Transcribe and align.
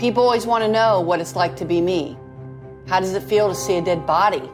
People 0.00 0.22
always 0.22 0.46
want 0.46 0.64
to 0.64 0.68
know 0.68 1.02
what 1.02 1.20
it's 1.20 1.36
like 1.36 1.56
to 1.56 1.66
be 1.66 1.82
me. 1.82 2.16
How 2.86 3.00
does 3.00 3.12
it 3.12 3.22
feel 3.22 3.50
to 3.50 3.54
see 3.54 3.76
a 3.76 3.82
dead 3.82 4.06
body? 4.06 4.50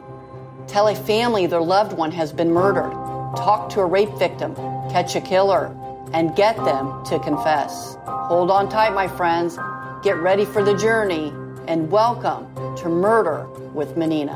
Tell 0.67 0.89
a 0.89 0.93
family 0.93 1.47
their 1.47 1.61
loved 1.61 1.93
one 1.93 2.11
has 2.11 2.33
been 2.33 2.51
murdered. 2.51 2.91
Talk 3.37 3.69
to 3.69 3.79
a 3.79 3.85
rape 3.85 4.11
victim. 4.19 4.55
Catch 4.91 5.15
a 5.15 5.21
killer. 5.21 5.67
And 6.11 6.35
get 6.35 6.57
them 6.57 7.01
to 7.05 7.17
confess. 7.19 7.95
Hold 8.03 8.51
on 8.51 8.67
tight, 8.67 8.93
my 8.93 9.07
friends. 9.07 9.57
Get 10.03 10.17
ready 10.17 10.43
for 10.43 10.61
the 10.61 10.75
journey. 10.75 11.29
And 11.65 11.89
welcome 11.89 12.53
to 12.75 12.89
Murder 12.89 13.47
with 13.73 13.95
Menina. 13.95 14.35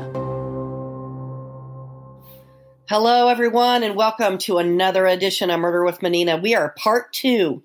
Hello, 2.88 3.28
everyone, 3.28 3.82
and 3.82 3.96
welcome 3.96 4.38
to 4.38 4.56
another 4.56 5.06
edition 5.06 5.50
of 5.50 5.60
Murder 5.60 5.84
with 5.84 6.00
Menina. 6.00 6.38
We 6.38 6.54
are 6.54 6.70
part 6.70 7.12
two 7.12 7.62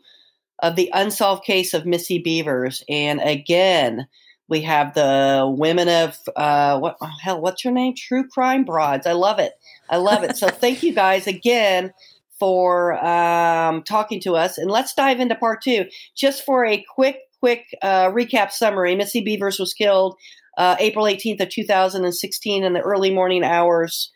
of 0.60 0.76
the 0.76 0.90
unsolved 0.94 1.44
case 1.44 1.74
of 1.74 1.86
Missy 1.86 2.22
Bevers. 2.22 2.84
And 2.90 3.22
again, 3.22 4.08
we 4.50 4.62
have 4.62 4.94
the 4.94 5.54
women 5.58 5.90
of 5.90 6.18
uh, 6.36 6.80
what 6.80 6.98
oh, 7.02 7.10
hell? 7.22 7.42
What's 7.42 7.64
your 7.64 7.74
name? 7.74 7.94
True 7.96 8.28
Crime 8.28 8.64
Broads. 8.64 9.06
I 9.06 9.12
love 9.14 9.40
it. 9.40 9.54
I 9.90 9.98
love 9.98 10.24
it. 10.24 10.38
So 10.38 10.48
thank 10.50 10.84
you 10.84 10.94
guys 10.94 11.28
again 11.28 11.94
for 12.40 13.04
um, 13.04 13.84
talking 13.84 14.20
to 14.22 14.36
us. 14.36 14.58
And 14.58 14.72
let's 14.72 14.94
dive 14.94 15.20
into 15.20 15.36
part 15.36 15.62
two. 15.62 15.86
Just 16.16 16.46
for 16.46 16.66
a 16.66 16.84
quick, 16.94 17.20
quick 17.40 17.66
uh, 17.82 18.10
recap 18.10 18.52
summary: 18.52 18.96
Missy 18.96 19.24
Bevers 19.24 19.60
was 19.60 19.74
killed 19.74 20.16
uh, 20.58 20.76
April 20.80 21.06
18th 21.06 21.42
of 21.42 21.50
2016 21.50 22.64
in 22.64 22.74
the 22.74 22.82
early 22.82 23.14
morning 23.14 23.44
hours 23.44 24.12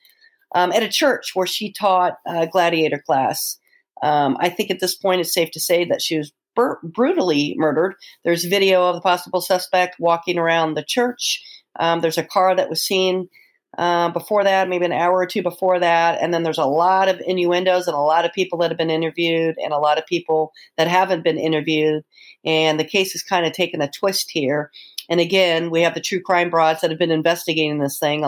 um, 0.55 0.71
at 0.71 0.83
a 0.83 0.89
church 0.89 1.31
where 1.33 1.47
she 1.47 1.71
taught 1.71 2.17
a 2.25 2.47
gladiator 2.47 3.01
class. 3.05 3.57
Um, 4.03 4.35
I 4.39 4.49
think 4.49 4.71
at 4.71 4.79
this 4.79 4.95
point 4.95 5.21
it's 5.21 5.33
safe 5.33 5.51
to 5.51 5.59
say 5.59 5.85
that 5.85 6.01
she 6.01 6.17
was 6.17 6.31
bur- 6.55 6.79
brutally 6.83 7.55
murdered. 7.57 7.95
There's 8.23 8.45
video 8.45 8.87
of 8.87 8.95
the 8.95 9.01
possible 9.01 9.41
suspect 9.41 9.99
walking 9.99 10.37
around 10.37 10.73
the 10.73 10.83
church. 10.83 11.43
Um, 11.79 12.01
there's 12.01 12.17
a 12.17 12.23
car 12.23 12.55
that 12.55 12.69
was 12.69 12.83
seen 12.83 13.29
uh, 13.77 14.09
before 14.09 14.43
that, 14.43 14.67
maybe 14.67 14.85
an 14.85 14.91
hour 14.91 15.17
or 15.17 15.25
two 15.25 15.41
before 15.41 15.79
that. 15.79 16.21
And 16.21 16.33
then 16.33 16.43
there's 16.43 16.57
a 16.57 16.65
lot 16.65 17.07
of 17.07 17.21
innuendos 17.25 17.87
and 17.87 17.95
a 17.95 17.99
lot 17.99 18.25
of 18.25 18.33
people 18.33 18.59
that 18.59 18.69
have 18.69 18.77
been 18.77 18.89
interviewed 18.89 19.55
and 19.63 19.71
a 19.71 19.77
lot 19.77 19.97
of 19.97 20.05
people 20.05 20.51
that 20.77 20.87
haven't 20.87 21.23
been 21.23 21.37
interviewed. 21.37 22.03
And 22.43 22.79
the 22.79 22.85
case 22.85 23.13
has 23.13 23.23
kind 23.23 23.45
of 23.45 23.53
taken 23.53 23.81
a 23.81 23.89
twist 23.89 24.29
here. 24.29 24.71
And 25.09 25.19
again, 25.19 25.69
we 25.69 25.81
have 25.81 25.93
the 25.93 26.01
true 26.01 26.21
crime 26.21 26.49
broads 26.49 26.81
that 26.81 26.89
have 26.89 26.99
been 26.99 27.11
investigating 27.11 27.79
this 27.79 27.99
thing. 27.99 28.25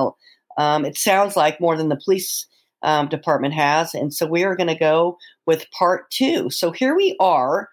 Um, 0.58 0.86
it 0.86 0.98
sounds 0.98 1.36
like 1.36 1.60
more 1.60 1.76
than 1.76 1.90
the 1.90 2.00
police 2.04 2.48
um, 2.84 3.08
department 3.08 3.54
has. 3.54 3.94
And 3.94 4.14
so 4.14 4.26
we 4.26 4.44
are 4.44 4.56
going 4.56 4.68
to 4.68 4.76
go 4.76 5.18
with 5.46 5.70
part 5.72 6.10
two. 6.12 6.50
So 6.50 6.72
here 6.72 6.96
we 6.96 7.16
are. 7.20 7.70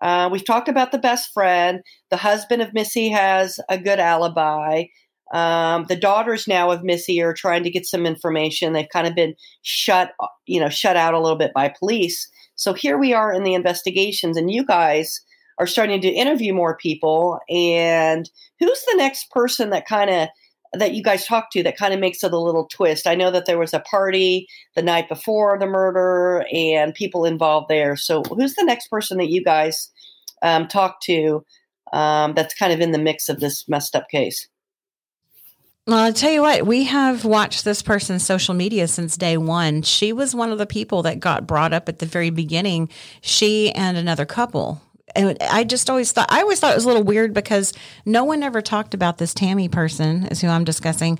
Uh, 0.00 0.28
we've 0.30 0.44
talked 0.44 0.68
about 0.68 0.92
the 0.92 0.98
best 0.98 1.32
friend. 1.32 1.80
The 2.10 2.16
husband 2.16 2.62
of 2.62 2.74
Missy 2.74 3.08
has 3.08 3.58
a 3.68 3.78
good 3.78 3.98
alibi. 3.98 4.84
Um, 5.32 5.84
the 5.88 5.96
daughters 5.96 6.48
now 6.48 6.70
of 6.70 6.84
Missy 6.84 7.20
are 7.20 7.34
trying 7.34 7.62
to 7.64 7.70
get 7.70 7.86
some 7.86 8.06
information. 8.06 8.72
They've 8.72 8.88
kind 8.88 9.06
of 9.06 9.14
been 9.14 9.34
shut, 9.62 10.12
you 10.46 10.60
know, 10.60 10.70
shut 10.70 10.96
out 10.96 11.14
a 11.14 11.20
little 11.20 11.36
bit 11.36 11.52
by 11.52 11.72
police. 11.78 12.30
So 12.56 12.72
here 12.72 12.98
we 12.98 13.12
are 13.12 13.32
in 13.32 13.44
the 13.44 13.54
investigations, 13.54 14.36
and 14.36 14.50
you 14.50 14.64
guys 14.64 15.20
are 15.58 15.66
starting 15.66 16.00
to 16.00 16.08
interview 16.08 16.54
more 16.54 16.76
people. 16.76 17.38
And 17.50 18.28
who's 18.58 18.84
the 18.84 18.96
next 18.96 19.30
person 19.30 19.70
that 19.70 19.86
kind 19.86 20.10
of 20.10 20.28
that 20.72 20.94
you 20.94 21.02
guys 21.02 21.26
talked 21.26 21.52
to 21.52 21.62
that 21.62 21.76
kind 21.76 21.94
of 21.94 22.00
makes 22.00 22.22
it 22.22 22.32
a 22.32 22.38
little 22.38 22.66
twist. 22.66 23.06
I 23.06 23.14
know 23.14 23.30
that 23.30 23.46
there 23.46 23.58
was 23.58 23.74
a 23.74 23.80
party 23.80 24.46
the 24.74 24.82
night 24.82 25.08
before 25.08 25.58
the 25.58 25.66
murder 25.66 26.44
and 26.52 26.94
people 26.94 27.24
involved 27.24 27.68
there. 27.68 27.96
So, 27.96 28.22
who's 28.22 28.54
the 28.54 28.64
next 28.64 28.88
person 28.88 29.18
that 29.18 29.30
you 29.30 29.42
guys 29.42 29.90
um, 30.42 30.68
talked 30.68 31.02
to 31.04 31.44
um, 31.92 32.34
that's 32.34 32.54
kind 32.54 32.72
of 32.72 32.80
in 32.80 32.92
the 32.92 32.98
mix 32.98 33.28
of 33.28 33.40
this 33.40 33.68
messed 33.68 33.96
up 33.96 34.08
case? 34.10 34.48
Well, 35.86 35.96
I'll 35.96 36.12
tell 36.12 36.30
you 36.30 36.42
what, 36.42 36.66
we 36.66 36.84
have 36.84 37.24
watched 37.24 37.64
this 37.64 37.80
person's 37.80 38.22
social 38.22 38.52
media 38.52 38.86
since 38.88 39.16
day 39.16 39.38
one. 39.38 39.80
She 39.80 40.12
was 40.12 40.34
one 40.34 40.52
of 40.52 40.58
the 40.58 40.66
people 40.66 41.02
that 41.04 41.18
got 41.18 41.46
brought 41.46 41.72
up 41.72 41.88
at 41.88 41.98
the 41.98 42.04
very 42.04 42.28
beginning. 42.28 42.90
She 43.22 43.72
and 43.72 43.96
another 43.96 44.26
couple 44.26 44.82
and 45.14 45.36
I 45.40 45.64
just 45.64 45.88
always 45.90 46.12
thought 46.12 46.30
I 46.30 46.42
always 46.42 46.60
thought 46.60 46.72
it 46.72 46.76
was 46.76 46.84
a 46.84 46.88
little 46.88 47.04
weird 47.04 47.34
because 47.34 47.72
no 48.04 48.24
one 48.24 48.42
ever 48.42 48.60
talked 48.60 48.94
about 48.94 49.18
this 49.18 49.34
Tammy 49.34 49.68
person, 49.68 50.26
is 50.26 50.40
who 50.40 50.48
I'm 50.48 50.64
discussing, 50.64 51.18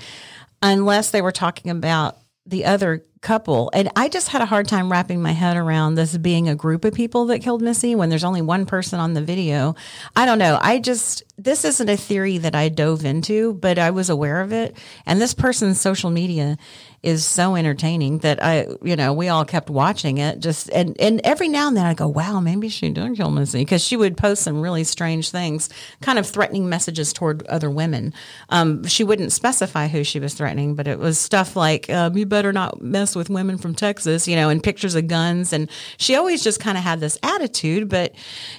unless 0.62 1.10
they 1.10 1.22
were 1.22 1.32
talking 1.32 1.70
about 1.70 2.18
the 2.48 2.64
other 2.64 3.04
couple. 3.20 3.70
And 3.74 3.90
I 3.94 4.08
just 4.08 4.28
had 4.28 4.40
a 4.40 4.46
hard 4.46 4.68
time 4.68 4.90
wrapping 4.90 5.20
my 5.20 5.32
head 5.32 5.56
around 5.56 5.94
this 5.94 6.16
being 6.16 6.48
a 6.48 6.54
group 6.54 6.84
of 6.84 6.94
people 6.94 7.26
that 7.26 7.40
killed 7.40 7.60
Missy 7.62 7.94
when 7.94 8.08
there's 8.08 8.24
only 8.24 8.40
one 8.40 8.64
person 8.64 9.00
on 9.00 9.12
the 9.12 9.22
video. 9.22 9.74
I 10.16 10.24
don't 10.24 10.38
know. 10.38 10.58
I 10.60 10.78
just, 10.78 11.24
this 11.36 11.64
isn't 11.64 11.88
a 11.88 11.96
theory 11.96 12.38
that 12.38 12.54
I 12.54 12.68
dove 12.68 13.04
into, 13.04 13.54
but 13.54 13.78
I 13.78 13.90
was 13.90 14.08
aware 14.08 14.40
of 14.40 14.52
it. 14.52 14.76
And 15.04 15.20
this 15.20 15.34
person's 15.34 15.80
social 15.80 16.10
media 16.10 16.56
is 17.02 17.24
so 17.24 17.54
entertaining 17.54 18.18
that 18.18 18.42
I, 18.42 18.66
you 18.82 18.96
know, 18.96 19.12
we 19.12 19.28
all 19.28 19.44
kept 19.44 19.70
watching 19.70 20.18
it. 20.18 20.40
Just 20.40 20.68
and 20.70 21.00
and 21.00 21.20
every 21.22 21.48
now 21.48 21.68
and 21.68 21.76
then 21.76 21.86
I 21.86 21.94
go, 21.94 22.08
wow, 22.08 22.40
maybe 22.40 22.68
she 22.68 22.90
did 22.90 23.16
kill 23.16 23.30
Missy 23.30 23.60
because 23.60 23.84
she 23.84 23.96
would 23.96 24.16
post 24.16 24.42
some 24.42 24.60
really 24.60 24.82
strange 24.82 25.30
things, 25.30 25.68
kind 26.00 26.18
of 26.18 26.26
threatening 26.26 26.68
messages 26.68 27.12
toward 27.12 27.46
other 27.46 27.70
women. 27.70 28.12
Um, 28.48 28.84
she 28.84 29.04
wouldn't 29.04 29.32
specify 29.32 29.86
who 29.86 30.02
she 30.02 30.18
was 30.18 30.34
threatening, 30.34 30.74
but 30.74 30.88
it 30.88 30.98
was 30.98 31.20
stuff 31.20 31.54
like, 31.54 31.88
um, 31.88 32.16
"You 32.16 32.26
better 32.26 32.52
not 32.52 32.82
mess 32.82 33.14
with 33.14 33.30
women 33.30 33.58
from 33.58 33.74
Texas," 33.76 34.26
you 34.26 34.34
know, 34.34 34.48
and 34.48 34.60
pictures 34.60 34.96
of 34.96 35.06
guns. 35.06 35.52
And 35.52 35.70
she 35.98 36.16
always 36.16 36.42
just 36.42 36.58
kind 36.58 36.76
of 36.76 36.82
had 36.82 36.98
this 36.98 37.16
attitude, 37.22 37.88
but 37.88 38.12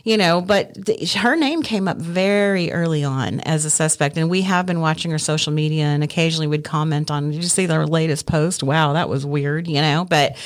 you 0.06 0.16
know, 0.16 0.40
but 0.40 0.86
th- 0.86 1.14
her 1.16 1.36
name 1.36 1.62
came 1.62 1.90
up 1.90 1.98
very 1.98 2.72
early 2.72 3.04
on 3.04 3.42
as 3.42 3.66
a 3.66 3.70
suspect, 3.70 4.18
and 4.18 4.30
we 4.30 4.44
have 4.44 4.66
been 4.66 4.80
watching 4.80 5.12
her 5.12 5.20
social 5.20 5.52
media, 5.52 5.84
and 5.84 6.04
occasionally 6.06 6.48
we'd 6.48 6.64
comment 6.64 7.12
on, 7.12 7.32
"Did 7.32 7.44
you 7.44 7.50
see 7.50 7.66
their 7.66 7.86
latest?" 7.86 8.29
Post. 8.30 8.64
Wow, 8.64 8.94
that 8.94 9.10
was 9.10 9.26
weird, 9.26 9.68
you 9.68 9.82
know. 9.82 10.06
But 10.06 10.38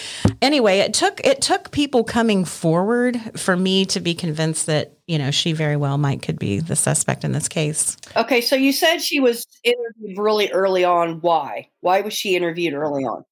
anyway, 0.42 0.80
it 0.80 0.94
took 0.94 1.20
it 1.24 1.42
took 1.42 1.72
people 1.72 2.04
coming 2.04 2.46
forward 2.46 3.20
for 3.40 3.56
me 3.56 3.86
to 3.86 4.00
be 4.00 4.16
convinced 4.16 4.66
that 4.66 4.94
you 5.06 5.20
know 5.20 5.30
she 5.30 5.54
very 5.54 5.76
well 5.76 5.98
might 5.98 6.22
could 6.22 6.40
be 6.40 6.60
the 6.60 6.76
suspect 6.76 7.24
in 7.24 7.32
this 7.32 7.48
case. 7.48 7.98
Okay, 8.16 8.42
so 8.42 8.56
you 8.56 8.72
said 8.72 9.00
she 9.00 9.20
was 9.20 9.46
interviewed 9.64 10.18
really 10.18 10.52
early 10.52 10.84
on. 10.84 11.22
Why? 11.22 11.70
Why 11.82 12.02
was 12.02 12.14
she 12.14 12.36
interviewed 12.36 12.74
early 12.74 13.04
on? 13.04 13.24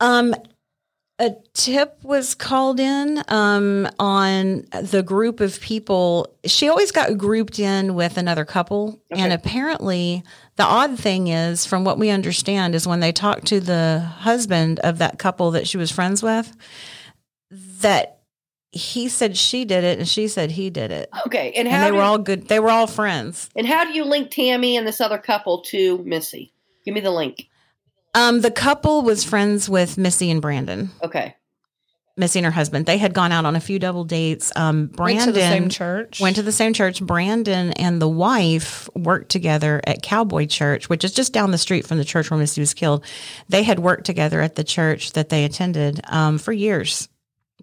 Um, 0.00 0.34
a 1.18 1.34
tip 1.54 1.98
was 2.02 2.34
called 2.34 2.78
in 2.78 3.22
um, 3.28 3.88
on 3.98 4.66
the 4.82 5.02
group 5.02 5.40
of 5.40 5.60
people. 5.60 6.34
She 6.44 6.68
always 6.68 6.92
got 6.92 7.16
grouped 7.16 7.58
in 7.58 7.94
with 7.94 8.18
another 8.18 8.44
couple. 8.44 9.00
Okay. 9.10 9.22
And 9.22 9.32
apparently, 9.32 10.22
the 10.56 10.64
odd 10.64 10.98
thing 10.98 11.28
is, 11.28 11.64
from 11.64 11.84
what 11.84 11.98
we 11.98 12.10
understand, 12.10 12.74
is 12.74 12.86
when 12.86 13.00
they 13.00 13.12
talked 13.12 13.46
to 13.46 13.60
the 13.60 14.00
husband 14.00 14.78
of 14.80 14.98
that 14.98 15.18
couple 15.18 15.52
that 15.52 15.66
she 15.66 15.78
was 15.78 15.90
friends 15.90 16.22
with, 16.22 16.54
that 17.50 18.20
he 18.72 19.08
said 19.08 19.38
she 19.38 19.64
did 19.64 19.84
it 19.84 19.98
and 19.98 20.06
she 20.06 20.28
said 20.28 20.50
he 20.50 20.68
did 20.68 20.90
it. 20.90 21.08
Okay. 21.26 21.52
And, 21.56 21.66
and 21.66 21.82
they 21.82 21.92
were 21.92 22.02
all 22.02 22.18
good. 22.18 22.48
They 22.48 22.60
were 22.60 22.70
all 22.70 22.86
friends. 22.86 23.48
And 23.56 23.66
how 23.66 23.84
do 23.84 23.92
you 23.92 24.04
link 24.04 24.30
Tammy 24.30 24.76
and 24.76 24.86
this 24.86 25.00
other 25.00 25.18
couple 25.18 25.62
to 25.62 25.96
Missy? 26.04 26.52
Give 26.84 26.92
me 26.92 27.00
the 27.00 27.10
link. 27.10 27.48
Um, 28.16 28.40
the 28.40 28.50
couple 28.50 29.02
was 29.02 29.24
friends 29.24 29.68
with 29.68 29.98
Missy 29.98 30.30
and 30.30 30.40
Brandon. 30.40 30.90
Okay. 31.02 31.36
Missy 32.16 32.38
and 32.38 32.46
her 32.46 32.50
husband. 32.50 32.86
They 32.86 32.96
had 32.96 33.12
gone 33.12 33.30
out 33.30 33.44
on 33.44 33.56
a 33.56 33.60
few 33.60 33.78
double 33.78 34.04
dates. 34.04 34.50
Um, 34.56 34.86
Brandon 34.86 35.16
went 35.18 35.26
to 35.26 35.32
the 35.32 35.40
same 35.40 35.68
church. 35.68 36.18
Went 36.18 36.36
to 36.36 36.42
the 36.42 36.50
same 36.50 36.72
church. 36.72 37.02
Brandon 37.02 37.72
and 37.72 38.00
the 38.00 38.08
wife 38.08 38.88
worked 38.94 39.28
together 39.28 39.82
at 39.86 40.00
Cowboy 40.00 40.46
Church, 40.46 40.88
which 40.88 41.04
is 41.04 41.12
just 41.12 41.34
down 41.34 41.50
the 41.50 41.58
street 41.58 41.86
from 41.86 41.98
the 41.98 42.06
church 42.06 42.30
where 42.30 42.40
Missy 42.40 42.62
was 42.62 42.72
killed. 42.72 43.04
They 43.50 43.62
had 43.62 43.78
worked 43.80 44.06
together 44.06 44.40
at 44.40 44.54
the 44.54 44.64
church 44.64 45.12
that 45.12 45.28
they 45.28 45.44
attended 45.44 46.00
um, 46.04 46.38
for 46.38 46.52
years. 46.52 47.10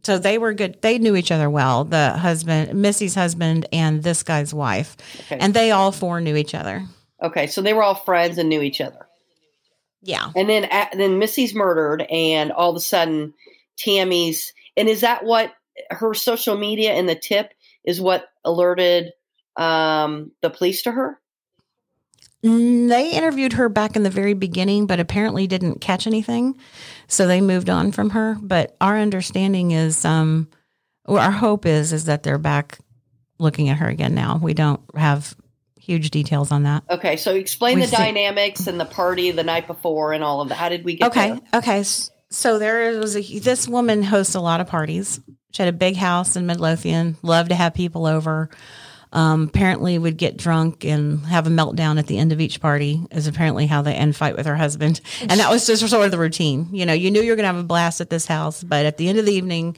So 0.04 0.20
they 0.20 0.38
were 0.38 0.54
good. 0.54 0.80
They 0.84 1.00
knew 1.00 1.16
each 1.16 1.32
other 1.32 1.50
well. 1.50 1.84
The 1.84 2.12
husband, 2.12 2.80
Missy's 2.80 3.16
husband, 3.16 3.66
and 3.74 4.04
this 4.04 4.22
guy's 4.22 4.54
wife, 4.54 4.98
okay. 5.22 5.38
and 5.40 5.56
they 5.56 5.72
all 5.72 5.92
four 5.92 6.22
knew 6.22 6.36
each 6.36 6.54
other. 6.54 6.84
Okay, 7.24 7.48
so 7.48 7.64
they 7.64 7.74
were 7.74 7.82
all 7.82 7.96
friends 7.96 8.38
and 8.38 8.50
knew 8.50 8.62
each 8.62 8.82
other. 8.82 9.08
Yeah. 10.04 10.32
And 10.36 10.50
then 10.50 10.70
then 10.96 11.18
Missy's 11.18 11.56
murdered, 11.56 12.02
and 12.04 12.52
all 12.52 12.70
of 12.70 12.76
a 12.76 12.82
sudden 12.82 13.34
Tammy's. 13.78 14.54
And 14.76 14.90
is 14.90 15.02
that 15.02 15.24
what 15.24 15.54
her 15.90 16.14
social 16.14 16.58
media 16.58 16.94
and 16.94 17.08
the 17.08 17.16
tip 17.16 17.54
is 17.86 18.02
what 18.02 18.28
alerted 18.44 19.14
um, 19.56 20.32
the 20.42 20.50
police 20.50 20.84
to 20.84 20.92
her? 20.92 21.20
Mm, 22.44 22.90
they 22.90 23.12
interviewed 23.12 23.54
her 23.54 23.70
back 23.70 23.96
in 23.96 24.04
the 24.04 24.10
very 24.10 24.34
beginning, 24.34 24.86
but 24.86 25.00
apparently 25.00 25.48
didn't 25.48 25.80
catch 25.80 26.06
anything, 26.06 26.58
so 27.08 27.26
they 27.26 27.40
moved 27.40 27.70
on 27.70 27.94
from 27.94 28.10
her. 28.10 28.38
But 28.42 28.76
our 28.82 28.98
understanding 29.00 29.72
is, 29.72 30.04
um, 30.04 30.50
our 31.06 31.32
hope 31.32 31.66
is, 31.66 31.94
is 31.94 32.06
that 32.06 32.24
they're 32.24 32.38
back 32.38 32.80
looking 33.40 33.70
at 33.70 33.78
her 33.78 33.88
again. 33.88 34.14
Now 34.14 34.38
we 34.42 34.54
don't 34.54 34.82
have 34.96 35.36
huge 35.84 36.10
details 36.12 36.52
on 36.52 36.64
that. 36.64 36.84
Okay, 36.90 37.18
so 37.18 37.36
explain 37.36 37.80
We've 37.80 37.90
the 37.90 37.96
seen- 37.96 38.06
dynamics 38.16 38.68
and 38.68 38.80
the 38.80 38.86
party 38.86 39.32
the 39.32 39.44
night 39.44 39.68
before 39.68 40.14
and 40.14 40.24
all 40.24 40.42
of 40.42 40.50
that. 40.50 40.56
How 40.56 40.70
did 40.70 40.86
we 40.86 40.96
get? 40.96 41.08
Okay, 41.08 41.30
there? 41.30 41.60
okay. 41.60 41.84
So 42.30 42.58
there 42.58 42.98
was 43.00 43.16
a 43.16 43.40
this 43.40 43.68
woman 43.68 44.02
hosts 44.02 44.36
a 44.36 44.40
lot 44.40 44.62
of 44.62 44.68
parties. 44.68 45.20
She 45.52 45.62
had 45.62 45.70
a 45.74 45.78
big 45.78 45.96
house 45.96 46.36
in 46.36 46.46
Midlothian. 46.48 47.18
Loved 47.22 47.50
to 47.50 47.56
have 47.56 47.74
people 47.74 48.08
over. 48.08 48.50
Um, 49.12 49.44
apparently, 49.44 50.00
would 50.00 50.18
get 50.18 50.38
drunk 50.38 50.84
and 50.86 51.24
have 51.28 51.46
a 51.46 51.52
meltdown 51.52 52.00
at 52.00 52.08
the 52.08 52.18
end 52.18 52.32
of 52.32 52.42
each 52.42 52.60
party. 52.60 53.06
Is 53.12 53.28
apparently 53.28 53.68
how 53.68 53.84
they 53.84 53.94
end 53.94 54.16
fight 54.16 54.36
with 54.36 54.48
her 54.48 54.56
husband, 54.56 55.02
and 55.22 55.40
that 55.40 55.52
was 55.52 55.68
just 55.68 55.88
sort 55.88 56.06
of 56.06 56.12
the 56.12 56.18
routine. 56.18 56.70
You 56.72 56.88
know, 56.88 56.94
you 56.94 57.12
knew 57.12 57.22
you 57.22 57.30
were 57.32 57.36
going 57.36 57.44
to 57.44 57.54
have 57.54 57.58
a 57.58 57.64
blast 57.64 58.02
at 58.02 58.10
this 58.10 58.26
house, 58.26 58.64
but 58.64 58.88
at 58.88 58.98
the 58.98 59.10
end 59.10 59.20
of 59.20 59.26
the 59.28 59.34
evening, 59.34 59.78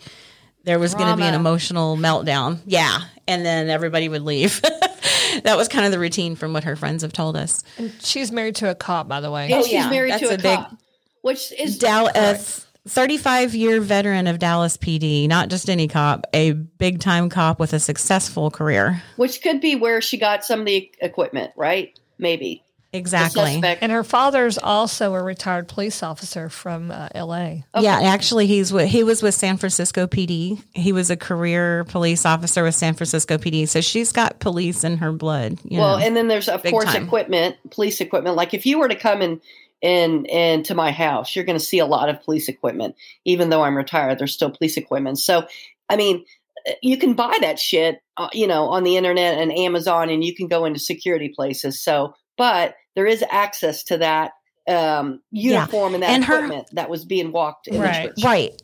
there 0.63 0.79
was 0.79 0.95
going 0.95 1.09
to 1.09 1.17
be 1.17 1.23
an 1.27 1.33
emotional 1.33 1.97
meltdown. 1.97 2.59
Yeah, 2.65 2.99
and 3.27 3.45
then 3.45 3.69
everybody 3.69 4.07
would 4.07 4.21
leave. 4.21 4.61
that 5.43 5.57
was 5.57 5.67
kind 5.67 5.85
of 5.85 5.91
the 5.91 5.99
routine 5.99 6.35
from 6.35 6.53
what 6.53 6.63
her 6.63 6.75
friends 6.75 7.01
have 7.03 7.13
told 7.13 7.35
us. 7.35 7.63
And 7.77 7.91
she's 8.01 8.31
married 8.31 8.55
to 8.57 8.69
a 8.69 8.75
cop, 8.75 9.07
by 9.07 9.19
the 9.21 9.31
way. 9.31 9.45
And 9.45 9.53
Oh, 9.55 9.63
she's 9.63 9.73
yeah, 9.73 9.89
married 9.89 10.11
that's 10.13 10.23
to 10.23 10.29
a, 10.29 10.33
a 10.35 10.37
big- 10.37 10.57
cop, 10.57 10.77
which 11.21 11.51
is 11.59 11.77
Dallas. 11.77 12.61
35 12.87 13.55
year 13.55 13.81
veteran 13.81 14.27
of 14.27 14.37
Dallas 14.37 14.77
PD, 14.77 15.27
not 15.27 15.49
just 15.49 15.69
any 15.71 15.87
cop, 15.87 16.27
a 16.33 16.51
big 16.51 16.99
time 16.99 17.29
cop 17.29 17.59
with 17.59 17.73
a 17.73 17.79
successful 17.79 18.51
career. 18.51 19.01
which 19.15 19.41
could 19.41 19.59
be 19.59 19.75
where 19.75 20.01
she 20.01 20.17
got 20.17 20.45
some 20.45 20.59
of 20.59 20.65
the 20.67 20.91
equipment, 21.01 21.51
right? 21.55 21.97
Maybe 22.19 22.61
The 22.64 22.64
Exactly. 22.95 23.53
suspect- 23.53 23.83
And 23.83 23.91
her 23.91 24.03
father's 24.03 24.57
also 24.57 25.13
a 25.13 25.21
retired 25.21 25.67
police 25.67 26.01
officer 26.01 26.49
from 26.49 26.91
uh, 26.91 27.09
L.A. 27.13 27.65
Yeah, 27.79 27.99
actually, 28.03 28.47
he's 28.47 28.71
with, 28.73 28.89
he 28.89 29.03
was 29.03 29.21
with 29.21 29.35
San 29.35 29.57
Francisco 29.57 30.07
PD. 30.07 30.61
He 30.73 30.91
was 30.91 31.09
a 31.09 31.17
career 31.17 31.83
police 31.85 32.25
officer 32.25 32.63
with 32.63 32.75
San 32.75 32.93
Francisco 32.93 33.37
PD. 33.37 33.67
So 33.67 33.81
she's 33.81 34.11
got 34.11 34.39
police 34.39 34.83
in 34.83 34.97
her 34.97 35.11
blood. 35.11 35.59
You 35.63 35.79
Well, 35.79 35.99
know. 35.99 36.05
and 36.05 36.15
then 36.15 36.27
there's 36.27 36.49
of 36.49 36.63
course 36.63 36.85
time. 36.85 37.03
equipment, 37.05 37.57
police 37.71 38.01
equipment. 38.01 38.35
Like 38.35 38.53
if 38.53 38.65
you 38.65 38.79
were 38.79 38.87
to 38.87 38.95
come 38.95 39.21
in 39.21 39.41
in 39.81 40.25
into 40.25 40.73
my 40.73 40.91
house, 40.91 41.35
you're 41.35 41.45
going 41.45 41.59
to 41.59 41.63
see 41.63 41.79
a 41.79 41.85
lot 41.85 42.09
of 42.09 42.21
police 42.23 42.47
equipment. 42.47 42.95
Even 43.25 43.49
though 43.49 43.61
I'm 43.61 43.75
retired, 43.77 44.17
there's 44.19 44.33
still 44.33 44.49
police 44.49 44.77
equipment. 44.77 45.19
So, 45.19 45.45
I 45.89 45.95
mean, 45.97 46.25
uh, 46.67 46.71
you 46.81 46.97
can 46.97 47.13
buy 47.13 47.37
that 47.41 47.59
shit, 47.59 47.99
uh, 48.17 48.29
you 48.33 48.47
know, 48.47 48.69
on 48.69 48.83
the 48.83 48.97
internet 48.97 49.37
and 49.37 49.51
Amazon, 49.51 50.09
and 50.09 50.23
you 50.23 50.33
can 50.33 50.47
go 50.47 50.65
into 50.65 50.79
security 50.79 51.29
places. 51.29 51.79
So, 51.81 52.15
but 52.37 52.75
there 52.95 53.05
is 53.05 53.23
access 53.29 53.83
to 53.85 53.97
that 53.99 54.31
um, 54.67 55.21
uniform 55.31 55.93
and 55.93 56.03
that 56.03 56.09
And 56.09 56.25
her- 56.25 56.37
equipment 56.45 56.67
that 56.73 56.89
was 56.89 57.05
being 57.05 57.31
walked 57.31 57.67
in 57.67 57.79
Right. 57.79 58.15
the 58.15 58.21
church. 58.21 58.25
right. 58.25 58.61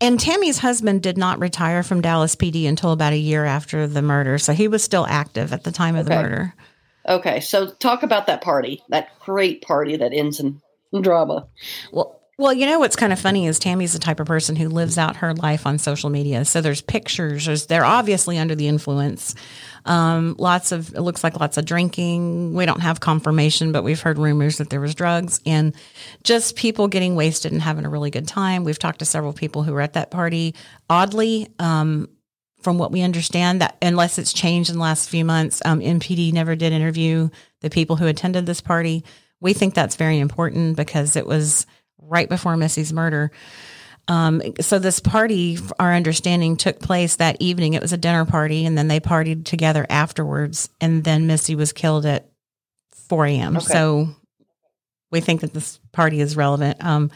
And 0.00 0.18
Tammy's 0.18 0.58
husband 0.58 1.02
did 1.02 1.16
not 1.18 1.38
retire 1.38 1.82
from 1.82 2.00
Dallas 2.00 2.34
PD 2.34 2.66
until 2.66 2.90
about 2.92 3.12
a 3.12 3.18
year 3.18 3.44
after 3.44 3.86
the 3.86 4.02
murder. 4.02 4.38
So 4.38 4.52
he 4.52 4.66
was 4.66 4.82
still 4.82 5.06
active 5.06 5.52
at 5.52 5.62
the 5.64 5.70
time 5.70 5.94
of 5.94 6.06
the 6.06 6.14
murder. 6.14 6.54
Okay, 7.08 7.40
so 7.40 7.68
talk 7.70 8.02
about 8.02 8.26
that 8.28 8.42
party, 8.42 8.82
that 8.88 9.10
great 9.20 9.62
party 9.62 9.96
that 9.96 10.12
ends 10.12 10.40
in 10.40 10.60
drama. 11.00 11.46
Well, 11.92 12.20
well, 12.42 12.52
you 12.52 12.66
know 12.66 12.80
what's 12.80 12.96
kind 12.96 13.12
of 13.12 13.20
funny 13.20 13.46
is 13.46 13.60
Tammy's 13.60 13.92
the 13.92 14.00
type 14.00 14.18
of 14.18 14.26
person 14.26 14.56
who 14.56 14.68
lives 14.68 14.98
out 14.98 15.16
her 15.16 15.32
life 15.32 15.64
on 15.64 15.78
social 15.78 16.10
media. 16.10 16.44
So 16.44 16.60
there's 16.60 16.82
pictures. 16.82 17.46
There's, 17.46 17.66
they're 17.66 17.84
obviously 17.84 18.36
under 18.36 18.56
the 18.56 18.66
influence. 18.66 19.36
Um, 19.84 20.34
lots 20.38 20.72
of 20.72 20.92
it 20.92 21.02
looks 21.02 21.22
like 21.22 21.38
lots 21.38 21.56
of 21.56 21.64
drinking. 21.64 22.54
We 22.54 22.66
don't 22.66 22.80
have 22.80 22.98
confirmation, 22.98 23.70
but 23.70 23.84
we've 23.84 24.00
heard 24.00 24.18
rumors 24.18 24.58
that 24.58 24.70
there 24.70 24.80
was 24.80 24.96
drugs 24.96 25.40
and 25.46 25.72
just 26.24 26.56
people 26.56 26.88
getting 26.88 27.14
wasted 27.14 27.52
and 27.52 27.62
having 27.62 27.84
a 27.84 27.88
really 27.88 28.10
good 28.10 28.26
time. 28.26 28.64
We've 28.64 28.78
talked 28.78 28.98
to 28.98 29.04
several 29.04 29.32
people 29.32 29.62
who 29.62 29.72
were 29.72 29.80
at 29.80 29.92
that 29.92 30.10
party. 30.10 30.56
Oddly, 30.90 31.48
um, 31.60 32.08
from 32.60 32.76
what 32.76 32.90
we 32.90 33.02
understand, 33.02 33.60
that 33.60 33.76
unless 33.80 34.18
it's 34.18 34.32
changed 34.32 34.68
in 34.68 34.76
the 34.76 34.82
last 34.82 35.08
few 35.08 35.24
months, 35.24 35.62
um, 35.64 35.78
MPD 35.78 36.32
never 36.32 36.56
did 36.56 36.72
interview 36.72 37.28
the 37.60 37.70
people 37.70 37.94
who 37.94 38.08
attended 38.08 38.46
this 38.46 38.60
party. 38.60 39.04
We 39.40 39.52
think 39.52 39.74
that's 39.74 39.94
very 39.94 40.18
important 40.18 40.76
because 40.76 41.14
it 41.14 41.26
was 41.26 41.66
right 42.02 42.28
before 42.28 42.56
Missy's 42.56 42.92
murder. 42.92 43.30
Um, 44.08 44.42
so 44.60 44.78
this 44.78 45.00
party, 45.00 45.58
our 45.78 45.94
understanding, 45.94 46.56
took 46.56 46.80
place 46.80 47.16
that 47.16 47.36
evening. 47.40 47.74
It 47.74 47.82
was 47.82 47.92
a 47.92 47.96
dinner 47.96 48.24
party, 48.24 48.66
and 48.66 48.76
then 48.76 48.88
they 48.88 49.00
partied 49.00 49.44
together 49.44 49.86
afterwards. 49.88 50.68
And 50.80 51.04
then 51.04 51.26
Missy 51.26 51.54
was 51.54 51.72
killed 51.72 52.04
at 52.04 52.28
4 53.08 53.26
a.m. 53.26 53.56
Okay. 53.58 53.66
So 53.66 54.08
we 55.10 55.20
think 55.20 55.42
that 55.42 55.54
this 55.54 55.78
party 55.92 56.20
is 56.20 56.36
relevant. 56.36 56.82
Um, 56.84 57.10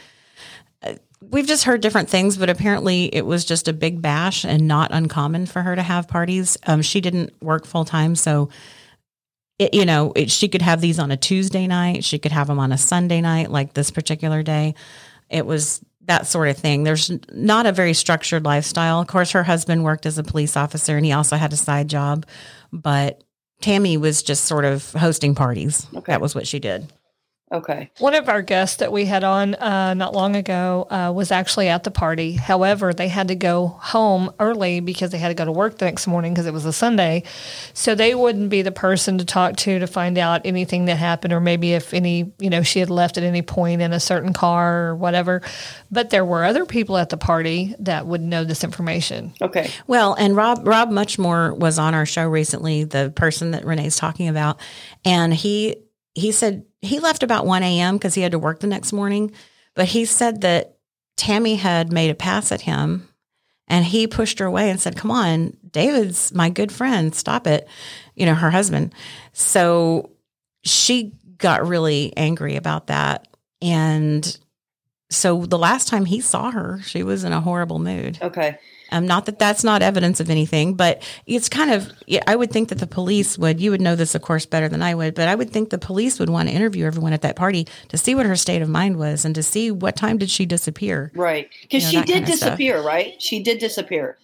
we've 1.21 1.47
just 1.47 1.65
heard 1.65 1.81
different 1.81 2.09
things, 2.09 2.37
but 2.37 2.51
apparently 2.51 3.15
it 3.15 3.27
was 3.27 3.45
just 3.45 3.69
a 3.69 3.73
big 3.73 4.01
bash 4.01 4.45
and 4.45 4.69
not 4.69 4.91
uncommon 4.93 5.47
for 5.47 5.63
her 5.63 5.75
to 5.75 5.83
have 5.83 6.09
parties. 6.09 6.57
Um, 6.67 6.83
she 6.83 7.01
didn't 7.01 7.33
work 7.43 7.67
full 7.67 7.85
time, 7.85 8.15
so 8.15 8.49
it, 9.59 9.75
you 9.75 9.85
know 9.85 10.13
it, 10.15 10.31
she 10.31 10.49
could 10.49 10.63
have 10.63 10.81
these 10.81 10.99
on 10.99 11.11
a 11.11 11.17
Tuesday 11.17 11.67
night. 11.67 12.05
She 12.05 12.19
could 12.19 12.33
have 12.33 12.47
them 12.47 12.59
on 12.59 12.73
a 12.73 12.79
Sunday 12.79 13.21
night, 13.21 13.51
like 13.51 13.75
this 13.75 13.91
particular 13.91 14.43
day. 14.43 14.75
It 15.31 15.47
was 15.47 15.85
that 16.07 16.27
sort 16.27 16.49
of 16.49 16.57
thing. 16.57 16.85
There's 16.85 17.11
not 17.33 17.67
a 17.67 17.73
very 17.73 17.93
structured 17.93 18.45
lifestyle. 18.45 19.01
Of 19.01 19.09
course, 19.09 19.33
her 19.33 19.43
husband 19.43 19.83
worked 19.83 20.07
as 20.07 20.19
a 20.19 20.23
police 20.23 20.57
officer, 20.57 20.97
and 20.97 21.05
he 21.05 21.13
also 21.13 21.37
had 21.37 21.53
a 21.53 21.57
side 21.57 21.89
job, 21.89 22.27
but. 22.73 23.23
Tammy 23.63 23.97
was 23.97 24.23
just 24.23 24.45
sort 24.45 24.67
of 24.67 24.93
hosting 24.93 25.35
parties. 25.35 25.87
Okay. 25.95 26.13
That 26.13 26.21
was 26.21 26.35
what 26.35 26.47
she 26.47 26.59
did. 26.59 26.93
Okay, 27.53 27.91
One 28.01 28.15
of 28.15 28.29
our 28.29 28.43
guests 28.43 28.79
that 28.79 28.91
we 28.91 29.05
had 29.05 29.23
on 29.23 29.55
uh, 29.55 29.95
not 29.95 30.13
long 30.13 30.35
ago 30.35 30.89
uh, 30.91 31.13
was 31.15 31.31
actually 31.31 31.69
at 31.69 31.85
the 31.85 31.93
party. 31.93 32.33
However, 32.33 32.93
they 32.93 33.07
had 33.07 33.29
to 33.29 33.37
go 33.37 33.69
home 33.69 34.33
early 34.41 34.81
because 34.81 35.13
they 35.13 35.19
had 35.19 35.29
to 35.29 35.35
go 35.35 35.45
to 35.45 35.53
work 35.53 35.79
the 35.79 35.85
next 35.85 36.09
morning 36.09 36.35
because 36.35 36.47
it 36.47 36.53
was 36.53 36.65
a 36.67 36.73
Sunday. 36.73 37.23
So 37.73 37.95
they 37.95 38.17
wouldn't 38.17 38.51
be 38.51 38.63
the 38.63 38.73
person 38.73 39.17
to 39.19 39.25
talk 39.25 39.55
to 39.59 39.79
to 39.79 39.87
find 39.87 40.19
out 40.19 40.41
anything 40.45 40.87
that 40.87 40.97
happened 40.97 41.33
or 41.33 41.41
maybe 41.41 41.73
if 41.75 41.95
any, 41.95 42.33
you 42.41 42.51
know, 42.51 42.63
she 42.65 42.81
had 42.81 42.91
left 42.91 43.17
at 43.17 43.23
any 43.23 43.43
point 43.43 43.81
in 43.81 43.93
a 43.93 44.01
certain 44.01 44.33
car 44.33 44.89
or 44.89 44.97
whatever. 44.97 45.41
But 45.89 46.11
there 46.11 46.25
were 46.25 46.45
other 46.45 46.67
people 46.67 46.97
at 46.99 47.11
the 47.11 47.17
party 47.17 47.77
that 47.79 48.07
would 48.07 48.23
know 48.23 48.43
this 48.43 48.65
information. 48.65 49.35
okay, 49.41 49.71
Well, 49.87 50.15
and 50.15 50.35
Rob 50.35 50.67
Rob 50.67 50.91
Muchmore 50.91 51.57
was 51.57 51.79
on 51.79 51.95
our 51.95 52.07
show 52.07 52.27
recently, 52.27 52.83
the 52.83 53.13
person 53.15 53.53
that 53.53 53.63
Renae's 53.63 53.97
talking 53.97 54.27
about, 54.27 54.59
and 55.05 55.33
he 55.33 55.77
he 56.17 56.33
said 56.33 56.65
he 56.81 56.99
left 56.99 57.23
about 57.23 57.45
one 57.45 57.63
a.m. 57.63 57.97
because 57.97 58.15
he 58.15 58.23
had 58.23 58.33
to 58.33 58.39
work 58.39 58.61
the 58.61 58.67
next 58.67 58.91
morning, 58.91 59.33
but 59.75 59.85
he 59.85 60.07
said 60.07 60.41
that 60.41 60.79
Tammy 61.19 61.57
had 61.57 61.93
made 61.93 62.11
a 62.11 62.15
pass 62.15 62.51
at 62.51 62.63
him, 62.63 63.07
and 63.69 63.85
he 63.85 64.07
pushed 64.07 64.39
her 64.39 64.47
away 64.47 64.71
and 64.71 64.81
said, 64.81 64.97
"Come 64.97 65.11
on, 65.11 65.59
David's 65.71 66.33
my 66.33 66.49
good 66.49 66.73
friend. 66.73 67.15
Stop 67.15 67.47
it," 67.47 67.69
you 68.15 68.25
know, 68.25 68.35
her 68.35 68.51
husband. 68.51 68.95
So 69.35 70.11
she 70.65 71.13
got 71.37 71.69
really 71.69 72.15
angry 72.17 72.57
about 72.57 72.87
that, 72.87 73.29
and 73.61 74.39
so 75.11 75.45
the 75.45 75.59
last 75.59 75.87
time 75.87 76.07
he 76.07 76.23
saw 76.23 76.51
her, 76.51 76.81
she 76.83 77.03
was 77.03 77.25
in 77.25 77.33
a 77.33 77.43
horrible 77.43 77.79
mood. 77.79 78.19
okay. 78.23 78.59
Um, 78.93 79.07
not 79.07 79.27
that 79.27 79.39
that's 79.39 79.65
not 79.65 79.83
evidence 79.83 80.21
of 80.21 80.31
anything, 80.31 80.75
but 80.75 81.03
it's 81.27 81.49
kind 81.49 81.73
of, 81.73 81.91
I 82.27 82.37
would 82.37 82.53
think 82.53 82.69
that 82.69 82.79
the 82.79 82.87
police 82.87 83.37
would, 83.37 83.61
you 83.61 83.73
would 83.73 83.81
know 83.81 83.97
this, 83.97 84.15
of 84.15 84.23
course, 84.23 84.47
better 84.47 84.69
than 84.69 84.81
I 84.83 84.95
would, 84.95 85.15
but 85.15 85.27
I 85.29 85.35
would 85.35 85.51
think 85.51 85.71
the 85.71 85.79
police 85.79 86.19
would 86.21 86.31
want 86.31 86.49
to 86.49 86.55
interview 86.55 86.87
everyone 86.87 87.13
at 87.13 87.23
that 87.23 87.35
party 87.37 87.67
to 87.89 87.99
see 87.99 88.15
what 88.15 88.27
her 88.27 88.37
state 88.37 88.63
of 88.63 88.69
mind 88.69 88.97
was 88.97 89.25
and 89.25 89.35
to 89.35 89.43
see 89.43 89.71
what 89.73 89.97
time 89.97 90.19
did 90.19 90.31
she 90.31 90.47
disappear. 90.47 91.11
Right. 91.15 91.49
Because 91.63 91.93
You 91.93 91.99
know, 91.99 92.07
she 92.07 92.07
did 92.13 92.15
kinda 92.25 92.37
stuff. 92.37 92.49
disappear, 92.51 92.81
right? 92.83 93.21
She 93.21 93.43
did 93.43 93.59
disappear. 93.59 94.19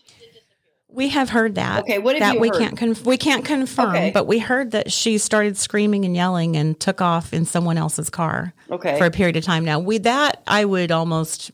We 0.88 1.08
have 1.08 1.30
heard 1.30 1.54
that. 1.54 1.80
Okay, 1.84 1.98
what 1.98 2.16
have 2.16 2.20
that 2.20 2.34
you 2.34 2.40
we 2.40 2.48
heard? 2.48 2.58
can't 2.58 2.76
conf- 2.76 3.06
we 3.06 3.16
can't 3.16 3.44
confirm, 3.46 3.90
Okay. 3.96 4.10
but 4.12 4.26
we 4.26 4.38
heard 4.38 4.72
that 4.72 4.92
she 4.92 5.16
started 5.16 5.56
screaming 5.56 6.04
and 6.04 6.14
yelling 6.14 6.54
and 6.54 6.78
took 6.78 7.00
off 7.00 7.32
in 7.32 7.46
someone 7.46 7.78
else's 7.78 8.10
car 8.10 8.52
Okay. 8.70 8.98
for 8.98 9.06
a 9.06 9.10
period 9.10 9.36
of 9.36 9.42
time. 9.42 9.64
Now, 9.64 9.78
with 9.78 10.02
that, 10.02 10.42
I 10.46 10.66
would 10.66 10.92
almost. 10.92 11.50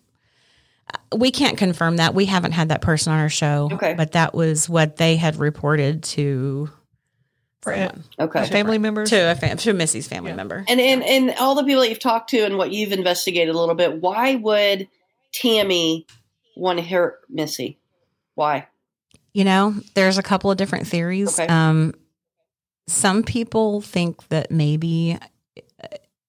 We 1.16 1.30
can't 1.30 1.56
confirm 1.56 1.96
that. 1.96 2.14
We 2.14 2.26
haven't 2.26 2.52
had 2.52 2.68
that 2.68 2.82
person 2.82 3.12
on 3.12 3.18
our 3.18 3.28
show. 3.28 3.68
Okay. 3.72 3.94
But 3.94 4.12
that 4.12 4.34
was 4.34 4.68
what 4.68 4.96
they 4.96 5.16
had 5.16 5.36
reported 5.36 6.02
to 6.04 6.70
For 7.62 7.72
someone. 7.74 8.04
okay. 8.18 8.46
family 8.46 8.78
member? 8.78 9.06
to 9.06 9.30
a 9.30 9.34
fam- 9.34 9.56
to 9.58 9.72
Missy's 9.72 10.06
family 10.06 10.32
member. 10.32 10.64
And, 10.68 10.80
and 10.80 11.02
and 11.02 11.34
all 11.38 11.54
the 11.54 11.64
people 11.64 11.80
that 11.82 11.88
you've 11.88 11.98
talked 11.98 12.30
to 12.30 12.38
and 12.40 12.58
what 12.58 12.72
you've 12.72 12.92
investigated 12.92 13.54
a 13.54 13.58
little 13.58 13.74
bit, 13.74 14.00
why 14.02 14.34
would 14.36 14.88
Tammy 15.32 16.06
want 16.56 16.78
to 16.78 16.84
hurt 16.84 17.20
Missy? 17.30 17.78
Why? 18.34 18.66
You 19.32 19.44
know, 19.44 19.74
there's 19.94 20.18
a 20.18 20.22
couple 20.22 20.50
of 20.50 20.56
different 20.56 20.86
theories. 20.86 21.38
Okay. 21.38 21.46
Um, 21.48 21.94
some 22.86 23.22
people 23.22 23.80
think 23.80 24.26
that 24.28 24.50
maybe, 24.50 25.18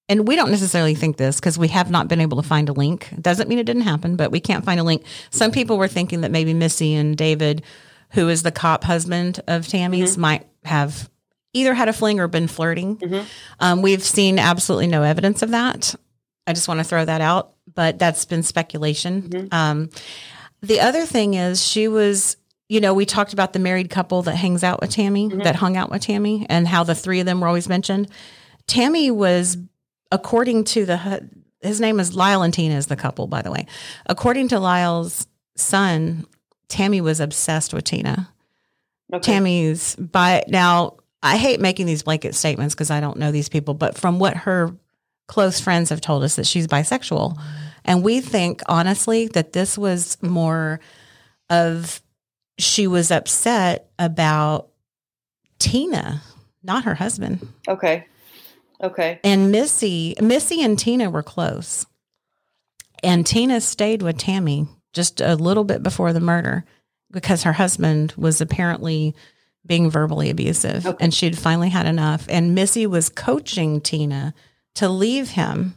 and 0.10 0.28
we 0.28 0.36
don't 0.36 0.52
necessarily 0.52 0.96
think 0.96 1.18
this 1.18 1.40
because 1.40 1.58
we 1.58 1.68
have 1.70 1.90
not 1.90 2.08
been 2.08 2.20
able 2.20 2.42
to 2.42 2.48
find 2.48 2.68
a 2.68 2.74
link. 2.74 3.10
Doesn't 3.22 3.48
mean 3.48 3.60
it 3.60 3.66
didn't 3.66 3.84
happen, 3.84 4.16
but 4.16 4.32
we 4.32 4.40
can't 4.40 4.66
find 4.66 4.80
a 4.80 4.84
link. 4.84 5.04
Some 5.30 5.52
people 5.52 5.78
were 5.78 5.88
thinking 5.88 6.22
that 6.22 6.32
maybe 6.32 6.54
Missy 6.54 6.96
and 6.96 7.16
David, 7.16 7.62
who 8.12 8.28
is 8.28 8.44
the 8.44 8.52
cop 8.52 8.84
husband 8.84 9.40
of 9.48 9.68
Tammy's, 9.68 10.18
might 10.18 10.46
have 10.66 11.10
either 11.54 11.74
had 11.74 11.88
a 11.88 11.94
fling 11.94 12.20
or 12.20 12.28
been 12.28 12.48
flirting. 12.48 12.98
Mhm. 12.98 13.26
Um, 13.60 13.82
we've 13.82 14.04
seen 14.04 14.38
absolutely 14.40 14.88
no 14.88 15.04
evidence 15.04 15.42
of 15.42 15.52
that. 15.52 15.96
I 16.46 16.54
just 16.54 16.68
want 16.68 16.80
to 16.80 16.84
throw 16.84 17.06
that 17.06 17.22
out, 17.22 17.54
but 17.74 18.00
that's 18.00 18.26
been 18.26 18.44
speculation. 18.44 19.22
Mhm. 19.30 19.54
Um, 19.54 19.90
the 20.62 20.80
other 20.80 21.06
thing 21.06 21.36
is 21.36 21.66
she 21.66 21.88
was, 21.88 22.38
you 22.68 22.82
know, 22.82 22.94
we 22.94 23.06
talked 23.06 23.34
about 23.34 23.54
the 23.54 23.60
married 23.60 23.90
couple 23.90 24.22
that 24.24 24.36
hangs 24.36 24.64
out 24.64 24.82
with 24.82 24.90
Tammy, 24.92 25.30
Mhm. 25.30 25.44
that 25.44 25.56
hung 25.56 25.78
out 25.78 25.90
with 25.92 26.02
Tammy, 26.02 26.46
and 26.50 26.68
how 26.68 26.84
the 26.84 26.96
three 26.96 27.20
of 27.20 27.26
them 27.26 27.40
were 27.42 27.48
always 27.48 27.70
mentioned. 27.70 28.08
Tammy 28.68 29.10
was, 29.10 29.58
according 30.12 30.64
to 30.66 30.86
the, 30.86 31.30
his 31.62 31.82
name 31.82 32.00
is 32.00 32.16
Lyle 32.16 32.42
and 32.42 32.54
Tina 32.54 32.76
is 32.76 32.88
the 32.88 32.96
couple, 32.96 33.28
by 33.28 33.42
the 33.42 33.52
way. 33.52 33.66
According 34.06 34.50
to 34.50 34.60
Lyle's 34.60 35.28
son, 35.56 36.26
Tammy 36.68 37.02
was 37.02 37.20
obsessed 37.20 37.74
with 37.74 37.84
Tina. 37.84 38.32
Okay. 39.14 39.34
Tammy's 39.34 39.96
by 39.96 40.44
now. 40.48 40.98
I 41.22 41.36
hate 41.36 41.60
making 41.60 41.86
these 41.86 42.04
blanket 42.04 42.34
statements 42.34 42.74
because 42.74 42.92
I 42.92 43.02
don't 43.02 43.18
know 43.18 43.32
these 43.32 43.50
people, 43.50 43.74
but 43.74 43.98
from 43.98 44.20
what 44.20 44.38
her 44.38 44.74
close 45.28 45.60
friends 45.60 45.90
have 45.90 46.00
told 46.00 46.24
us, 46.24 46.38
that 46.38 46.48
she's 46.48 46.66
bisexual, 46.66 47.38
and 47.84 48.04
we 48.04 48.22
think 48.22 48.62
honestly 48.68 49.28
that 49.30 49.52
this 49.52 49.78
was 49.78 50.18
more 50.22 50.80
of 51.50 52.02
she 52.58 52.88
was 52.88 53.12
upset 53.12 53.90
about 53.98 54.70
Tina, 55.60 56.22
not 56.64 56.84
her 56.86 56.96
husband. 56.96 57.48
Okay. 57.68 58.06
Okay. 58.82 59.20
And 59.24 59.52
Missy, 59.52 60.16
Missy 60.22 60.62
and 60.64 60.78
Tina 60.80 61.10
were 61.10 61.24
close. 61.24 61.86
And 63.04 63.26
Tina 63.26 63.62
stayed 63.62 64.02
with 64.02 64.18
Tammy 64.18 64.68
just 64.94 65.22
a 65.22 65.36
little 65.36 65.64
bit 65.64 65.84
before 65.84 66.14
the 66.14 66.20
murder 66.20 66.66
because 67.12 67.44
her 67.44 67.54
husband 67.54 68.14
was 68.18 68.42
apparently 68.42 69.16
being 69.66 69.90
verbally 69.90 70.30
abusive 70.30 70.86
Okay. 70.86 70.98
and 71.04 71.14
she'd 71.14 71.38
finally 71.38 71.70
had 71.70 71.86
enough. 71.86 72.26
And 72.30 72.56
Missy 72.56 72.88
was 72.88 73.10
coaching 73.10 73.82
Tina 73.82 74.34
to 74.76 74.90
leave 74.90 75.32
him. 75.32 75.76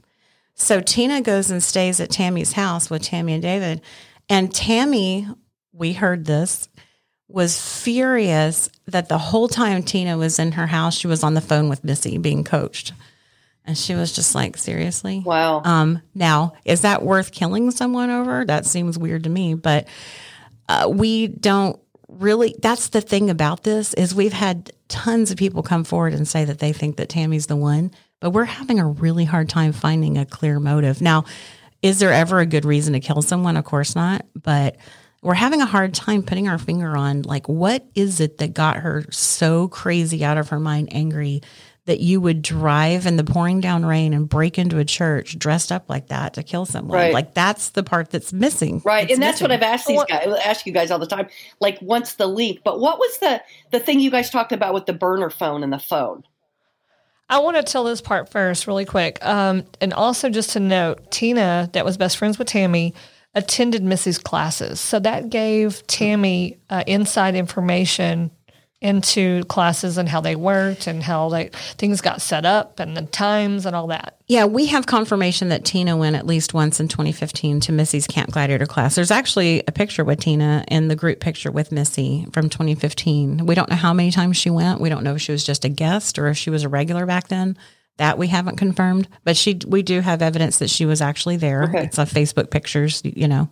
So 0.54 0.80
Tina 0.80 1.20
goes 1.20 1.50
and 1.50 1.62
stays 1.62 1.98
at 2.00 2.10
Tammy's 2.10 2.52
house 2.52 2.88
with 2.90 3.02
Tammy 3.02 3.32
and 3.34 3.42
David. 3.42 3.80
And 4.28 4.54
Tammy, 4.54 5.26
we 5.72 5.94
heard 5.94 6.24
this, 6.26 6.68
was 7.32 7.82
furious 7.82 8.68
that 8.86 9.08
the 9.08 9.18
whole 9.18 9.48
time 9.48 9.82
Tina 9.82 10.16
was 10.16 10.38
in 10.38 10.52
her 10.52 10.66
house, 10.66 10.96
she 10.96 11.06
was 11.06 11.22
on 11.22 11.34
the 11.34 11.40
phone 11.40 11.68
with 11.68 11.84
Missy 11.84 12.18
being 12.18 12.44
coached. 12.44 12.92
And 13.64 13.78
she 13.78 13.94
was 13.94 14.12
just 14.12 14.34
like, 14.34 14.56
seriously? 14.56 15.22
Wow. 15.24 15.62
Um, 15.64 16.02
now, 16.14 16.54
is 16.64 16.80
that 16.80 17.02
worth 17.02 17.30
killing 17.30 17.70
someone 17.70 18.10
over? 18.10 18.44
That 18.44 18.66
seems 18.66 18.98
weird 18.98 19.24
to 19.24 19.30
me, 19.30 19.54
but 19.54 19.86
uh, 20.68 20.88
we 20.92 21.28
don't 21.28 21.78
really. 22.08 22.56
That's 22.60 22.88
the 22.88 23.00
thing 23.00 23.30
about 23.30 23.62
this 23.62 23.94
is 23.94 24.14
we've 24.14 24.32
had 24.32 24.72
tons 24.88 25.30
of 25.30 25.36
people 25.36 25.62
come 25.62 25.84
forward 25.84 26.12
and 26.12 26.26
say 26.26 26.44
that 26.44 26.58
they 26.58 26.72
think 26.72 26.96
that 26.96 27.08
Tammy's 27.08 27.46
the 27.46 27.56
one, 27.56 27.92
but 28.20 28.30
we're 28.30 28.44
having 28.44 28.80
a 28.80 28.86
really 28.86 29.24
hard 29.24 29.48
time 29.48 29.72
finding 29.72 30.18
a 30.18 30.26
clear 30.26 30.58
motive. 30.58 31.00
Now, 31.00 31.24
is 31.82 31.98
there 32.00 32.12
ever 32.12 32.40
a 32.40 32.46
good 32.46 32.64
reason 32.64 32.94
to 32.94 33.00
kill 33.00 33.22
someone? 33.22 33.56
Of 33.56 33.64
course 33.64 33.94
not, 33.94 34.26
but 34.34 34.76
we're 35.22 35.34
having 35.34 35.60
a 35.62 35.66
hard 35.66 35.94
time 35.94 36.22
putting 36.22 36.48
our 36.48 36.58
finger 36.58 36.96
on 36.96 37.22
like 37.22 37.48
what 37.48 37.86
is 37.94 38.20
it 38.20 38.38
that 38.38 38.54
got 38.54 38.76
her 38.76 39.04
so 39.10 39.68
crazy 39.68 40.24
out 40.24 40.36
of 40.36 40.48
her 40.50 40.58
mind, 40.60 40.88
angry 40.92 41.40
that 41.84 41.98
you 41.98 42.20
would 42.20 42.42
drive 42.42 43.06
in 43.06 43.16
the 43.16 43.24
pouring 43.24 43.60
down 43.60 43.84
rain 43.84 44.12
and 44.14 44.28
break 44.28 44.56
into 44.56 44.78
a 44.78 44.84
church 44.84 45.36
dressed 45.36 45.72
up 45.72 45.84
like 45.88 46.08
that 46.08 46.34
to 46.34 46.42
kill 46.44 46.64
someone. 46.64 46.96
Right. 46.96 47.12
Like 47.12 47.34
that's 47.34 47.70
the 47.70 47.82
part 47.82 48.10
that's 48.10 48.32
missing. 48.32 48.80
Right, 48.84 49.04
It's 49.04 49.14
and 49.14 49.22
that's 49.22 49.40
what. 49.40 49.50
I've 49.50 49.62
asked 49.62 49.86
these 49.88 49.96
What- 49.96 50.08
guys, 50.08 50.28
ask 50.44 50.64
you 50.64 50.72
guys 50.72 50.92
all 50.92 51.00
the 51.00 51.06
time. 51.08 51.26
Like, 51.60 51.78
what's 51.80 52.14
the 52.14 52.28
link? 52.28 52.60
But 52.64 52.78
what 52.78 52.98
was 52.98 53.18
the 53.18 53.42
the 53.72 53.80
thing 53.80 53.98
you 53.98 54.10
guys 54.12 54.30
talked 54.30 54.52
about 54.52 54.74
with 54.74 54.86
the 54.86 54.92
burner 54.92 55.28
phone 55.30 55.64
and 55.64 55.72
the 55.72 55.78
phone? 55.80 56.22
I 57.28 57.38
want 57.38 57.56
to 57.56 57.62
tell 57.62 57.84
this 57.84 58.00
part 58.00 58.28
first, 58.28 58.66
really 58.66 58.84
quick. 58.84 59.18
Um, 59.24 59.64
and 59.80 59.92
also, 59.94 60.28
just 60.28 60.50
to 60.50 60.60
note, 60.60 61.10
Tina, 61.10 61.70
that 61.72 61.84
was 61.84 61.96
best 61.96 62.16
friends 62.18 62.38
with 62.38 62.46
Tammy, 62.46 62.94
attended 63.34 63.82
Missy's 63.82 64.18
classes. 64.18 64.80
So 64.80 64.98
that 65.00 65.30
gave 65.30 65.86
Tammy 65.86 66.58
uh, 66.68 66.84
inside 66.86 67.34
information 67.34 68.30
into 68.82 69.44
classes 69.44 69.96
and 69.96 70.08
how 70.08 70.20
they 70.20 70.34
worked 70.34 70.88
and 70.88 71.04
how 71.04 71.28
they 71.28 71.48
things 71.78 72.00
got 72.00 72.20
set 72.20 72.44
up 72.44 72.80
and 72.80 72.96
the 72.96 73.02
times 73.02 73.64
and 73.64 73.76
all 73.76 73.86
that. 73.86 74.18
Yeah, 74.26 74.46
we 74.46 74.66
have 74.66 74.86
confirmation 74.86 75.50
that 75.50 75.64
Tina 75.64 75.96
went 75.96 76.16
at 76.16 76.26
least 76.26 76.52
once 76.52 76.80
in 76.80 76.88
2015 76.88 77.60
to 77.60 77.72
Missy's 77.72 78.08
Camp 78.08 78.32
Gladiator 78.32 78.66
class. 78.66 78.96
There's 78.96 79.12
actually 79.12 79.62
a 79.68 79.72
picture 79.72 80.04
with 80.04 80.20
Tina 80.20 80.64
in 80.66 80.88
the 80.88 80.96
group 80.96 81.20
picture 81.20 81.52
with 81.52 81.70
Missy 81.70 82.26
from 82.32 82.48
2015. 82.48 83.46
We 83.46 83.54
don't 83.54 83.70
know 83.70 83.76
how 83.76 83.94
many 83.94 84.10
times 84.10 84.36
she 84.36 84.50
went. 84.50 84.80
We 84.80 84.88
don't 84.88 85.04
know 85.04 85.14
if 85.14 85.22
she 85.22 85.32
was 85.32 85.44
just 85.44 85.64
a 85.64 85.68
guest 85.68 86.18
or 86.18 86.26
if 86.26 86.36
she 86.36 86.50
was 86.50 86.64
a 86.64 86.68
regular 86.68 87.06
back 87.06 87.28
then. 87.28 87.56
That 87.98 88.18
we 88.18 88.28
haven't 88.28 88.56
confirmed, 88.56 89.06
but 89.22 89.36
she 89.36 89.60
we 89.66 89.82
do 89.82 90.00
have 90.00 90.22
evidence 90.22 90.58
that 90.58 90.70
she 90.70 90.86
was 90.86 91.00
actually 91.00 91.36
there. 91.36 91.64
Okay. 91.64 91.84
It's 91.84 91.98
on 91.98 92.06
Facebook 92.06 92.50
pictures, 92.50 93.02
you 93.04 93.28
know. 93.28 93.50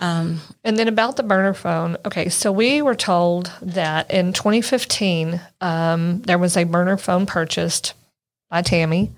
Um, 0.00 0.40
And 0.64 0.78
then 0.78 0.88
about 0.88 1.16
the 1.16 1.22
burner 1.22 1.54
phone. 1.54 1.96
Okay, 2.04 2.28
so 2.28 2.52
we 2.52 2.80
were 2.80 2.94
told 2.94 3.52
that 3.60 4.10
in 4.10 4.32
2015, 4.32 5.40
um, 5.60 6.22
there 6.22 6.38
was 6.38 6.56
a 6.56 6.64
burner 6.64 6.96
phone 6.96 7.26
purchased 7.26 7.94
by 8.48 8.62
Tammy. 8.62 9.12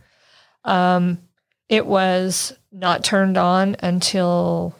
Um, 0.64 1.18
it 1.68 1.86
was 1.86 2.52
not 2.70 3.04
turned 3.04 3.36
on 3.38 3.76
until 3.80 4.74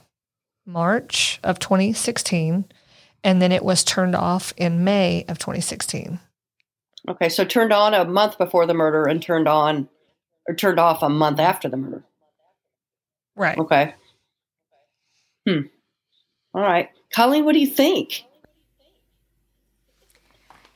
March 0.67 1.41
of 1.43 1.59
2016, 1.59 2.65
and 3.25 3.43
then 3.43 3.53
it 3.53 3.65
was 3.65 3.85
turned 3.85 4.15
off 4.17 4.53
in 4.57 4.85
May 4.85 5.25
of 5.29 5.39
2016. 5.39 6.19
Okay, 7.09 7.29
so 7.29 7.45
turned 7.45 7.73
on 7.73 7.95
a 7.95 8.05
month 8.05 8.39
before 8.39 8.67
the 8.67 8.75
murder 8.75 9.05
and 9.05 9.21
turned 9.23 9.49
on 9.49 9.89
or 10.49 10.55
turned 10.55 10.79
off 10.79 11.03
a 11.03 11.09
month 11.09 11.41
after 11.41 11.69
the 11.69 11.77
murder. 11.77 12.05
Right. 13.37 13.59
Okay. 13.59 13.95
Hmm. 15.49 15.61
All 16.55 16.63
right, 16.63 16.91
Colleen, 17.13 17.45
what 17.45 17.55
do 17.55 17.61
you 17.61 17.67
think? 17.67 18.25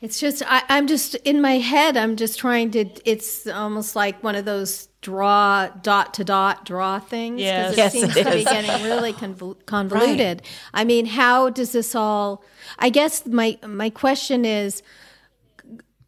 It's 0.00 0.21
just 0.21 0.42
I, 0.47 0.62
I'm 0.68 0.87
just 0.87 1.14
in 1.16 1.40
my 1.40 1.59
head. 1.59 1.97
I'm 1.97 2.16
just 2.16 2.38
trying 2.38 2.71
to. 2.73 2.85
It's 3.11 3.47
almost 3.47 3.97
like 3.97 4.23
one 4.23 4.35
of 4.35 4.45
those 4.45 4.88
draw 5.00 5.68
dot 5.68 6.14
to 6.14 6.25
dot 6.25 6.64
draw 6.66 6.99
things. 6.99 7.40
'cause 7.40 7.40
Yes. 7.40 7.73
it 7.73 7.76
Yes, 7.78 7.92
seems 7.92 8.16
it 8.16 8.25
to 8.25 8.30
be 8.33 8.45
getting 8.45 8.85
really 8.85 9.12
convol- 9.14 9.56
convoluted. 9.66 10.42
I 10.75 10.85
mean, 10.85 11.06
how 11.06 11.49
does 11.50 11.73
this 11.73 11.95
all? 11.95 12.45
I 12.78 12.90
guess 12.90 13.25
my 13.26 13.59
my 13.66 13.88
question 13.90 14.45
is 14.45 14.83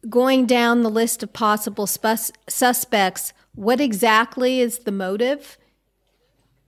going 0.07 0.45
down 0.45 0.81
the 0.81 0.89
list 0.89 1.23
of 1.23 1.33
possible 1.33 1.87
spus- 1.87 2.31
suspects. 2.47 3.33
What 3.55 3.81
exactly 3.81 4.59
is 4.59 4.79
the 4.79 4.91
motive? 4.91 5.57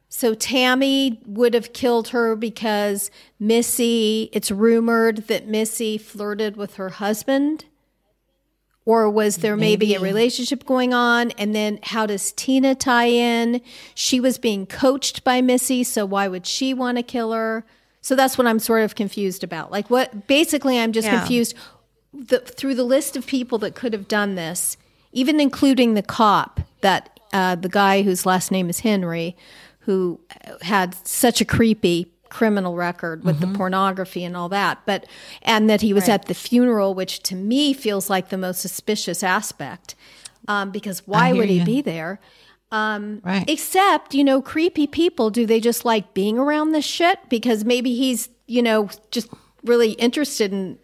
So 0.10 0.34
Tammy 0.34 1.22
would 1.26 1.54
have 1.54 1.72
killed 1.72 2.10
her 2.10 2.36
because 2.36 3.10
Missy, 3.40 4.30
it's 4.34 4.52
rumored 4.52 5.28
that 5.28 5.48
Missy 5.48 5.98
flirted 5.98 6.58
with 6.58 6.76
her 6.76 6.90
husband. 6.90 7.66
Or 8.84 9.10
was 9.10 9.38
there 9.38 9.56
maybe, 9.56 9.94
a 9.94 10.00
relationship 10.00 10.66
going 10.66 10.94
on? 10.94 11.32
And 11.32 11.56
then 11.56 11.80
how 11.84 12.08
does 12.08 12.34
Tina 12.34 12.74
tie 12.76 13.06
in? 13.06 13.62
She 13.94 14.20
was 14.20 14.38
being 14.38 14.66
coached 14.66 15.24
by 15.24 15.40
Missy, 15.40 15.84
so 15.84 16.06
why 16.06 16.28
would 16.28 16.48
she 16.48 16.74
want 16.74 16.98
to 16.98 17.04
kill 17.04 17.32
her? 17.32 17.64
So 18.02 18.16
that's 18.16 18.38
what 18.38 18.48
I'm 18.48 18.60
sort 18.60 18.84
of 18.84 18.96
confused 18.96 19.44
about. 19.44 19.72
Like, 19.72 19.90
what 19.92 20.28
basically, 20.28 20.80
I'm 20.80 20.92
just 20.92 21.06
Yeah. 21.06 21.20
confused 21.20 21.54
the, 22.14 22.40
through 22.40 22.76
the 22.76 22.84
list 22.84 23.16
of 23.16 23.26
people 23.26 23.58
that 23.60 23.76
could 23.76 23.94
have 23.94 24.08
done 24.08 24.36
this, 24.36 24.78
even 25.12 25.40
including 25.40 25.94
the 25.94 26.02
cop, 26.02 26.60
that 26.82 27.20
uh, 27.34 27.56
the 27.56 27.70
guy 27.70 28.02
whose 28.02 28.26
last 28.26 28.52
name 28.52 28.70
is 28.70 28.82
Henry, 28.82 29.36
who 29.80 30.20
had 30.62 30.96
such 31.08 31.42
a 31.42 31.46
creepy 31.46 32.12
criminal 32.30 32.76
record 32.78 33.26
with 33.26 33.42
the 33.42 33.48
pornography 33.58 34.24
and 34.24 34.38
all 34.38 34.48
that 34.48 34.80
but 34.86 35.06
and 35.42 35.70
that 35.70 35.82
he 35.82 35.92
was 35.92 36.08
at 36.08 36.28
the 36.28 36.34
funeral 36.34 36.96
which 36.96 37.20
to 37.20 37.36
me 37.36 37.74
feels 37.74 38.10
like 38.10 38.30
the 38.30 38.38
most 38.38 38.62
suspicious 38.62 39.22
aspect 39.22 39.96
um, 40.48 40.72
because 40.72 41.06
why 41.06 41.34
would 41.34 41.50
he 41.50 41.60
you. 41.60 41.66
be 41.66 41.82
there 41.82 42.22
Right. 43.24 43.44
Except, 43.50 44.14
you 44.14 44.24
know, 44.24 44.42
creepy 44.42 44.88
people, 44.88 45.30
do 45.30 45.46
they 45.46 45.60
just 45.60 45.84
like 45.84 46.14
being 46.14 46.38
around 46.38 46.72
this 46.72 46.86
shit? 46.86 47.20
Because 47.30 47.66
maybe 47.66 47.96
he's, 47.96 48.30
you 48.48 48.62
know, 48.62 48.90
just 49.12 49.30
really 49.64 49.92
interested 49.94 50.54
in 50.54 50.80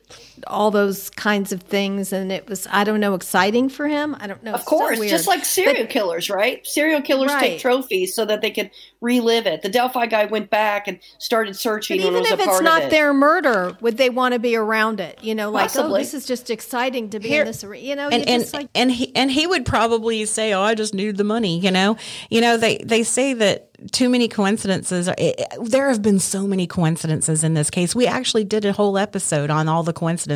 all 0.46 0.70
those 0.72 1.10
kinds 1.12 1.51
of 1.51 1.62
things. 1.63 2.13
And 2.13 2.32
it 2.32 2.48
was, 2.48 2.67
I 2.72 2.84
don't 2.84 3.00
know, 3.00 3.13
exciting 3.15 3.70
for 3.70 3.88
him. 3.88 4.15
I 4.20 4.27
don't 4.27 4.44
know. 4.44 4.51
Of 4.53 4.60
It's 4.62 4.70
so 4.70 4.77
course, 4.77 5.00
just 5.10 5.27
like 5.27 5.44
serial 5.46 5.88
killers, 5.88 6.29
right? 6.29 6.65
Serial 6.67 7.01
killers 7.01 7.32
take 7.39 7.60
trophies 7.60 8.13
so 8.13 8.25
that 8.25 8.41
they 8.41 8.51
could 8.51 8.70
relive 9.01 9.46
it. 9.48 9.62
The 9.62 9.70
Delphi 9.70 10.06
guy 10.08 10.25
went 10.25 10.50
back 10.50 10.88
and 10.88 11.00
started 11.17 11.56
searching 11.56 11.98
But 12.01 12.08
even 12.08 12.22
was 12.22 12.32
if 12.32 12.39
it's 12.39 12.62
not 12.62 12.84
it. 12.84 12.89
their 12.91 13.13
murder, 13.13 13.77
would 13.82 13.98
they 13.98 14.10
want 14.10 14.34
to 14.34 14.39
be 14.39 14.56
around 14.56 15.00
it? 15.00 15.24
You 15.24 15.36
know, 15.36 15.50
like, 15.51 15.63
oh, 15.65 15.67
Possibly. 15.67 15.91
oh, 15.91 15.98
this 16.03 16.13
is 16.13 16.25
just 16.25 16.50
exciting 16.50 17.10
to 17.12 17.20
be 17.20 17.29
Here- 17.29 17.41
in 17.41 17.48
this. 17.48 17.63
arena. 17.63 17.88
You 17.88 17.96
know, 17.96 18.10
and 18.10 18.27
and 18.27 18.41
just 18.44 18.53
like, 18.53 18.70
and 18.75 18.91
he 18.91 19.15
and 19.15 19.32
he 19.32 19.48
would 19.48 19.65
probably 19.65 20.25
say, 20.25 20.53
"Oh, 20.53 20.62
I 20.62 20.74
just 20.75 20.94
needed 20.94 21.17
the 21.17 21.24
money." 21.24 21.60
You 21.60 21.72
know, 21.72 21.96
you 22.29 22.41
know 22.41 22.58
they 22.58 22.77
they 22.79 23.03
say 23.03 23.34
that 23.34 23.63
too 23.91 24.10
many 24.10 24.27
coincidences. 24.27 25.08
Are, 25.08 25.15
it, 25.17 25.39
there 25.62 25.88
have 25.89 26.01
been 26.01 26.20
so 26.20 26.48
many 26.48 26.65
coincidences 26.67 27.44
in 27.44 27.53
this 27.53 27.70
case. 27.70 27.96
We 27.96 28.08
actually 28.08 28.44
did 28.44 28.65
a 28.65 28.74
whole 28.74 28.98
episode 28.98 29.50
on 29.51 29.67
all 29.70 29.84
the 29.84 29.94
coincidences 29.94 30.26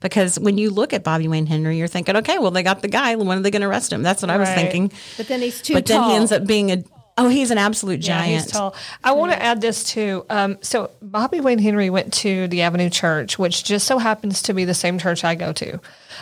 because 0.00 0.38
when 0.38 0.58
you 0.58 0.70
look 0.70 0.92
at 0.92 1.04
Bobby 1.04 1.28
Wayne 1.28 1.46
Henry, 1.46 1.76
you're 1.78 1.86
thinking, 1.88 2.16
"Okay, 2.16 2.38
well 2.38 2.50
they 2.50 2.62
got 2.62 2.82
the 2.82 2.88
guy. 2.88 3.14
When 3.14 3.38
are 3.38 3.40
they 3.42 3.50
going 3.50 3.62
to 3.62 3.68
arrest 3.68 3.92
him?" 3.92 4.02
That's 4.02 4.22
what 4.22 4.30
I 4.30 4.36
was 4.36 4.48
thinking. 4.50 4.90
but 5.16 5.28
then 5.28 5.40
he's 5.40 5.62
too 5.62 5.74
But 5.74 5.86
tall. 5.86 6.00
then 6.02 6.10
he 6.10 6.16
ends 6.16 6.32
up 6.32 6.46
being 6.46 6.70
a 6.72 6.82
oh, 7.20 7.28
he's 7.28 7.50
an 7.50 7.58
absolute 7.58 8.00
Yeah, 8.06 8.18
giant. 8.20 8.42
he's 8.44 8.52
tall. 8.52 8.74
I 9.02 9.10
want 9.12 9.32
to 9.32 9.42
add 9.42 9.60
this 9.60 9.82
too. 9.82 10.24
Um, 10.30 10.56
so 10.60 10.90
Bobby 11.02 11.40
Wayne 11.40 11.58
Henry 11.58 11.90
went 11.90 12.12
to 12.14 12.46
the 12.46 12.62
Avenue 12.62 12.88
Church, 12.90 13.38
which 13.40 13.64
just 13.64 13.86
so 13.88 13.98
happens 13.98 14.40
to 14.42 14.54
be 14.54 14.64
the 14.64 14.72
same 14.74 14.98
church 15.00 15.24
I 15.24 15.34
go 15.34 15.52
to. 15.54 15.80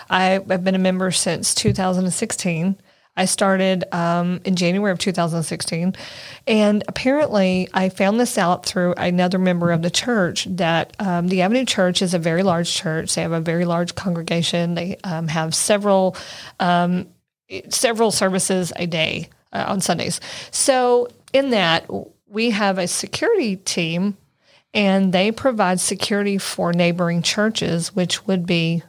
I 0.09 0.41
have 0.49 0.65
been 0.65 0.75
a 0.75 0.79
member 0.79 1.11
since 1.11 1.55
2016. 1.55 2.77
I 3.17 3.25
started 3.25 3.85
um, 3.93 4.41
in 4.45 4.57
January 4.57 4.93
of 4.93 4.99
2016. 4.99 5.95
And 6.47 6.85
apparently, 6.89 7.69
I 7.73 7.89
found 7.89 8.21
this 8.21 8.37
out 8.37 8.67
through 8.67 8.95
another 8.97 9.39
member 9.39 9.73
of 9.73 9.83
the 9.83 9.91
church 9.91 10.47
that 10.51 10.95
um, 10.99 11.29
the 11.29 11.43
Avenue 11.43 11.65
Church 11.65 12.03
is 12.03 12.15
a 12.15 12.19
very 12.19 12.43
large 12.43 12.73
church. 12.73 13.15
They 13.15 13.23
have 13.23 13.33
a 13.33 13.41
very 13.41 13.65
large 13.65 13.95
congregation. 13.95 14.75
They 14.75 14.97
um, 15.05 15.29
have 15.29 15.55
several 15.55 16.17
um, 16.61 17.09
several 17.69 18.11
services 18.11 18.73
a 18.77 18.87
day 18.87 19.29
uh, 19.53 19.65
on 19.69 19.81
Sundays. 19.81 20.21
So, 20.51 21.09
in 21.33 21.51
that, 21.51 21.89
we 22.29 22.51
have 22.51 22.79
a 22.79 22.89
security 22.89 23.57
team 23.57 24.17
and 24.75 25.13
they 25.13 25.33
provide 25.33 25.81
security 25.81 26.37
for 26.39 26.73
neighboring 26.73 27.23
churches, 27.23 27.95
which 27.95 28.27
would 28.27 28.47
be 28.47 28.83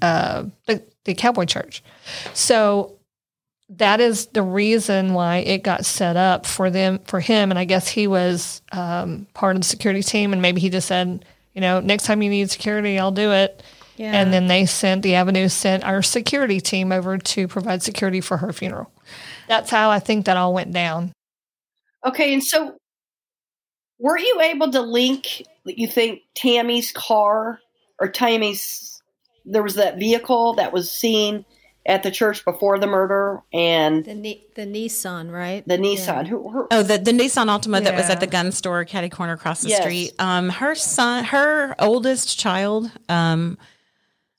uh, 0.00 0.44
the, 0.66 0.82
the 1.04 1.14
Cowboy 1.14 1.46
Church. 1.46 1.82
So 2.32 2.95
that 3.68 4.00
is 4.00 4.26
the 4.26 4.42
reason 4.42 5.12
why 5.12 5.38
it 5.38 5.62
got 5.62 5.84
set 5.84 6.16
up 6.16 6.46
for 6.46 6.70
them 6.70 7.00
for 7.00 7.20
him. 7.20 7.50
And 7.50 7.58
i 7.58 7.64
guess 7.64 7.88
he 7.88 8.06
was 8.06 8.62
um, 8.72 9.26
part 9.34 9.56
of 9.56 9.62
the 9.62 9.68
security 9.68 10.02
team. 10.02 10.32
And 10.32 10.42
maybe 10.42 10.60
he 10.60 10.70
just 10.70 10.88
said 10.88 11.24
you 11.54 11.60
know 11.60 11.80
next 11.80 12.04
time 12.04 12.22
you 12.22 12.30
need 12.30 12.50
security 12.50 12.98
i'll 12.98 13.12
do 13.12 13.32
it. 13.32 13.62
Yeah. 13.96 14.12
and 14.12 14.30
then 14.30 14.46
they 14.46 14.66
sent 14.66 15.02
the 15.02 15.14
avenue 15.14 15.48
sent 15.48 15.82
our 15.82 16.02
security 16.02 16.60
team 16.60 16.92
over 16.92 17.16
to 17.16 17.48
provide 17.48 17.82
security 17.82 18.20
for 18.20 18.36
her 18.36 18.52
funeral. 18.52 18.90
That's 19.48 19.70
how 19.70 19.90
i 19.90 19.98
think 19.98 20.26
that 20.26 20.36
all 20.36 20.54
went 20.54 20.72
down. 20.72 21.12
Okay 22.04 22.32
and 22.32 22.44
so 22.44 22.76
were 23.98 24.18
you 24.18 24.40
able 24.42 24.70
to 24.70 24.80
link 24.80 25.42
you 25.64 25.88
think 25.88 26.20
tammy's 26.34 26.92
car 26.92 27.58
or 27.98 28.08
tammy's 28.08 29.00
there 29.44 29.62
was 29.62 29.76
that 29.76 29.98
vehicle 29.98 30.54
that 30.54 30.72
was 30.72 30.90
seen 30.90 31.44
at 31.86 32.02
the 32.02 32.10
church 32.10 32.44
before 32.44 32.78
the 32.78 32.86
murder 32.86 33.42
and 33.52 34.04
the 34.04 34.40
the 34.56 34.66
Nissan, 34.66 35.32
right? 35.32 35.66
The 35.66 35.78
Nissan. 35.78 36.24
Yeah. 36.24 36.30
Who, 36.30 36.50
who, 36.50 36.66
oh, 36.70 36.82
the 36.82 36.98
the 36.98 37.12
Nissan 37.12 37.46
Altima 37.46 37.74
yeah. 37.74 37.90
that 37.90 37.96
was 37.96 38.10
at 38.10 38.20
the 38.20 38.26
gun 38.26 38.52
store, 38.52 38.84
caddy 38.84 39.08
corner 39.08 39.34
across 39.34 39.62
the 39.62 39.68
yes. 39.70 39.82
street. 39.82 40.12
Um, 40.18 40.48
her 40.48 40.74
son, 40.74 41.24
her 41.24 41.76
oldest 41.78 42.38
child, 42.38 42.90
um, 43.08 43.56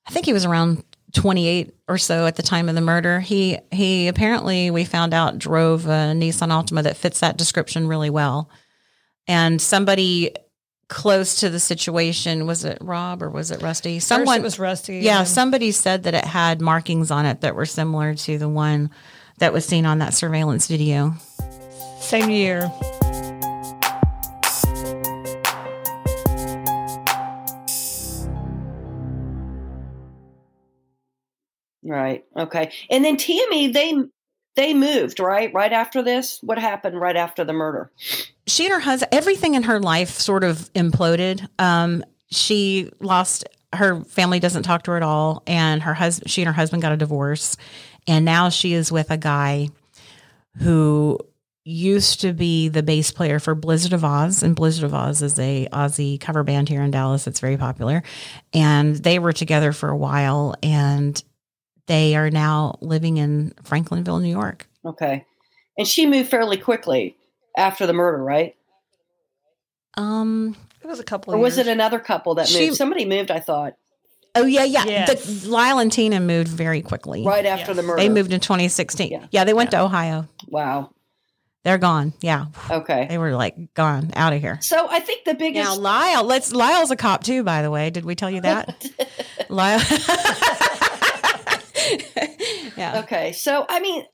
I 0.06 0.10
think 0.10 0.26
he 0.26 0.34
was 0.34 0.44
around 0.44 0.84
28 1.14 1.74
or 1.88 1.96
so 1.96 2.26
at 2.26 2.36
the 2.36 2.42
time 2.42 2.68
of 2.68 2.74
the 2.74 2.82
murder. 2.82 3.18
He 3.18 3.58
he 3.72 4.08
apparently 4.08 4.70
we 4.70 4.84
found 4.84 5.14
out 5.14 5.38
drove 5.38 5.86
a 5.86 6.12
Nissan 6.14 6.50
Altima 6.50 6.82
that 6.82 6.98
fits 6.98 7.20
that 7.20 7.38
description 7.38 7.88
really 7.88 8.10
well. 8.10 8.50
And 9.26 9.60
somebody 9.60 10.34
close 10.88 11.40
to 11.40 11.50
the 11.50 11.60
situation. 11.60 12.46
Was 12.46 12.64
it 12.64 12.78
Rob 12.80 13.22
or 13.22 13.30
was 13.30 13.50
it 13.50 13.62
Rusty? 13.62 14.00
Someone 14.00 14.26
First 14.26 14.38
it 14.38 14.42
was 14.42 14.58
Rusty. 14.58 14.98
Yeah, 14.98 15.24
somebody 15.24 15.70
said 15.70 16.04
that 16.04 16.14
it 16.14 16.24
had 16.24 16.60
markings 16.60 17.10
on 17.10 17.26
it 17.26 17.42
that 17.42 17.54
were 17.54 17.66
similar 17.66 18.14
to 18.14 18.38
the 18.38 18.48
one 18.48 18.90
that 19.38 19.52
was 19.52 19.64
seen 19.64 19.86
on 19.86 19.98
that 19.98 20.14
surveillance 20.14 20.66
video. 20.66 21.14
Same 22.00 22.30
year. 22.30 22.72
Right. 31.82 32.24
Okay. 32.36 32.70
And 32.90 33.04
then 33.04 33.16
Tammy, 33.16 33.68
they 33.68 33.94
they 34.58 34.74
moved, 34.74 35.20
right? 35.20 35.54
Right 35.54 35.72
after 35.72 36.02
this? 36.02 36.40
What 36.42 36.58
happened 36.58 37.00
right 37.00 37.16
after 37.16 37.44
the 37.44 37.52
murder? 37.52 37.92
She 38.48 38.64
and 38.64 38.74
her 38.74 38.80
husband, 38.80 39.14
everything 39.14 39.54
in 39.54 39.62
her 39.62 39.78
life 39.78 40.10
sort 40.10 40.42
of 40.42 40.72
imploded. 40.74 41.46
Um, 41.60 42.04
she 42.32 42.90
lost 43.00 43.44
her 43.72 44.02
family 44.04 44.40
doesn't 44.40 44.64
talk 44.64 44.82
to 44.82 44.90
her 44.90 44.96
at 44.96 45.02
all 45.02 45.42
and 45.46 45.82
her 45.82 45.92
husband 45.92 46.30
she 46.30 46.40
and 46.40 46.46
her 46.46 46.54
husband 46.54 46.80
got 46.80 46.90
a 46.90 46.96
divorce 46.96 47.54
and 48.06 48.24
now 48.24 48.48
she 48.48 48.72
is 48.72 48.90
with 48.90 49.10
a 49.10 49.18
guy 49.18 49.68
who 50.56 51.18
used 51.68 52.22
to 52.22 52.32
be 52.32 52.68
the 52.68 52.82
bass 52.82 53.10
player 53.10 53.38
for 53.38 53.54
Blizzard 53.54 53.92
of 53.92 54.00
Ozz, 54.00 54.42
and 54.42 54.56
Blizzard 54.56 54.84
of 54.84 54.92
Ozz 54.92 55.22
is 55.22 55.38
a 55.38 55.68
Ozzy 55.70 56.18
cover 56.18 56.42
band 56.42 56.66
here 56.68 56.82
in 56.82 56.90
Dallas. 56.90 57.26
It's 57.26 57.40
very 57.40 57.58
popular, 57.58 58.02
and 58.54 58.96
they 58.96 59.18
were 59.18 59.34
together 59.34 59.72
for 59.72 59.90
a 59.90 59.96
while. 59.96 60.54
And 60.62 61.22
they 61.88 62.14
are 62.14 62.30
now 62.30 62.78
living 62.80 63.16
in 63.16 63.52
Franklinville, 63.64 64.22
New 64.22 64.30
York. 64.30 64.68
Okay. 64.84 65.24
And 65.76 65.86
she 65.86 66.06
moved 66.06 66.30
fairly 66.30 66.56
quickly 66.56 67.16
after 67.56 67.86
the 67.86 67.92
murder, 67.92 68.22
right? 68.22 68.54
Um, 69.96 70.54
it 70.82 70.86
was 70.86 71.00
a 71.00 71.04
couple. 71.04 71.34
Or 71.34 71.38
was 71.38 71.56
years. 71.56 71.66
it 71.66 71.70
another 71.70 71.98
couple 71.98 72.36
that 72.36 72.46
she, 72.46 72.66
moved? 72.66 72.76
Somebody 72.76 73.04
moved, 73.04 73.30
I 73.30 73.40
thought. 73.40 73.74
Oh 74.34 74.44
yeah, 74.44 74.64
yeah. 74.64 74.84
Yes. 74.84 75.42
The, 75.42 75.48
Lyle 75.48 75.78
and 75.78 75.90
Tina 75.90 76.20
moved 76.20 76.48
very 76.48 76.82
quickly. 76.82 77.24
Right 77.24 77.46
after 77.46 77.72
yes. 77.72 77.76
the 77.76 77.82
murder. 77.82 78.00
They 78.00 78.08
moved 78.08 78.32
in 78.32 78.40
2016. 78.40 79.10
Yeah, 79.10 79.26
yeah 79.30 79.44
they 79.44 79.54
went 79.54 79.72
yeah. 79.72 79.80
to 79.80 79.84
Ohio. 79.84 80.28
Wow. 80.46 80.90
They're 81.64 81.78
gone. 81.78 82.12
Yeah. 82.20 82.46
Okay. 82.70 83.06
They 83.08 83.18
were 83.18 83.32
like 83.32 83.74
gone 83.74 84.12
out 84.14 84.32
of 84.32 84.40
here. 84.40 84.58
So 84.60 84.86
I 84.88 85.00
think 85.00 85.24
the 85.24 85.34
biggest 85.34 85.68
now 85.68 85.76
Lyle. 85.76 86.24
Let's 86.24 86.52
Lyle's 86.52 86.90
a 86.90 86.96
cop 86.96 87.24
too. 87.24 87.42
By 87.42 87.62
the 87.62 87.70
way, 87.70 87.90
did 87.90 88.04
we 88.04 88.14
tell 88.14 88.30
you 88.30 88.42
that? 88.42 88.86
Lyle. 89.48 89.80
yeah. 92.76 93.00
Okay. 93.04 93.32
So 93.32 93.66
I 93.68 93.80
mean, 93.80 94.04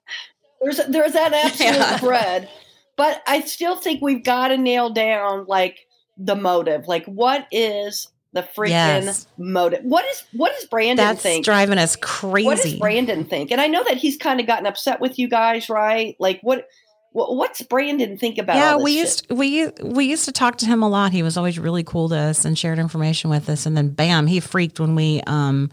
there's 0.61 0.81
there's 0.89 1.13
that 1.13 1.33
absolute 1.33 1.75
yeah. 1.75 1.97
thread, 1.99 2.49
but 2.97 3.23
I 3.27 3.41
still 3.41 3.77
think 3.77 4.03
we've 4.03 4.25
got 4.25 4.49
to 4.49 4.57
nail 4.57 4.91
down 4.91 5.47
like 5.47 5.79
the 6.17 6.37
motive. 6.37 6.87
Like, 6.87 7.05
what 7.07 7.47
is 7.51 8.09
the 8.33 8.43
freaking 8.43 8.71
yes. 9.05 9.27
motive? 9.39 9.81
What 9.85 10.05
is 10.07 10.23
what 10.33 10.53
does 10.55 10.67
Brandon 10.67 10.97
That's 10.97 11.23
think? 11.23 11.45
driving 11.45 11.79
us 11.79 11.97
crazy. 11.97 12.47
What 12.47 12.63
does 12.63 12.75
Brandon 12.75 13.25
think? 13.25 13.51
And 13.51 13.61
I 13.61 13.67
know 13.67 13.85
that 13.85 13.97
he's 13.97 14.17
kind 14.17 14.41
of 14.41 14.47
gotten 14.47 14.67
upset 14.67 15.01
with 15.01 15.19
you 15.19 15.29
guys, 15.29 15.69
right? 15.69 16.17
Like, 16.19 16.41
what 16.43 16.69
what's 17.15 17.63
Brandon 17.63 18.19
think 18.19 18.39
about? 18.39 18.57
Yeah, 18.57 18.77
we 18.77 18.95
shit? 18.95 19.01
used 19.01 19.27
we 19.31 19.69
we 19.83 20.07
used 20.07 20.25
to 20.25 20.33
talk 20.33 20.59
to 20.59 20.67
him 20.67 20.83
a 20.83 20.89
lot. 20.89 21.13
He 21.13 21.23
was 21.23 21.37
always 21.37 21.59
really 21.59 21.85
cool 21.85 22.09
to 22.09 22.17
us 22.17 22.45
and 22.45 22.59
shared 22.59 22.81
information 22.81 23.31
with 23.31 23.49
us. 23.49 23.67
And 23.67 23.77
then, 23.77 23.91
bam, 23.91 24.27
he 24.27 24.41
freaked 24.41 24.81
when 24.81 24.97
we 24.97 25.23
um 25.27 25.71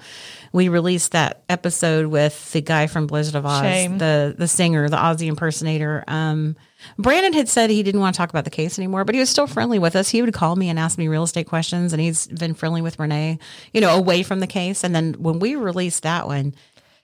we 0.53 0.69
released 0.69 1.13
that 1.13 1.43
episode 1.49 2.07
with 2.07 2.51
the 2.51 2.61
guy 2.61 2.85
from 2.85 3.07
Blizzard 3.07 3.35
of 3.35 3.45
Ozz, 3.45 3.61
Shame. 3.61 3.97
the 3.97 4.35
the 4.37 4.47
singer, 4.47 4.87
the 4.87 4.97
Ozzy 4.97 5.27
impersonator. 5.27 6.03
Um, 6.07 6.55
Brandon 6.97 7.33
had 7.33 7.49
said 7.49 7.69
he 7.69 7.83
didn't 7.83 8.01
want 8.01 8.13
to 8.13 8.17
talk 8.17 8.29
about 8.29 8.43
the 8.43 8.49
case 8.51 8.77
anymore, 8.77 9.03
but 9.03 9.15
he 9.15 9.19
was 9.19 9.29
still 9.29 9.47
friendly 9.47 9.79
with 9.79 9.95
us. 9.95 10.09
He 10.09 10.21
would 10.21 10.33
call 10.33 10.55
me 10.55 10.69
and 10.69 10.77
ask 10.77 10.97
me 10.97 11.07
real 11.07 11.23
estate 11.23 11.47
questions, 11.47 11.93
and 11.93 12.01
he's 12.01 12.27
been 12.27 12.53
friendly 12.53 12.81
with 12.81 12.97
Renae, 12.97 13.39
you 13.73 13.81
know, 13.81 13.95
away 13.95 14.23
from 14.23 14.39
the 14.39 14.47
case. 14.47 14.83
And 14.83 14.93
then 14.93 15.13
when 15.13 15.39
we 15.39 15.55
released 15.55 16.03
that 16.03 16.27
one, 16.27 16.53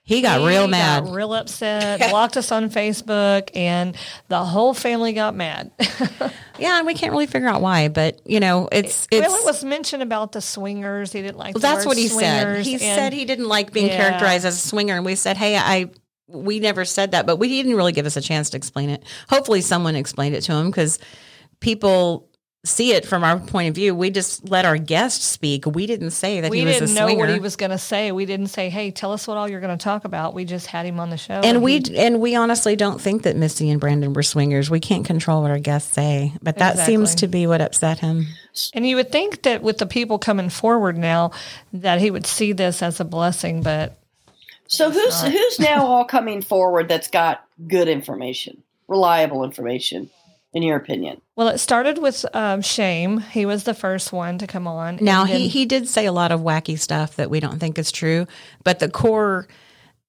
he 0.08 0.22
got 0.22 0.40
he 0.40 0.46
real 0.46 0.66
mad, 0.68 1.04
got 1.04 1.12
real 1.12 1.34
upset, 1.34 2.00
blocked 2.10 2.38
us 2.38 2.50
on 2.50 2.70
Facebook, 2.70 3.50
and 3.54 3.94
the 4.28 4.42
whole 4.42 4.72
family 4.72 5.12
got 5.12 5.34
mad. 5.34 5.70
yeah, 6.58 6.78
and 6.78 6.86
we 6.86 6.94
can't 6.94 7.12
really 7.12 7.26
figure 7.26 7.46
out 7.46 7.60
why, 7.60 7.88
but 7.88 8.18
you 8.24 8.40
know, 8.40 8.70
it's 8.72 9.06
it's. 9.10 9.28
Well, 9.28 9.36
it 9.36 9.44
was 9.44 9.62
mentioned 9.64 10.02
about 10.02 10.32
the 10.32 10.40
swingers. 10.40 11.12
He 11.12 11.20
didn't 11.20 11.36
like. 11.36 11.54
Well, 11.54 11.60
that's 11.60 11.84
what 11.84 11.98
he 11.98 12.08
said. 12.08 12.64
He 12.64 12.78
said 12.78 13.12
he 13.12 13.26
didn't 13.26 13.48
like 13.48 13.70
being 13.74 13.88
yeah. 13.88 13.98
characterized 13.98 14.46
as 14.46 14.54
a 14.54 14.66
swinger, 14.66 14.96
and 14.96 15.04
we 15.04 15.14
said, 15.14 15.36
"Hey, 15.36 15.58
I." 15.58 15.90
We 16.30 16.60
never 16.60 16.84
said 16.84 17.12
that, 17.12 17.24
but 17.24 17.36
we 17.36 17.48
didn't 17.48 17.74
really 17.74 17.92
give 17.92 18.04
us 18.04 18.18
a 18.18 18.20
chance 18.20 18.50
to 18.50 18.58
explain 18.58 18.90
it. 18.90 19.02
Hopefully, 19.30 19.62
someone 19.62 19.96
explained 19.96 20.34
it 20.34 20.42
to 20.42 20.52
him 20.52 20.66
because 20.66 20.98
people 21.58 22.27
see 22.68 22.92
it 22.92 23.06
from 23.06 23.24
our 23.24 23.38
point 23.38 23.68
of 23.68 23.74
view. 23.74 23.94
We 23.94 24.10
just 24.10 24.48
let 24.48 24.64
our 24.64 24.76
guest 24.76 25.22
speak. 25.22 25.66
We 25.66 25.86
didn't 25.86 26.10
say 26.10 26.40
that 26.40 26.50
we 26.50 26.60
he 26.60 26.64
was 26.64 26.78
didn't 26.78 26.94
know 26.94 27.14
what 27.14 27.28
he 27.28 27.40
was 27.40 27.56
going 27.56 27.70
to 27.70 27.78
say. 27.78 28.12
We 28.12 28.26
didn't 28.26 28.48
say, 28.48 28.68
"Hey, 28.68 28.90
tell 28.90 29.12
us 29.12 29.26
what 29.26 29.36
all 29.36 29.48
you're 29.48 29.60
going 29.60 29.76
to 29.76 29.82
talk 29.82 30.04
about." 30.04 30.34
We 30.34 30.44
just 30.44 30.66
had 30.66 30.86
him 30.86 31.00
on 31.00 31.10
the 31.10 31.16
show, 31.16 31.34
and, 31.34 31.44
and 31.44 31.62
we 31.62 31.78
he, 31.78 31.98
and 31.98 32.20
we 32.20 32.36
honestly 32.36 32.76
don't 32.76 33.00
think 33.00 33.22
that 33.22 33.36
Missy 33.36 33.70
and 33.70 33.80
Brandon 33.80 34.12
were 34.12 34.22
swingers. 34.22 34.70
We 34.70 34.80
can't 34.80 35.04
control 35.04 35.42
what 35.42 35.50
our 35.50 35.58
guests 35.58 35.92
say, 35.92 36.32
but 36.42 36.56
that 36.58 36.72
exactly. 36.72 36.94
seems 36.94 37.14
to 37.16 37.28
be 37.28 37.46
what 37.46 37.60
upset 37.60 37.98
him. 37.98 38.26
And 38.74 38.86
you 38.86 38.96
would 38.96 39.12
think 39.12 39.42
that 39.42 39.62
with 39.62 39.78
the 39.78 39.86
people 39.86 40.18
coming 40.18 40.48
forward 40.48 40.98
now, 40.98 41.32
that 41.72 42.00
he 42.00 42.10
would 42.10 42.26
see 42.26 42.52
this 42.52 42.82
as 42.82 43.00
a 43.00 43.04
blessing, 43.04 43.62
but 43.62 43.98
so 44.68 44.90
who's 44.90 45.22
not. 45.22 45.32
who's 45.32 45.58
now 45.58 45.86
all 45.86 46.04
coming 46.04 46.42
forward 46.42 46.88
that's 46.88 47.08
got 47.08 47.44
good 47.66 47.88
information, 47.88 48.62
reliable 48.86 49.42
information? 49.42 50.10
In 50.52 50.62
your 50.62 50.76
opinion? 50.76 51.20
Well, 51.36 51.48
it 51.48 51.58
started 51.58 51.98
with 51.98 52.24
um, 52.34 52.62
Shame. 52.62 53.18
He 53.20 53.46
was 53.46 53.64
the 53.64 53.74
first 53.74 54.12
one 54.12 54.38
to 54.38 54.46
come 54.46 54.66
on. 54.66 54.98
Now, 55.00 55.24
then- 55.24 55.36
he, 55.36 55.48
he 55.48 55.66
did 55.66 55.88
say 55.88 56.06
a 56.06 56.12
lot 56.12 56.32
of 56.32 56.40
wacky 56.40 56.78
stuff 56.78 57.16
that 57.16 57.30
we 57.30 57.40
don't 57.40 57.58
think 57.58 57.78
is 57.78 57.92
true, 57.92 58.26
but 58.64 58.78
the 58.78 58.88
core 58.88 59.48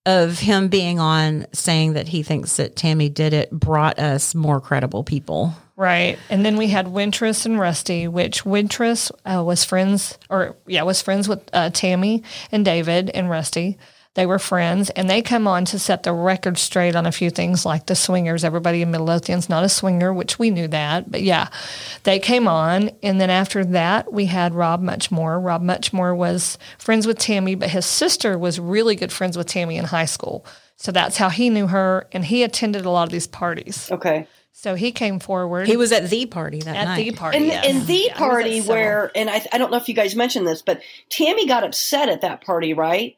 of 0.05 0.39
him 0.39 0.69
being 0.69 0.99
on 0.99 1.45
saying 1.53 1.93
that 1.93 2.07
he 2.07 2.23
thinks 2.23 2.55
that 2.55 2.75
Tammy 2.75 3.09
did 3.09 3.33
it 3.33 3.51
brought 3.51 3.99
us 3.99 4.33
more 4.33 4.59
credible 4.61 5.03
people. 5.03 5.53
Right. 5.75 6.17
And 6.29 6.45
then 6.45 6.57
we 6.57 6.67
had 6.67 6.87
Wintress 6.87 7.45
and 7.45 7.59
Rusty, 7.59 8.07
which 8.07 8.43
Wintress 8.43 9.11
uh, 9.25 9.43
was 9.43 9.63
friends, 9.63 10.17
or 10.29 10.57
yeah, 10.65 10.83
was 10.83 11.01
friends 11.01 11.29
with 11.29 11.47
uh, 11.53 11.69
Tammy 11.69 12.23
and 12.51 12.65
David 12.65 13.09
and 13.11 13.29
Rusty. 13.29 13.77
They 14.15 14.25
were 14.25 14.39
friends, 14.39 14.89
and 14.89 15.07
they 15.09 15.21
come 15.21 15.47
on 15.47 15.65
to 15.65 15.77
set 15.77 16.03
the 16.03 16.13
record 16.13 16.57
straight 16.57 16.95
on 16.95 17.05
a 17.05 17.11
few 17.11 17.29
things 17.29 17.63
like 17.65 17.85
the 17.85 17.95
swingers. 17.95 18.43
Everybody 18.43 18.81
in 18.81 18.89
Midlothian's 18.89 19.49
not 19.49 19.63
a 19.63 19.69
swinger, 19.69 20.11
which 20.13 20.39
we 20.39 20.49
knew 20.49 20.67
that, 20.69 21.11
but 21.11 21.21
yeah, 21.21 21.49
they 22.03 22.17
came 22.17 22.47
on. 22.47 22.89
And 23.03 23.21
then 23.21 23.29
after 23.29 23.63
that, 23.65 24.11
we 24.11 24.25
had 24.25 24.55
Rob 24.55 24.81
Muchmore. 24.81 25.39
Rob 25.43 25.61
Muchmore 25.61 26.17
was 26.17 26.57
friends 26.79 27.05
with 27.05 27.19
Tammy, 27.19 27.53
but 27.53 27.69
his 27.69 27.85
sister 27.85 28.37
was 28.37 28.59
really 28.59 28.95
good 28.95 29.11
friends 29.11 29.37
with 29.37 29.47
Tammy 29.47 29.77
in 29.77 29.85
high 29.85 30.05
school. 30.05 30.43
So 30.77 30.91
that's 30.91 31.17
how 31.17 31.29
he 31.29 31.49
knew 31.49 31.67
her, 31.67 32.07
and 32.11 32.25
he 32.25 32.41
attended 32.41 32.85
a 32.85 32.89
lot 32.89 33.03
of 33.03 33.11
these 33.11 33.27
parties. 33.27 33.91
Okay. 33.91 34.27
So 34.53 34.75
he 34.75 34.91
came 34.91 35.19
forward. 35.19 35.67
He 35.67 35.77
was 35.77 35.91
at 35.91 36.09
the 36.09 36.25
party 36.25 36.59
that 36.61 36.75
at 36.75 36.85
night. 36.85 36.97
the 36.97 37.11
party. 37.11 37.37
And, 37.37 37.45
yes. 37.45 37.65
and 37.65 37.87
the 37.87 37.93
Yeah, 37.93 37.99
he 37.99 38.03
was 38.03 38.11
at 38.11 38.17
party 38.17 38.61
where, 38.61 39.11
and 39.15 39.29
I, 39.29 39.45
I 39.53 39.57
don't 39.57 39.71
know 39.71 39.77
if 39.77 39.87
you 39.87 39.93
guys 39.93 40.15
mentioned 40.15 40.47
this, 40.47 40.61
but 40.61 40.81
Tammy 41.09 41.47
got 41.47 41.63
upset 41.63 42.09
at 42.09 42.21
that 42.21 42.43
party, 42.43 42.73
right? 42.73 43.15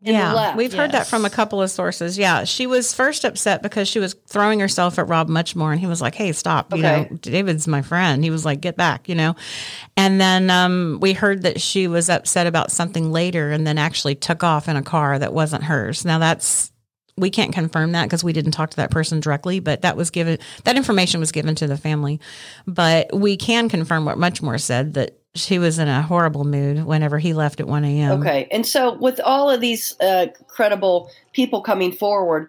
And 0.00 0.14
yeah, 0.14 0.32
left. 0.32 0.56
we've 0.56 0.72
heard 0.72 0.92
that 0.92 1.08
from 1.08 1.24
a 1.24 1.30
couple 1.30 1.60
of 1.60 1.72
sources. 1.72 2.16
Yeah, 2.16 2.44
she 2.44 2.68
was 2.68 2.94
first 2.94 3.24
upset 3.24 3.62
because 3.62 3.88
she 3.88 3.98
was 3.98 4.14
throwing 4.28 4.60
herself 4.60 4.96
at 4.96 5.08
Rob 5.08 5.28
Muchmore, 5.28 5.72
and 5.72 5.80
he 5.80 5.88
was 5.88 6.00
like, 6.00 6.14
"Hey, 6.14 6.30
stop! 6.30 6.72
You 6.72 6.82
know, 6.82 7.08
David's 7.20 7.66
my 7.66 7.82
friend." 7.82 8.22
He 8.22 8.30
was 8.30 8.44
like, 8.44 8.60
"Get 8.60 8.76
back!" 8.76 9.08
You 9.08 9.16
know. 9.16 9.34
And 9.96 10.20
then 10.20 10.50
um, 10.50 10.98
we 11.00 11.14
heard 11.14 11.42
that 11.42 11.60
she 11.60 11.88
was 11.88 12.08
upset 12.08 12.46
about 12.46 12.70
something 12.70 13.10
later, 13.10 13.50
and 13.50 13.66
then 13.66 13.76
actually 13.76 14.14
took 14.14 14.44
off 14.44 14.68
in 14.68 14.76
a 14.76 14.82
car 14.82 15.18
that 15.18 15.32
wasn't 15.34 15.64
hers. 15.64 16.04
Now 16.04 16.20
that's 16.20 16.70
we 17.18 17.30
can't 17.30 17.52
confirm 17.52 17.92
that 17.92 18.04
because 18.04 18.22
we 18.22 18.32
didn't 18.32 18.52
talk 18.52 18.70
to 18.70 18.76
that 18.76 18.90
person 18.90 19.20
directly, 19.20 19.60
but 19.60 19.82
that 19.82 19.96
was 19.96 20.10
given 20.10 20.38
that 20.64 20.76
information 20.76 21.20
was 21.20 21.32
given 21.32 21.54
to 21.56 21.66
the 21.66 21.76
family. 21.76 22.20
But 22.66 23.10
we 23.12 23.36
can 23.36 23.68
confirm 23.68 24.04
what 24.04 24.16
Muchmore 24.16 24.60
said 24.60 24.94
that 24.94 25.17
she 25.34 25.58
was 25.58 25.78
in 25.78 25.88
a 25.88 26.02
horrible 26.02 26.44
mood 26.44 26.84
whenever 26.84 27.18
he 27.18 27.32
left 27.32 27.60
at 27.60 27.66
one 27.66 27.84
a.m. 27.84 28.20
Okay. 28.20 28.48
And 28.50 28.66
so 28.66 28.94
with 28.94 29.20
all 29.20 29.50
of 29.50 29.60
these 29.60 29.98
uh, 30.00 30.26
credible 30.48 31.10
people 31.32 31.62
coming 31.62 31.92
forward, 31.92 32.48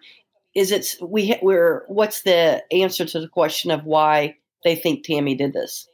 is 0.56 0.72
it 0.72 0.96
we 1.02 1.38
we're 1.42 1.84
what's 1.88 2.24
the 2.24 2.64
answer 2.74 3.06
to 3.06 3.20
the 3.20 3.28
question 3.28 3.72
of 3.72 3.86
why 3.86 4.36
they 4.64 4.76
think 4.76 5.04
Tammy 5.04 5.36
did 5.36 5.54
this? 5.54 5.88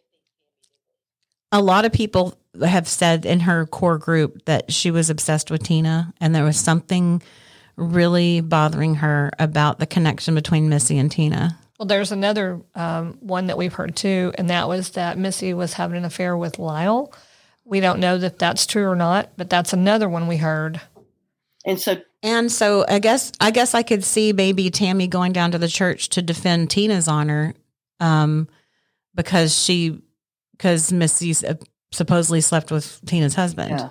a 1.52 1.62
lot 1.62 1.86
of 1.86 1.94
people 1.94 2.38
have 2.66 2.88
said 2.88 3.26
in 3.26 3.40
her 3.42 3.66
core 3.66 3.98
group 3.98 4.44
that 4.46 4.72
she 4.74 4.92
was 4.92 5.10
obsessed 5.10 5.50
with 5.50 5.64
Tina 5.64 6.14
and 6.20 6.36
there 6.36 6.44
was 6.44 6.60
something 6.60 7.22
really 7.78 8.42
bothering 8.42 8.96
her 8.96 9.32
about 9.40 9.80
the 9.80 9.86
connection 9.86 10.36
between 10.36 10.68
Missy 10.68 10.98
and 10.98 11.10
Tina. 11.10 11.58
Well, 11.80 11.88
there's 11.88 12.12
another 12.12 12.62
um, 12.74 13.18
one 13.20 13.48
that 13.48 13.58
we've 13.58 13.74
heard 13.74 13.96
too, 13.96 14.32
and 14.38 14.50
that 14.50 14.68
was 14.68 14.92
that 14.92 15.18
Missy 15.18 15.54
was 15.54 15.74
having 15.74 15.98
an 15.98 16.06
affair 16.06 16.38
with 16.38 16.58
Lyle. 16.58 17.14
We 17.66 17.80
don't 17.80 18.00
know 18.00 18.18
that 18.18 18.40
that's 18.40 18.66
true 18.66 18.86
or 18.86 18.96
not, 18.96 19.32
but 19.36 19.50
that's 19.50 19.74
another 19.74 20.08
one 20.08 20.28
we 20.28 20.38
heard. 20.38 20.80
And 21.66 21.80
so 21.80 21.98
And 22.24 22.52
so 22.52 22.86
I 22.88 23.00
guess 23.00 23.32
I 23.42 23.52
guess 23.52 23.74
I 23.74 23.84
could 23.84 24.04
see 24.04 24.32
maybe 24.32 24.70
Tammy 24.70 25.08
going 25.08 25.34
down 25.34 25.52
to 25.52 25.58
the 25.58 25.68
church 25.68 26.10
to 26.10 26.22
defend 26.22 26.70
Tina's 26.70 27.08
honor 27.08 27.54
um, 28.00 28.48
because 29.14 29.62
she 29.62 30.02
because 30.52 30.94
Missy 30.94 31.34
uh, 31.46 31.56
supposedly 31.92 32.42
slept 32.42 32.72
with 32.72 33.02
Tina's 33.06 33.36
husband. 33.36 33.72
Yeah. 33.72 33.90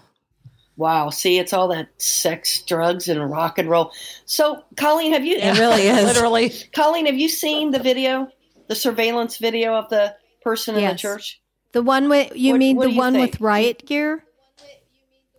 Wow. 0.77 1.11
See, 1.11 1.39
it's 1.39 1.53
all 1.53 1.69
that 1.69 1.89
sex, 1.99 2.63
drugs, 2.63 3.09
and 3.09 3.31
rock 3.31 3.59
and 3.59 3.69
roll. 3.71 3.93
So, 4.25 4.63
Colleen, 4.77 5.13
have 5.13 5.25
you? 5.25 5.37
It 5.37 5.59
really 5.59 5.83
is. 5.89 6.05
Literally. 6.05 6.51
Colleen, 6.73 7.07
have 7.07 7.17
you 7.19 7.29
seen 7.29 7.71
the 7.71 7.79
video, 7.79 8.29
the 8.69 8.75
surveillance 8.75 9.37
video 9.39 9.75
of 9.75 9.89
the 9.89 10.15
person 10.43 10.77
in 10.77 10.85
the 10.89 10.95
church? 10.97 11.41
The 11.73 11.83
one 11.83 12.09
with 12.09 12.33
you 12.37 12.53
What- 12.53 12.59
mean 12.59 12.77
what 12.77 12.91
the 12.91 12.97
one 12.97 13.13
think? 13.15 13.33
with 13.33 13.41
riot 13.41 13.87
gear? 13.87 14.25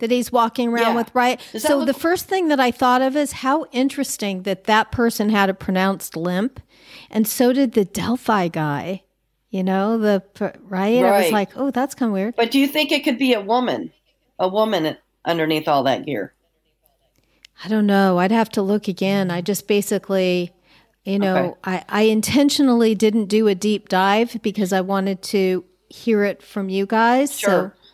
That 0.00 0.10
he's 0.10 0.30
walking 0.30 0.68
around 0.68 0.82
Yeah. 0.92 0.96
with 0.96 1.14
riot. 1.14 1.40
So 1.56 1.78
look- 1.78 1.86
the 1.86 1.94
first 1.94 2.26
thing 2.26 2.48
that 2.48 2.60
I 2.60 2.70
thought 2.70 3.00
of 3.00 3.16
is 3.16 3.32
how 3.32 3.64
interesting 3.72 4.42
that 4.42 4.64
that 4.64 4.92
person 4.92 5.30
had 5.30 5.48
a 5.48 5.54
pronounced 5.54 6.16
limp, 6.16 6.60
and 7.10 7.26
so 7.26 7.52
did 7.54 7.72
the 7.72 7.84
Delphi 7.86 8.48
guy. 8.48 9.02
You 9.48 9.62
know 9.62 9.96
the 9.96 10.22
pr- 10.34 10.58
right? 10.68 11.02
I 11.02 11.22
was 11.22 11.32
like, 11.32 11.50
oh, 11.56 11.70
that's 11.70 11.94
kind 11.94 12.08
of 12.10 12.12
weird. 12.14 12.36
But 12.36 12.50
do 12.50 12.58
you 12.58 12.66
think 12.66 12.92
it 12.92 13.04
could 13.04 13.16
be 13.16 13.32
a 13.32 13.40
woman, 13.40 13.90
a 14.38 14.48
woman 14.48 14.98
underneath 15.26 15.68
all 15.68 15.82
that 15.82 16.06
gear? 16.06 16.32
I 17.64 17.68
don't 17.68 17.86
know. 17.86 18.18
I'd 18.18 18.32
have 18.32 18.50
to 18.50 18.62
look 18.62 18.86
again. 18.88 19.30
I 19.30 19.40
just 19.40 19.66
basically, 19.66 20.52
you 21.04 21.18
know, 21.18 21.36
Okay. 21.36 21.54
I, 21.64 21.84
I 21.88 22.02
intentionally 22.02 22.94
didn't 22.94 23.26
do 23.26 23.48
a 23.48 23.54
deep 23.54 23.88
dive 23.88 24.38
because 24.42 24.72
I 24.72 24.82
wanted 24.82 25.22
to 25.22 25.64
hear 25.88 26.24
it 26.24 26.42
from 26.42 26.68
you 26.68 26.86
guys. 26.86 27.38
Sure. 27.38 27.74
So 27.74 27.90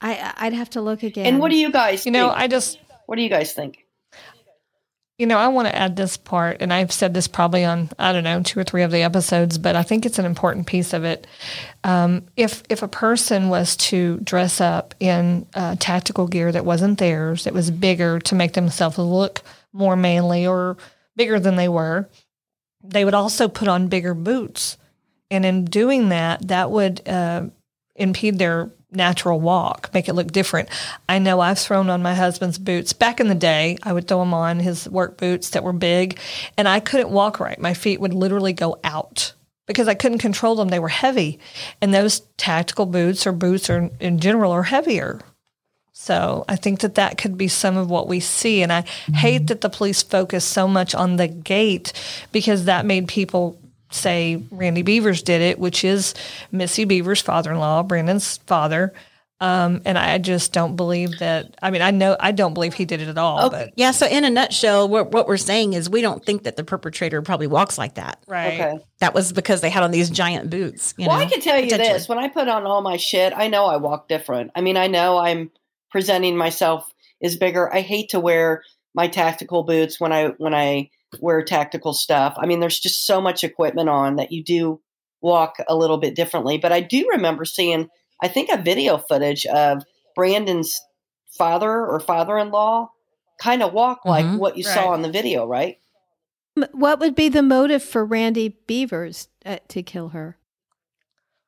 I, 0.00 0.32
I'd 0.38 0.52
have 0.52 0.70
to 0.70 0.80
look 0.80 1.02
again. 1.02 1.26
And 1.26 1.38
what 1.38 1.50
do 1.50 1.56
you 1.56 1.70
guys? 1.70 2.06
You 2.06 2.12
know. 2.12 2.30
I 2.30 2.48
just 2.48 2.78
what 3.06 3.16
do 3.16 3.22
you 3.22 3.28
guys 3.28 3.52
think? 3.52 3.81
You 5.22 5.28
know, 5.28 5.38
I 5.38 5.46
want 5.46 5.68
to 5.68 5.76
add 5.76 5.94
this 5.94 6.16
part, 6.16 6.56
and 6.58 6.72
I've 6.72 6.90
said 6.90 7.14
this 7.14 7.28
probably 7.28 7.64
on 7.64 7.90
I 7.96 8.12
don't 8.12 8.24
know 8.24 8.42
two 8.42 8.58
or 8.58 8.64
three 8.64 8.82
of 8.82 8.90
the 8.90 9.02
episodes, 9.02 9.56
but 9.56 9.76
I 9.76 9.84
think 9.84 10.04
it's 10.04 10.18
an 10.18 10.24
important 10.24 10.66
piece 10.66 10.92
of 10.92 11.04
it. 11.04 11.28
Um, 11.84 12.24
if 12.36 12.64
if 12.68 12.82
a 12.82 12.88
person 12.88 13.48
was 13.48 13.76
to 13.76 14.18
dress 14.18 14.60
up 14.60 14.96
in 14.98 15.46
uh, 15.54 15.76
tactical 15.78 16.26
gear 16.26 16.50
that 16.50 16.64
wasn't 16.64 16.98
theirs, 16.98 17.44
that 17.44 17.54
was 17.54 17.70
bigger 17.70 18.18
to 18.18 18.34
make 18.34 18.54
themselves 18.54 18.98
look 18.98 19.42
more 19.72 19.94
manly 19.94 20.44
or 20.44 20.76
bigger 21.14 21.38
than 21.38 21.54
they 21.54 21.68
were, 21.68 22.08
they 22.82 23.04
would 23.04 23.14
also 23.14 23.46
put 23.46 23.68
on 23.68 23.86
bigger 23.86 24.14
boots, 24.14 24.76
and 25.30 25.46
in 25.46 25.66
doing 25.66 26.08
that, 26.08 26.48
that 26.48 26.72
would 26.72 27.00
uh, 27.08 27.44
impede 27.94 28.40
their 28.40 28.72
natural 28.94 29.40
walk, 29.40 29.90
make 29.92 30.08
it 30.08 30.14
look 30.14 30.32
different. 30.32 30.68
I 31.08 31.18
know 31.18 31.40
I've 31.40 31.58
thrown 31.58 31.90
on 31.90 32.02
my 32.02 32.14
husband's 32.14 32.58
boots. 32.58 32.92
Back 32.92 33.20
in 33.20 33.28
the 33.28 33.34
day, 33.34 33.78
I 33.82 33.92
would 33.92 34.08
throw 34.08 34.20
them 34.20 34.34
on 34.34 34.60
his 34.60 34.88
work 34.88 35.18
boots 35.18 35.50
that 35.50 35.64
were 35.64 35.72
big, 35.72 36.18
and 36.56 36.68
I 36.68 36.80
couldn't 36.80 37.10
walk 37.10 37.40
right. 37.40 37.58
My 37.58 37.74
feet 37.74 38.00
would 38.00 38.14
literally 38.14 38.52
go 38.52 38.78
out 38.84 39.34
because 39.66 39.88
I 39.88 39.94
couldn't 39.94 40.18
control 40.18 40.54
them. 40.54 40.68
They 40.68 40.78
were 40.78 40.88
heavy. 40.88 41.38
And 41.80 41.94
those 41.94 42.20
tactical 42.36 42.86
boots 42.86 43.26
or 43.26 43.32
boots 43.32 43.70
are 43.70 43.90
in 44.00 44.18
general 44.18 44.52
are 44.52 44.64
heavier. 44.64 45.20
So 45.92 46.44
I 46.48 46.56
think 46.56 46.80
that 46.80 46.96
that 46.96 47.16
could 47.16 47.38
be 47.38 47.48
some 47.48 47.76
of 47.76 47.88
what 47.88 48.08
we 48.08 48.18
see. 48.18 48.62
And 48.62 48.72
I 48.72 48.80
hate 49.14 49.46
that 49.46 49.60
the 49.60 49.70
police 49.70 50.02
focus 50.02 50.44
so 50.44 50.66
much 50.66 50.94
on 50.94 51.16
the 51.16 51.28
gate 51.28 51.92
because 52.32 52.64
that 52.64 52.86
made 52.86 53.06
people 53.06 53.56
say 53.94 54.42
Randy 54.50 54.82
Bevers 54.82 55.22
did 55.22 55.42
it, 55.42 55.58
which 55.58 55.84
is 55.84 56.14
Missy 56.50 56.86
Bevers' 56.86 57.22
father-in-law, 57.22 57.84
Brandon's 57.84 58.38
father. 58.38 58.92
Um, 59.42 59.82
and 59.84 59.98
I 59.98 60.18
just 60.18 60.52
don't 60.52 60.76
believe 60.76 61.18
that. 61.18 61.56
I 61.60 61.72
mean, 61.72 61.82
I 61.82 61.90
know 61.90 62.16
I 62.20 62.30
don't 62.30 62.54
believe 62.54 62.74
he 62.74 62.84
did 62.84 63.00
it 63.00 63.08
at 63.08 63.18
all. 63.18 63.46
Okay. 63.46 63.64
But 63.64 63.72
Yeah, 63.74 63.90
so 63.90 64.06
in 64.06 64.24
a 64.24 64.30
nutshell, 64.30 64.88
what, 64.88 65.10
what 65.10 65.26
we're 65.26 65.36
saying 65.36 65.72
is 65.72 65.90
we 65.90 66.00
don't 66.00 66.24
think 66.24 66.44
that 66.44 66.54
the 66.54 66.62
perpetrator 66.62 67.20
probably 67.22 67.48
walks 67.48 67.76
like 67.76 67.94
that. 67.94 68.22
right, 68.28 68.60
Okay. 68.60 68.84
That 69.00 69.14
was 69.14 69.32
because 69.32 69.60
they 69.60 69.68
had 69.68 69.82
on 69.82 69.90
these 69.90 70.10
giant 70.10 70.48
boots. 70.48 70.94
You 70.96 71.08
well, 71.08 71.18
know, 71.18 71.24
I 71.24 71.26
can 71.26 71.40
tell 71.40 71.58
you 71.58 71.76
this: 71.76 72.08
when 72.08 72.18
I 72.18 72.28
put 72.28 72.46
on 72.46 72.66
all 72.66 72.82
my 72.82 72.96
shit, 72.96 73.32
I 73.36 73.48
know 73.48 73.66
I 73.66 73.78
walk 73.78 74.06
different. 74.06 74.52
I 74.54 74.60
mean, 74.60 74.76
I 74.76 74.86
know 74.86 75.18
I'm 75.18 75.50
presenting 75.90 76.36
myself 76.36 76.88
is 77.20 77.34
bigger. 77.34 77.72
I 77.74 77.80
hate 77.80 78.10
to 78.10 78.20
wear 78.20 78.62
my 78.94 79.08
tactical 79.08 79.64
boots 79.64 79.98
when 79.98 80.12
I 80.12 80.28
when 80.38 80.54
I 80.54 80.90
wear 81.20 81.42
tactical 81.42 81.92
stuff. 81.92 82.34
I 82.38 82.46
mean, 82.46 82.60
there's 82.60 82.80
just 82.80 83.06
so 83.06 83.20
much 83.20 83.44
equipment 83.44 83.88
on 83.88 84.16
that 84.16 84.32
you 84.32 84.42
do 84.42 84.80
walk 85.20 85.56
a 85.68 85.76
little 85.76 85.98
bit 85.98 86.16
differently. 86.16 86.58
But 86.58 86.72
I 86.72 86.80
do 86.80 87.08
remember 87.12 87.44
seeing, 87.44 87.88
I 88.22 88.28
think, 88.28 88.48
a 88.50 88.60
video 88.60 88.98
footage 88.98 89.46
of 89.46 89.84
Brandon's 90.16 90.80
father 91.30 91.86
or 91.86 92.00
father-in-law 92.00 92.90
kind 93.38 93.62
of 93.62 93.72
walk 93.72 94.04
like 94.04 94.26
Mhm. 94.26 94.38
what 94.38 94.56
you 94.56 94.64
Right. 94.64 94.74
saw 94.74 94.88
on 94.88 95.02
the 95.02 95.10
video, 95.10 95.46
right? 95.46 95.78
What 96.72 97.00
would 97.00 97.14
be 97.14 97.28
the 97.28 97.42
motive 97.42 97.82
for 97.82 98.04
Randy 98.04 98.58
Bevers 98.68 99.28
uh, 99.46 99.58
to 99.68 99.82
kill 99.82 100.08
her? 100.08 100.36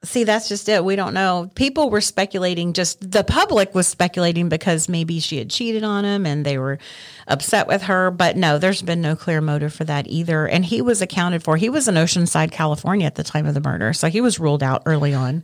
See, 0.05 0.25
that's 0.25 0.49
just 0.49 0.69
it. 0.69 0.85
We 0.85 0.97
don't 0.97 1.14
know. 1.14 1.51
People 1.55 1.90
were 1.90 2.01
speculating, 2.01 2.73
just 2.73 3.11
the 3.11 3.25
public 3.25 3.75
was 3.75 3.87
speculating 3.87 4.49
because 4.49 4.88
maybe 4.88 5.21
she 5.21 5.38
had 5.38 5.51
cheated 5.51 5.83
on 5.83 6.05
him 6.05 6.27
and 6.27 6.45
they 6.45 6.59
were 6.59 6.79
upset 7.27 7.67
with 7.67 7.83
her. 7.83 8.11
But 8.11 8.37
no, 8.37 8.59
there's 8.59 8.83
been 8.83 9.01
no 9.01 9.17
clear 9.17 9.40
motive 9.40 9.75
for 9.75 9.85
that 9.85 10.07
either. 10.07 10.47
And 10.47 10.64
he 10.64 10.83
was 10.83 11.03
accounted 11.03 11.43
for. 11.43 11.57
He 11.57 11.69
was 11.69 11.88
in 11.88 11.95
Oceanside, 11.95 12.53
California 12.53 13.07
at 13.07 13.14
the 13.14 13.25
time 13.25 13.47
of 13.47 13.55
the 13.55 13.61
murder. 13.61 13.93
So 13.93 14.09
he 14.09 14.21
was 14.21 14.38
ruled 14.38 14.62
out 14.62 14.83
early 14.87 15.14
on. 15.14 15.43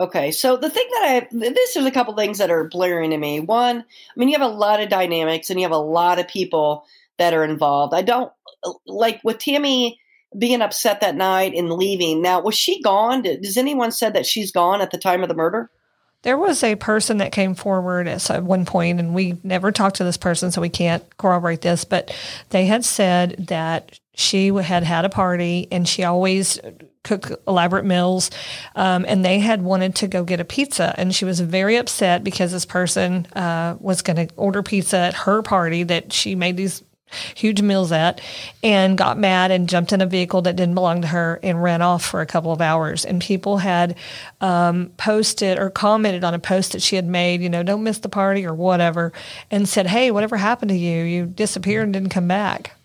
Okay, 0.00 0.30
so 0.32 0.56
the 0.56 0.70
thing 0.70 0.88
that 0.94 1.04
I 1.04 1.28
this 1.30 1.76
is 1.76 1.84
a 1.84 1.90
couple 1.90 2.14
things 2.14 2.38
that 2.38 2.50
are 2.50 2.68
blaring 2.68 3.10
to 3.10 3.18
me. 3.18 3.40
One, 3.40 3.78
I 3.78 3.84
mean, 4.16 4.28
you 4.28 4.38
have 4.38 4.50
a 4.50 4.52
lot 4.52 4.80
of 4.80 4.88
dynamics 4.88 5.50
and 5.50 5.60
you 5.60 5.64
have 5.64 5.72
a 5.72 5.76
lot 5.76 6.18
of 6.18 6.26
people 6.26 6.84
that 7.18 7.34
are 7.34 7.44
involved. 7.44 7.94
I 7.94 8.02
don't 8.02 8.32
like 8.86 9.20
with 9.22 9.38
Tammy 9.38 10.00
being 10.36 10.62
upset 10.62 11.00
that 11.00 11.14
night 11.14 11.54
and 11.54 11.72
leaving. 11.72 12.22
Now, 12.22 12.40
was 12.40 12.54
she 12.54 12.80
gone? 12.82 13.22
Does 13.22 13.56
anyone 13.56 13.90
said 13.90 14.14
that 14.14 14.26
she's 14.26 14.52
gone 14.52 14.80
at 14.80 14.90
the 14.90 14.98
time 14.98 15.22
of 15.22 15.28
the 15.28 15.34
murder? 15.34 15.70
There 16.22 16.38
was 16.38 16.62
a 16.62 16.76
person 16.76 17.18
that 17.18 17.32
came 17.32 17.54
forward 17.54 18.06
at 18.06 18.44
one 18.44 18.64
point, 18.64 19.00
and 19.00 19.12
we 19.12 19.38
never 19.42 19.72
talked 19.72 19.96
to 19.96 20.04
this 20.04 20.16
person, 20.16 20.52
so 20.52 20.60
we 20.60 20.68
can't 20.68 21.04
corroborate 21.16 21.62
this. 21.62 21.84
But 21.84 22.14
they 22.50 22.66
had 22.66 22.84
said 22.84 23.46
that 23.48 23.98
she 24.14 24.48
had 24.48 24.84
had 24.84 25.04
a 25.04 25.08
party, 25.08 25.66
and 25.72 25.88
she 25.88 26.04
always 26.04 26.60
cooked 27.02 27.32
elaborate 27.48 27.84
meals, 27.84 28.30
um, 28.76 29.04
and 29.08 29.24
they 29.24 29.40
had 29.40 29.62
wanted 29.62 29.96
to 29.96 30.06
go 30.06 30.22
get 30.22 30.38
a 30.38 30.44
pizza, 30.44 30.94
and 30.96 31.12
she 31.12 31.24
was 31.24 31.40
very 31.40 31.76
upset 31.76 32.22
because 32.22 32.52
this 32.52 32.66
person 32.66 33.26
uh, 33.34 33.76
was 33.80 34.02
going 34.02 34.28
to 34.28 34.34
order 34.36 34.62
pizza 34.62 34.98
at 34.98 35.14
her 35.14 35.42
party 35.42 35.82
that 35.82 36.12
she 36.12 36.36
made 36.36 36.56
these 36.56 36.84
huge 37.34 37.62
meals 37.62 37.92
at, 37.92 38.20
and 38.62 38.98
got 38.98 39.18
mad 39.18 39.50
and 39.50 39.68
jumped 39.68 39.92
in 39.92 40.00
a 40.00 40.06
vehicle 40.06 40.42
that 40.42 40.56
didn't 40.56 40.74
belong 40.74 41.02
to 41.02 41.08
her 41.08 41.40
and 41.42 41.62
ran 41.62 41.82
off 41.82 42.04
for 42.04 42.20
a 42.20 42.26
couple 42.26 42.52
of 42.52 42.60
hours. 42.60 43.04
And 43.04 43.20
people 43.20 43.58
had 43.58 43.96
um, 44.40 44.90
posted 44.96 45.58
or 45.58 45.70
commented 45.70 46.24
on 46.24 46.34
a 46.34 46.38
post 46.38 46.72
that 46.72 46.82
she 46.82 46.96
had 46.96 47.06
made, 47.06 47.42
you 47.42 47.48
know, 47.48 47.62
don't 47.62 47.82
miss 47.82 47.98
the 47.98 48.08
party 48.08 48.46
or 48.46 48.54
whatever, 48.54 49.12
and 49.50 49.68
said, 49.68 49.86
hey, 49.86 50.10
whatever 50.10 50.36
happened 50.36 50.70
to 50.70 50.76
you? 50.76 51.02
You 51.04 51.26
disappeared 51.26 51.84
and 51.84 51.92
didn't 51.92 52.10
come 52.10 52.28
back. 52.28 52.76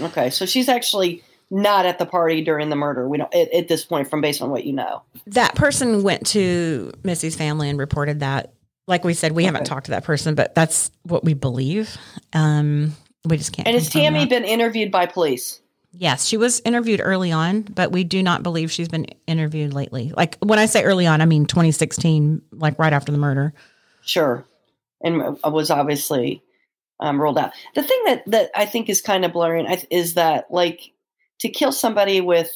Okay, 0.00 0.30
so 0.30 0.46
she's 0.46 0.68
actually 0.68 1.22
not 1.50 1.84
at 1.84 1.98
the 1.98 2.06
party 2.06 2.42
during 2.42 2.70
the 2.70 2.76
murder. 2.76 3.08
We 3.08 3.18
don't 3.18 3.34
at, 3.34 3.52
at 3.52 3.68
this 3.68 3.84
point, 3.84 4.08
from 4.08 4.20
based 4.20 4.40
on 4.40 4.50
what 4.50 4.64
you 4.64 4.72
know. 4.72 5.02
That 5.26 5.54
person 5.54 6.02
went 6.02 6.26
to 6.28 6.92
Missy's 7.02 7.36
family 7.36 7.68
and 7.68 7.78
reported 7.78 8.20
that. 8.20 8.52
Like 8.86 9.04
we 9.04 9.14
said, 9.14 9.32
we 9.32 9.42
okay. 9.42 9.46
haven't 9.46 9.64
talked 9.64 9.86
to 9.86 9.92
that 9.92 10.04
person, 10.04 10.34
but 10.34 10.54
that's 10.54 10.90
what 11.02 11.24
we 11.24 11.34
believe. 11.34 11.96
Um, 12.32 12.96
we 13.24 13.36
just 13.36 13.52
can't. 13.52 13.68
And 13.68 13.74
has 13.74 13.88
Tammy 13.88 14.20
that. 14.20 14.28
been 14.28 14.44
interviewed 14.44 14.90
by 14.90 15.06
police? 15.06 15.60
Yes, 15.92 16.24
she 16.24 16.36
was 16.36 16.60
interviewed 16.64 17.00
early 17.02 17.32
on, 17.32 17.62
but 17.62 17.90
we 17.90 18.04
do 18.04 18.22
not 18.22 18.42
believe 18.42 18.70
she's 18.70 18.88
been 18.88 19.06
interviewed 19.26 19.74
lately. 19.74 20.12
Like 20.16 20.38
when 20.38 20.58
I 20.58 20.66
say 20.66 20.84
early 20.84 21.06
on, 21.06 21.20
I 21.20 21.26
mean 21.26 21.46
2016, 21.46 22.42
like 22.52 22.78
right 22.78 22.92
after 22.92 23.10
the 23.10 23.18
murder. 23.18 23.52
Sure, 24.02 24.46
and 25.02 25.38
was 25.44 25.70
obviously 25.70 26.42
um, 27.00 27.20
rolled 27.20 27.38
out. 27.38 27.52
The 27.74 27.82
thing 27.82 28.00
that 28.06 28.22
that 28.28 28.50
I 28.54 28.66
think 28.66 28.88
is 28.88 29.00
kind 29.00 29.24
of 29.24 29.32
blurring 29.32 29.66
is 29.90 30.14
that 30.14 30.50
like 30.50 30.92
to 31.40 31.48
kill 31.48 31.72
somebody 31.72 32.20
with, 32.20 32.50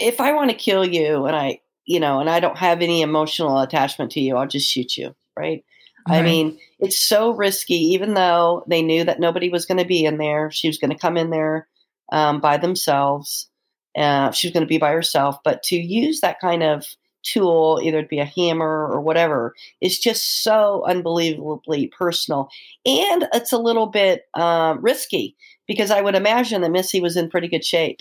if 0.00 0.20
I 0.20 0.32
want 0.32 0.50
to 0.50 0.56
kill 0.56 0.84
you 0.84 1.24
and 1.24 1.34
I, 1.34 1.60
you 1.86 2.00
know, 2.00 2.20
and 2.20 2.28
I 2.28 2.40
don't 2.40 2.58
have 2.58 2.82
any 2.82 3.00
emotional 3.00 3.60
attachment 3.60 4.12
to 4.12 4.20
you, 4.20 4.36
I'll 4.36 4.46
just 4.46 4.68
shoot 4.68 4.96
you, 4.96 5.14
right? 5.36 5.64
Right. 6.08 6.18
I 6.18 6.22
mean, 6.22 6.58
it's 6.78 6.98
so 6.98 7.30
risky, 7.30 7.92
even 7.92 8.14
though 8.14 8.64
they 8.66 8.82
knew 8.82 9.04
that 9.04 9.20
nobody 9.20 9.48
was 9.48 9.66
going 9.66 9.78
to 9.78 9.86
be 9.86 10.04
in 10.04 10.18
there. 10.18 10.50
She 10.50 10.68
was 10.68 10.78
going 10.78 10.90
to 10.90 10.98
come 10.98 11.16
in 11.16 11.30
there 11.30 11.68
um, 12.10 12.40
by 12.40 12.56
themselves. 12.56 13.48
Uh, 13.96 14.30
she 14.32 14.48
was 14.48 14.52
going 14.52 14.64
to 14.64 14.68
be 14.68 14.78
by 14.78 14.92
herself. 14.92 15.36
But 15.44 15.62
to 15.64 15.76
use 15.76 16.20
that 16.20 16.40
kind 16.40 16.62
of 16.62 16.86
tool, 17.22 17.80
either 17.82 18.02
to 18.02 18.08
be 18.08 18.18
a 18.18 18.24
hammer 18.24 18.88
or 18.90 19.00
whatever, 19.00 19.54
is 19.80 19.98
just 19.98 20.42
so 20.42 20.84
unbelievably 20.86 21.92
personal. 21.96 22.48
And 22.84 23.28
it's 23.32 23.52
a 23.52 23.58
little 23.58 23.86
bit 23.86 24.22
uh, 24.34 24.76
risky 24.80 25.36
because 25.66 25.90
I 25.90 26.00
would 26.00 26.14
imagine 26.14 26.62
that 26.62 26.72
Missy 26.72 27.00
was 27.00 27.16
in 27.16 27.30
pretty 27.30 27.48
good 27.48 27.64
shape 27.64 28.00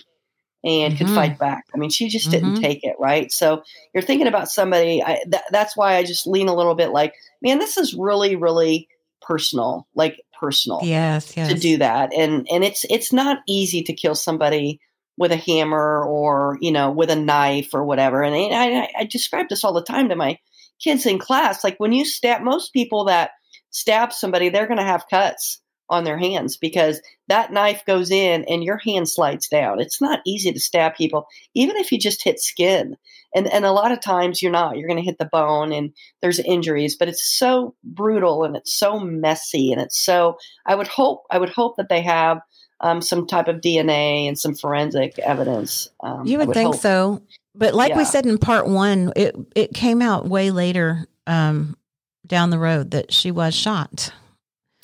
and 0.63 0.93
mm-hmm. 0.93 1.05
could 1.05 1.13
fight 1.13 1.39
back. 1.39 1.65
I 1.73 1.77
mean, 1.77 1.89
she 1.89 2.07
just 2.07 2.29
didn't 2.29 2.53
mm-hmm. 2.53 2.61
take 2.61 2.83
it, 2.83 2.95
right? 2.99 3.31
So 3.31 3.63
you're 3.93 4.03
thinking 4.03 4.27
about 4.27 4.49
somebody. 4.49 5.01
I, 5.01 5.21
th- 5.23 5.43
that's 5.51 5.75
why 5.75 5.95
I 5.95 6.03
just 6.03 6.27
lean 6.27 6.47
a 6.47 6.55
little 6.55 6.75
bit 6.75 6.91
like, 6.91 7.15
man, 7.41 7.59
this 7.59 7.77
is 7.77 7.95
really, 7.95 8.35
really 8.35 8.87
personal, 9.21 9.87
like 9.95 10.21
personal. 10.39 10.79
Yes, 10.83 11.35
yes. 11.35 11.51
To 11.51 11.57
do 11.57 11.77
that, 11.77 12.13
and 12.13 12.47
and 12.51 12.63
it's 12.63 12.85
it's 12.89 13.13
not 13.13 13.39
easy 13.47 13.83
to 13.83 13.93
kill 13.93 14.15
somebody 14.15 14.79
with 15.17 15.31
a 15.31 15.37
hammer 15.37 16.03
or 16.03 16.57
you 16.61 16.71
know 16.71 16.91
with 16.91 17.09
a 17.09 17.15
knife 17.15 17.73
or 17.73 17.83
whatever. 17.83 18.23
And 18.23 18.35
I, 18.35 18.89
I 18.97 19.03
describe 19.05 19.49
this 19.49 19.63
all 19.63 19.73
the 19.73 19.83
time 19.83 20.09
to 20.09 20.15
my 20.15 20.37
kids 20.81 21.05
in 21.05 21.19
class. 21.19 21.63
Like 21.63 21.79
when 21.79 21.91
you 21.91 22.05
stab, 22.05 22.41
most 22.41 22.73
people 22.73 23.05
that 23.05 23.31
stab 23.69 24.11
somebody, 24.11 24.49
they're 24.49 24.67
going 24.67 24.79
to 24.79 24.83
have 24.83 25.05
cuts 25.09 25.60
on 25.91 26.05
their 26.05 26.17
hands 26.17 26.57
because 26.57 27.01
that 27.27 27.51
knife 27.51 27.83
goes 27.85 28.09
in 28.09 28.45
and 28.45 28.63
your 28.63 28.77
hand 28.77 29.07
slides 29.07 29.47
down. 29.49 29.79
It's 29.79 30.01
not 30.01 30.21
easy 30.25 30.51
to 30.51 30.59
stab 30.59 30.95
people, 30.95 31.27
even 31.53 31.75
if 31.75 31.91
you 31.91 31.99
just 31.99 32.23
hit 32.23 32.39
skin. 32.39 32.95
And 33.35 33.47
and 33.47 33.65
a 33.65 33.71
lot 33.71 33.91
of 33.91 34.01
times 34.01 34.41
you're 34.41 34.51
not. 34.51 34.77
You're 34.77 34.87
going 34.87 34.99
to 34.99 35.05
hit 35.05 35.19
the 35.19 35.29
bone 35.31 35.71
and 35.71 35.93
there's 36.21 36.39
injuries, 36.39 36.97
but 36.97 37.07
it's 37.07 37.23
so 37.23 37.75
brutal 37.83 38.43
and 38.43 38.55
it's 38.55 38.73
so 38.73 38.99
messy 38.99 39.71
and 39.71 39.81
it's 39.81 39.99
so. 40.03 40.37
I 40.65 40.75
would 40.75 40.87
hope 40.87 41.23
I 41.29 41.37
would 41.37 41.49
hope 41.49 41.77
that 41.77 41.89
they 41.89 42.01
have 42.01 42.39
um, 42.79 43.01
some 43.01 43.27
type 43.27 43.47
of 43.47 43.57
DNA 43.57 44.27
and 44.27 44.37
some 44.37 44.55
forensic 44.55 45.19
evidence. 45.19 45.89
Um, 46.01 46.25
you 46.25 46.39
would, 46.39 46.47
would 46.47 46.53
think 46.55 46.73
hope. 46.73 46.81
so, 46.81 47.21
but 47.53 47.73
like 47.73 47.89
yeah. 47.89 47.97
we 47.97 48.05
said 48.05 48.25
in 48.25 48.37
part 48.37 48.67
one, 48.67 49.13
it 49.15 49.35
it 49.55 49.73
came 49.73 50.01
out 50.01 50.27
way 50.27 50.51
later 50.51 51.05
um, 51.27 51.77
down 52.25 52.49
the 52.49 52.59
road 52.59 52.91
that 52.91 53.13
she 53.13 53.31
was 53.31 53.53
shot. 53.53 54.11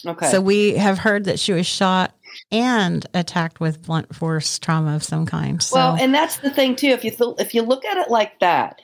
Okay. 0.06 0.30
So 0.30 0.42
we 0.42 0.76
have 0.76 1.00
heard 1.00 1.26
that 1.26 1.40
she 1.40 1.54
was 1.54 1.66
shot 1.66 2.14
and 2.52 3.06
attacked 3.14 3.60
with 3.60 3.82
blunt 3.82 4.16
force 4.16 4.60
trauma 4.60 4.96
of 4.96 5.04
some 5.04 5.26
kind. 5.26 5.62
So. 5.62 5.76
Well, 5.76 5.98
and 6.00 6.14
that's 6.14 6.38
the 6.38 6.52
thing 6.52 6.76
too. 6.76 6.90
If 6.90 7.04
you 7.04 7.12
th- 7.12 7.36
if 7.40 7.54
you 7.54 7.62
look 7.64 7.84
at 7.86 7.98
it 7.98 8.12
like 8.12 8.40
that, 8.40 8.82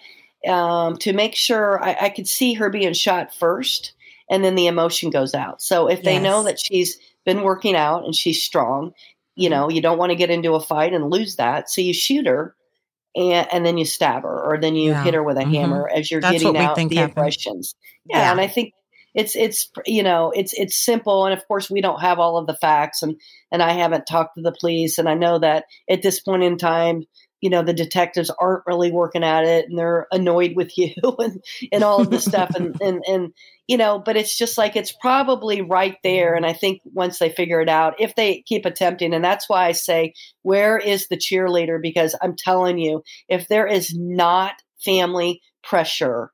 um, 0.47 0.97
to 0.97 1.13
make 1.13 1.35
sure 1.35 1.83
I, 1.83 1.97
I 2.01 2.09
could 2.09 2.27
see 2.27 2.53
her 2.53 2.69
being 2.69 2.93
shot 2.93 3.33
first, 3.33 3.93
and 4.29 4.43
then 4.43 4.55
the 4.55 4.67
emotion 4.67 5.09
goes 5.09 5.35
out. 5.35 5.61
So 5.61 5.87
if 5.87 6.03
they 6.03 6.13
yes. 6.13 6.23
know 6.23 6.43
that 6.43 6.59
she's 6.59 6.97
been 7.25 7.43
working 7.43 7.75
out 7.75 8.05
and 8.05 8.15
she's 8.15 8.41
strong, 8.41 8.93
you 9.35 9.49
know, 9.49 9.69
you 9.69 9.81
don't 9.81 9.97
want 9.97 10.11
to 10.11 10.15
get 10.15 10.29
into 10.29 10.53
a 10.53 10.59
fight 10.59 10.93
and 10.93 11.09
lose 11.09 11.35
that. 11.35 11.69
So 11.69 11.81
you 11.81 11.93
shoot 11.93 12.25
her. 12.25 12.55
And, 13.15 13.47
and 13.53 13.63
then 13.63 13.77
you 13.77 13.85
stab 13.85 14.23
her, 14.23 14.43
or 14.43 14.59
then 14.59 14.73
you 14.73 14.89
yeah. 14.89 15.03
hit 15.03 15.13
her 15.13 15.21
with 15.21 15.37
a 15.37 15.41
mm-hmm. 15.41 15.53
hammer 15.53 15.87
as 15.87 16.09
you're 16.09 16.19
That's 16.19 16.41
getting 16.41 16.57
out 16.57 16.75
the 16.75 16.81
happened. 16.95 17.11
aggressions. 17.11 17.75
Yeah, 18.05 18.17
yeah, 18.17 18.31
and 18.31 18.41
I 18.41 18.47
think 18.47 18.73
it's 19.13 19.35
it's 19.35 19.69
you 19.85 20.03
know 20.03 20.31
it's 20.35 20.53
it's 20.53 20.75
simple. 20.75 21.25
And 21.25 21.37
of 21.37 21.47
course 21.47 21.69
we 21.69 21.81
don't 21.81 22.01
have 22.01 22.19
all 22.19 22.37
of 22.37 22.47
the 22.47 22.55
facts 22.55 23.01
and 23.01 23.19
and 23.51 23.61
I 23.61 23.73
haven't 23.73 24.05
talked 24.05 24.35
to 24.35 24.41
the 24.41 24.55
police. 24.59 24.97
And 24.97 25.07
I 25.07 25.13
know 25.13 25.39
that 25.39 25.65
at 25.89 26.01
this 26.01 26.19
point 26.19 26.43
in 26.43 26.57
time 26.57 27.03
you 27.41 27.49
know 27.49 27.61
the 27.61 27.73
detectives 27.73 28.31
aren't 28.39 28.65
really 28.65 28.91
working 28.91 29.23
at 29.23 29.43
it 29.43 29.65
and 29.67 29.77
they're 29.77 30.07
annoyed 30.11 30.53
with 30.55 30.71
you 30.77 30.93
and 31.19 31.43
and 31.71 31.83
all 31.83 32.01
of 32.01 32.09
this 32.09 32.25
stuff. 32.25 32.55
And 32.55 32.75
and 32.81 33.03
and 33.07 33.33
you 33.67 33.77
know 33.77 33.99
but 33.99 34.17
it's 34.17 34.37
just 34.37 34.57
like 34.57 34.75
it's 34.75 34.95
probably 34.99 35.61
right 35.61 35.97
there. 36.03 36.35
And 36.35 36.45
I 36.45 36.53
think 36.53 36.81
once 36.85 37.19
they 37.19 37.29
figure 37.29 37.61
it 37.61 37.69
out 37.69 37.99
if 37.99 38.15
they 38.15 38.43
keep 38.47 38.65
attempting 38.65 39.13
and 39.13 39.23
that's 39.23 39.47
why 39.47 39.65
I 39.67 39.73
say 39.73 40.13
where 40.41 40.77
is 40.77 41.07
the 41.07 41.17
cheerleader? 41.17 41.81
Because 41.81 42.15
I'm 42.21 42.35
telling 42.35 42.79
you 42.79 43.03
if 43.29 43.47
there 43.47 43.67
is 43.67 43.93
not 43.95 44.53
family 44.83 45.41
pressure 45.63 46.31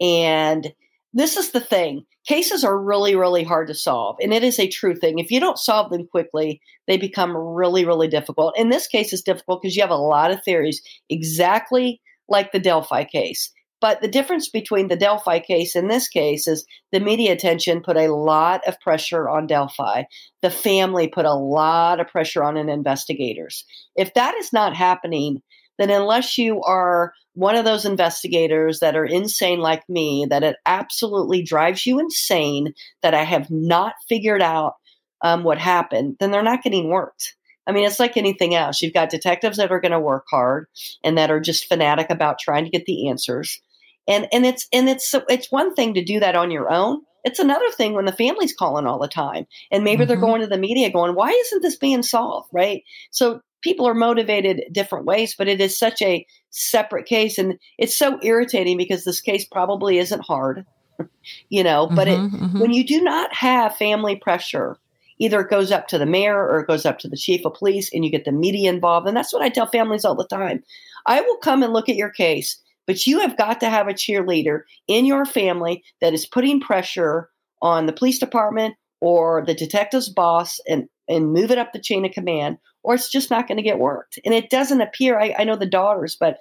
and 0.00 0.72
this 1.18 1.36
is 1.36 1.50
the 1.50 1.60
thing 1.60 2.04
cases 2.26 2.64
are 2.64 2.78
really 2.78 3.16
really 3.16 3.44
hard 3.44 3.68
to 3.68 3.74
solve 3.74 4.16
and 4.20 4.32
it 4.32 4.42
is 4.42 4.58
a 4.58 4.68
true 4.68 4.94
thing. 4.94 5.18
If 5.18 5.30
you 5.30 5.40
don't 5.40 5.58
solve 5.58 5.90
them 5.90 6.06
quickly 6.06 6.60
they 6.86 6.96
become 6.96 7.36
really 7.36 7.84
really 7.84 8.08
difficult. 8.08 8.58
In 8.58 8.68
this 8.68 8.86
case 8.86 9.12
it's 9.12 9.22
difficult 9.22 9.62
because 9.62 9.76
you 9.76 9.82
have 9.82 9.90
a 9.90 9.96
lot 9.96 10.30
of 10.30 10.42
theories 10.42 10.82
exactly 11.08 12.00
like 12.28 12.52
the 12.52 12.60
delphi 12.60 13.04
case. 13.04 13.52
But 13.80 14.00
the 14.00 14.08
difference 14.08 14.48
between 14.48 14.88
the 14.88 14.96
delphi 14.96 15.38
case 15.38 15.76
and 15.76 15.88
this 15.88 16.08
case 16.08 16.48
is 16.48 16.66
the 16.90 16.98
media 16.98 17.32
attention 17.32 17.80
put 17.80 17.96
a 17.96 18.12
lot 18.12 18.66
of 18.66 18.80
pressure 18.80 19.28
on 19.28 19.46
delphi. 19.46 20.02
The 20.42 20.50
family 20.50 21.06
put 21.08 21.26
a 21.26 21.34
lot 21.34 22.00
of 22.00 22.08
pressure 22.08 22.42
on 22.42 22.56
an 22.56 22.68
investigators. 22.68 23.64
If 23.94 24.14
that 24.14 24.34
is 24.34 24.52
not 24.52 24.74
happening 24.74 25.42
then 25.78 25.90
unless 25.90 26.36
you 26.38 26.60
are 26.62 27.12
one 27.34 27.54
of 27.54 27.64
those 27.64 27.84
investigators 27.84 28.80
that 28.80 28.96
are 28.96 29.04
insane 29.04 29.60
like 29.60 29.88
me, 29.88 30.26
that 30.28 30.42
it 30.42 30.56
absolutely 30.66 31.42
drives 31.42 31.86
you 31.86 32.00
insane, 32.00 32.74
that 33.02 33.14
I 33.14 33.22
have 33.22 33.50
not 33.50 33.94
figured 34.08 34.42
out 34.42 34.74
um, 35.22 35.44
what 35.44 35.58
happened, 35.58 36.16
then 36.18 36.30
they're 36.30 36.42
not 36.42 36.62
getting 36.62 36.88
worked. 36.88 37.36
I 37.66 37.72
mean, 37.72 37.86
it's 37.86 38.00
like 38.00 38.16
anything 38.16 38.54
else. 38.54 38.80
You've 38.80 38.94
got 38.94 39.10
detectives 39.10 39.58
that 39.58 39.70
are 39.70 39.80
going 39.80 39.92
to 39.92 40.00
work 40.00 40.24
hard 40.30 40.66
and 41.04 41.18
that 41.18 41.30
are 41.30 41.38
just 41.40 41.66
fanatic 41.68 42.08
about 42.08 42.38
trying 42.38 42.64
to 42.64 42.70
get 42.70 42.86
the 42.86 43.08
answers. 43.08 43.60
And 44.08 44.26
and 44.32 44.46
it's 44.46 44.66
and 44.72 44.88
it's 44.88 45.14
it's 45.28 45.52
one 45.52 45.74
thing 45.74 45.92
to 45.94 46.04
do 46.04 46.18
that 46.20 46.34
on 46.34 46.50
your 46.50 46.72
own. 46.72 47.02
It's 47.24 47.40
another 47.40 47.68
thing 47.70 47.92
when 47.92 48.06
the 48.06 48.12
family's 48.12 48.54
calling 48.54 48.86
all 48.86 48.98
the 48.98 49.06
time 49.06 49.46
and 49.70 49.84
maybe 49.84 50.02
mm-hmm. 50.02 50.08
they're 50.08 50.16
going 50.16 50.40
to 50.40 50.46
the 50.46 50.56
media 50.56 50.90
going, 50.90 51.14
"Why 51.14 51.28
isn't 51.28 51.62
this 51.62 51.76
being 51.76 52.02
solved?" 52.02 52.48
Right? 52.54 52.84
So 53.10 53.42
people 53.62 53.86
are 53.86 53.94
motivated 53.94 54.62
different 54.72 55.04
ways, 55.04 55.34
but 55.36 55.48
it 55.48 55.60
is 55.60 55.78
such 55.78 56.00
a 56.02 56.26
separate 56.50 57.06
case. 57.06 57.38
And 57.38 57.58
it's 57.78 57.98
so 57.98 58.18
irritating 58.22 58.76
because 58.76 59.04
this 59.04 59.20
case 59.20 59.44
probably 59.44 59.98
isn't 59.98 60.24
hard, 60.24 60.64
you 61.48 61.64
know, 61.64 61.88
but 61.88 62.08
mm-hmm, 62.08 62.34
it, 62.34 62.40
mm-hmm. 62.40 62.60
when 62.60 62.72
you 62.72 62.84
do 62.84 63.00
not 63.02 63.34
have 63.34 63.76
family 63.76 64.16
pressure, 64.16 64.76
either 65.18 65.40
it 65.40 65.50
goes 65.50 65.72
up 65.72 65.88
to 65.88 65.98
the 65.98 66.06
mayor 66.06 66.38
or 66.38 66.60
it 66.60 66.68
goes 66.68 66.86
up 66.86 66.98
to 67.00 67.08
the 67.08 67.16
chief 67.16 67.44
of 67.44 67.54
police 67.54 67.92
and 67.92 68.04
you 68.04 68.10
get 68.10 68.24
the 68.24 68.32
media 68.32 68.70
involved. 68.70 69.06
And 69.06 69.16
that's 69.16 69.32
what 69.32 69.42
I 69.42 69.48
tell 69.48 69.66
families 69.66 70.04
all 70.04 70.14
the 70.14 70.26
time. 70.26 70.62
I 71.06 71.20
will 71.20 71.38
come 71.38 71.62
and 71.62 71.72
look 71.72 71.88
at 71.88 71.96
your 71.96 72.10
case, 72.10 72.60
but 72.86 73.06
you 73.06 73.20
have 73.20 73.36
got 73.36 73.60
to 73.60 73.70
have 73.70 73.88
a 73.88 73.94
cheerleader 73.94 74.62
in 74.86 75.04
your 75.04 75.24
family 75.24 75.82
that 76.00 76.14
is 76.14 76.26
putting 76.26 76.60
pressure 76.60 77.28
on 77.60 77.86
the 77.86 77.92
police 77.92 78.18
department 78.18 78.76
or 79.00 79.44
the 79.44 79.54
detective's 79.54 80.08
boss 80.08 80.60
and 80.68 80.88
and 81.08 81.32
move 81.32 81.50
it 81.50 81.58
up 81.58 81.72
the 81.72 81.80
chain 81.80 82.04
of 82.04 82.12
command, 82.12 82.58
or 82.88 82.94
it's 82.94 83.10
just 83.10 83.30
not 83.30 83.46
going 83.46 83.58
to 83.58 83.62
get 83.62 83.78
worked. 83.78 84.18
And 84.24 84.32
it 84.32 84.48
doesn't 84.48 84.80
appear, 84.80 85.20
I, 85.20 85.34
I 85.38 85.44
know 85.44 85.56
the 85.56 85.66
daughters, 85.66 86.16
but 86.18 86.38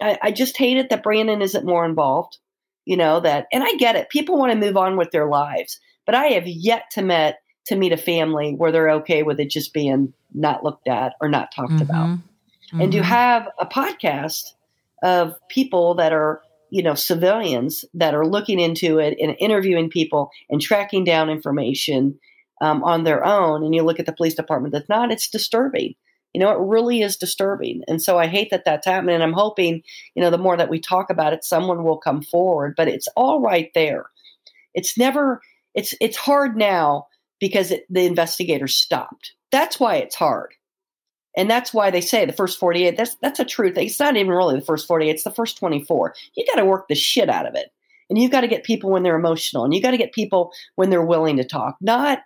I, 0.00 0.16
I, 0.22 0.30
just 0.30 0.56
hate 0.56 0.76
it 0.76 0.90
that 0.90 1.02
Brandon 1.02 1.42
isn't 1.42 1.66
more 1.66 1.84
involved. 1.84 2.38
You 2.84 2.96
know, 2.96 3.18
that, 3.18 3.48
and 3.52 3.64
I 3.64 3.72
get 3.74 3.96
it. 3.96 4.08
People 4.08 4.38
want 4.38 4.52
to 4.52 4.58
move 4.58 4.76
on 4.76 4.96
with 4.96 5.10
their 5.10 5.26
lives, 5.26 5.80
but 6.06 6.14
I 6.14 6.26
have 6.26 6.46
yet 6.46 6.84
to 6.92 7.02
met 7.02 7.40
to 7.66 7.74
meet 7.74 7.92
a 7.92 7.96
family 7.96 8.54
where 8.54 8.70
they're 8.70 8.90
okay 8.90 9.24
with 9.24 9.40
it 9.40 9.50
just 9.50 9.74
being 9.74 10.14
not 10.32 10.62
looked 10.62 10.86
at 10.86 11.14
or 11.20 11.28
not 11.28 11.50
talked 11.50 11.72
mm-hmm. 11.72 11.82
about. 11.82 12.08
Mm-hmm. 12.10 12.80
And 12.80 12.92
to 12.92 13.02
have 13.02 13.48
a 13.58 13.66
podcast 13.66 14.52
of 15.02 15.34
people 15.48 15.96
that 15.96 16.12
are, 16.12 16.42
you 16.70 16.84
know, 16.84 16.94
civilians 16.94 17.84
that 17.94 18.14
are 18.14 18.24
looking 18.24 18.60
into 18.60 19.00
it 19.00 19.18
and 19.20 19.34
interviewing 19.40 19.90
people 19.90 20.30
and 20.48 20.60
tracking 20.60 21.02
down 21.02 21.28
information 21.28 22.20
um, 22.60 22.82
on 22.84 23.04
their 23.04 23.24
own, 23.24 23.64
and 23.64 23.74
you 23.74 23.82
look 23.82 24.00
at 24.00 24.06
the 24.06 24.12
police 24.12 24.34
department 24.34 24.72
that's 24.72 24.88
not, 24.88 25.12
it's 25.12 25.28
disturbing. 25.28 25.94
You 26.34 26.40
know, 26.40 26.50
it 26.50 26.58
really 26.58 27.02
is 27.02 27.16
disturbing. 27.16 27.82
And 27.88 28.02
so 28.02 28.18
I 28.18 28.26
hate 28.26 28.50
that 28.50 28.64
that's 28.64 28.86
happening. 28.86 29.14
And 29.14 29.24
I'm 29.24 29.32
hoping, 29.32 29.82
you 30.14 30.22
know, 30.22 30.30
the 30.30 30.38
more 30.38 30.56
that 30.56 30.68
we 30.68 30.78
talk 30.78 31.10
about 31.10 31.32
it, 31.32 31.42
someone 31.42 31.84
will 31.84 31.96
come 31.96 32.22
forward. 32.22 32.74
But 32.76 32.88
it's 32.88 33.08
all 33.16 33.40
right 33.40 33.70
there. 33.74 34.06
It's 34.74 34.98
never, 34.98 35.40
it's 35.74 35.94
it's 36.00 36.16
hard 36.16 36.56
now 36.56 37.06
because 37.40 37.70
it, 37.70 37.86
the 37.88 38.04
investigators 38.04 38.74
stopped. 38.74 39.32
That's 39.50 39.80
why 39.80 39.96
it's 39.96 40.14
hard. 40.14 40.52
And 41.36 41.48
that's 41.50 41.72
why 41.72 41.90
they 41.90 42.00
say 42.00 42.24
the 42.24 42.32
first 42.32 42.58
48, 42.58 42.96
that's 42.96 43.16
that's 43.22 43.40
a 43.40 43.44
truth. 43.44 43.78
It's 43.78 44.00
not 44.00 44.16
even 44.16 44.32
really 44.32 44.56
the 44.56 44.64
first 44.64 44.86
48, 44.86 45.10
it's 45.10 45.24
the 45.24 45.30
first 45.30 45.56
24. 45.58 46.14
You 46.34 46.44
got 46.46 46.56
to 46.56 46.64
work 46.64 46.88
the 46.88 46.94
shit 46.94 47.30
out 47.30 47.46
of 47.46 47.54
it. 47.54 47.70
And 48.10 48.18
you 48.18 48.28
got 48.28 48.40
to 48.40 48.48
get 48.48 48.64
people 48.64 48.90
when 48.90 49.02
they're 49.02 49.18
emotional 49.18 49.64
and 49.64 49.74
you 49.74 49.82
got 49.82 49.90
to 49.90 49.98
get 49.98 50.12
people 50.12 50.52
when 50.76 50.90
they're 50.90 51.04
willing 51.04 51.36
to 51.36 51.44
talk, 51.44 51.76
not 51.80 52.20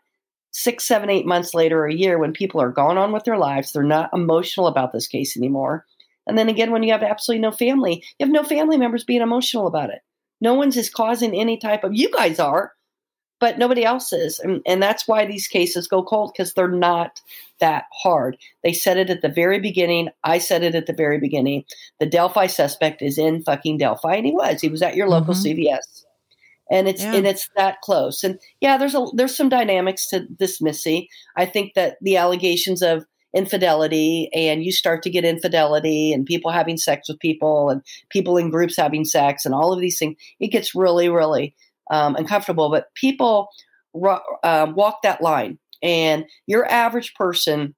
six, 0.53 0.87
seven, 0.87 1.11
eight 1.11 1.27
months 1.27 1.55
later 1.55 1.81
or 1.81 1.89
a 1.89 1.95
year 1.95 2.19
when 2.19 2.33
people 2.33 2.61
are 2.61 2.71
gone 2.71 2.99
on 2.99 3.13
with 3.13 3.25
their 3.25 3.39
lives. 3.39 3.73
They're 3.73 3.83
not 3.83 4.11
emotional 4.13 4.67
about 4.67 4.93
this 4.93 5.07
case 5.07 5.37
anymore. 5.37 5.87
And 6.27 6.39
then 6.39 6.49
again, 6.49 6.71
when 6.71 6.83
you 6.83 6.93
have 6.93 7.03
absolutely 7.03 7.43
no 7.43 7.51
family, 7.51 8.05
you 8.19 8.27
have 8.27 8.33
no 8.33 8.45
family 8.45 8.77
members 8.77 9.05
being 9.05 9.23
emotional 9.23 9.67
about 9.67 9.91
it. 9.91 10.01
No 10.41 10.55
one's 10.55 10.77
is 10.77 10.91
causing 10.91 11.35
any 11.35 11.57
type 11.57 11.85
of, 11.85 11.95
you 11.95 12.11
guys 12.11 12.39
are, 12.39 12.73
but 13.41 13.59
nobody 13.59 13.85
else 13.85 14.13
is. 14.13 14.39
And, 14.39 14.61
and 14.67 14.81
that's 14.81 15.09
why 15.09 15.27
these 15.27 15.49
cases 15.49 15.89
go 15.89 16.05
cold 16.05 16.33
because 16.33 16.53
they're 16.53 16.69
not 16.69 17.21
that 17.59 17.87
hard. 17.93 18.37
They 18.63 18.73
said 18.73 18.99
it 18.99 19.11
at 19.11 19.23
the 19.23 19.29
very 19.29 19.59
beginning. 19.59 20.11
I 20.23 20.39
said 20.39 20.63
it 20.63 20.77
at 20.77 20.87
the 20.87 20.93
very 20.93 21.19
beginning. 21.19 21.65
The 21.99 22.07
Delphi 22.07 22.47
suspect 22.47 23.03
is 23.03 23.19
in 23.19 23.43
fucking 23.43 23.79
Delphi, 23.79 24.15
and 24.15 24.27
he 24.27 24.33
was. 24.33 24.61
He 24.61 24.69
was 24.69 24.83
at 24.83 24.95
your 24.95 25.09
local 25.09 25.35
mm-hmm. 25.35 25.61
CVS 25.61 26.02
and 26.73 26.89
it's 26.89 27.03
yeah. 27.03 27.15
and 27.15 27.27
it's 27.27 27.49
that 27.55 27.83
close. 27.83 28.25
And 28.25 28.41
yeah, 28.61 28.79
there's 28.79 28.95
a 28.95 29.07
there's 29.13 29.37
some 29.37 29.51
dynamics 29.51 30.09
to 30.09 30.27
this 30.39 30.61
Missy. 30.61 31.09
I 31.37 31.45
think 31.45 31.75
that 31.75 31.99
the 32.01 32.17
allegations 32.17 32.83
of 32.83 33.05
infidelity 33.35 34.31
and 34.35 34.65
you 34.65 34.73
start 34.73 35.03
to 35.03 35.11
get 35.11 35.25
infidelity 35.25 36.13
and 36.13 36.27
people 36.27 36.51
having 36.51 36.77
sex 36.77 37.09
with 37.09 37.19
people 37.21 37.71
and 37.71 37.83
people 38.11 38.37
in 38.37 38.51
groups 38.51 38.77
having 38.77 39.05
sex 39.05 39.45
and 39.45 39.55
all 39.55 39.73
of 39.73 39.81
these 39.81 39.99
things, 39.99 40.17
it 40.41 40.49
gets 40.49 40.75
really 40.75 41.09
really 41.11 41.55
um, 41.91 42.17
uncomfortable. 42.17 42.71
But 42.71 42.93
people 42.95 43.49
uh, 44.43 44.73
walk 44.75 45.03
that 45.03 45.21
line, 45.21 45.59
and 45.83 46.25
your 46.47 46.67
average 46.71 47.15
person, 47.15 47.75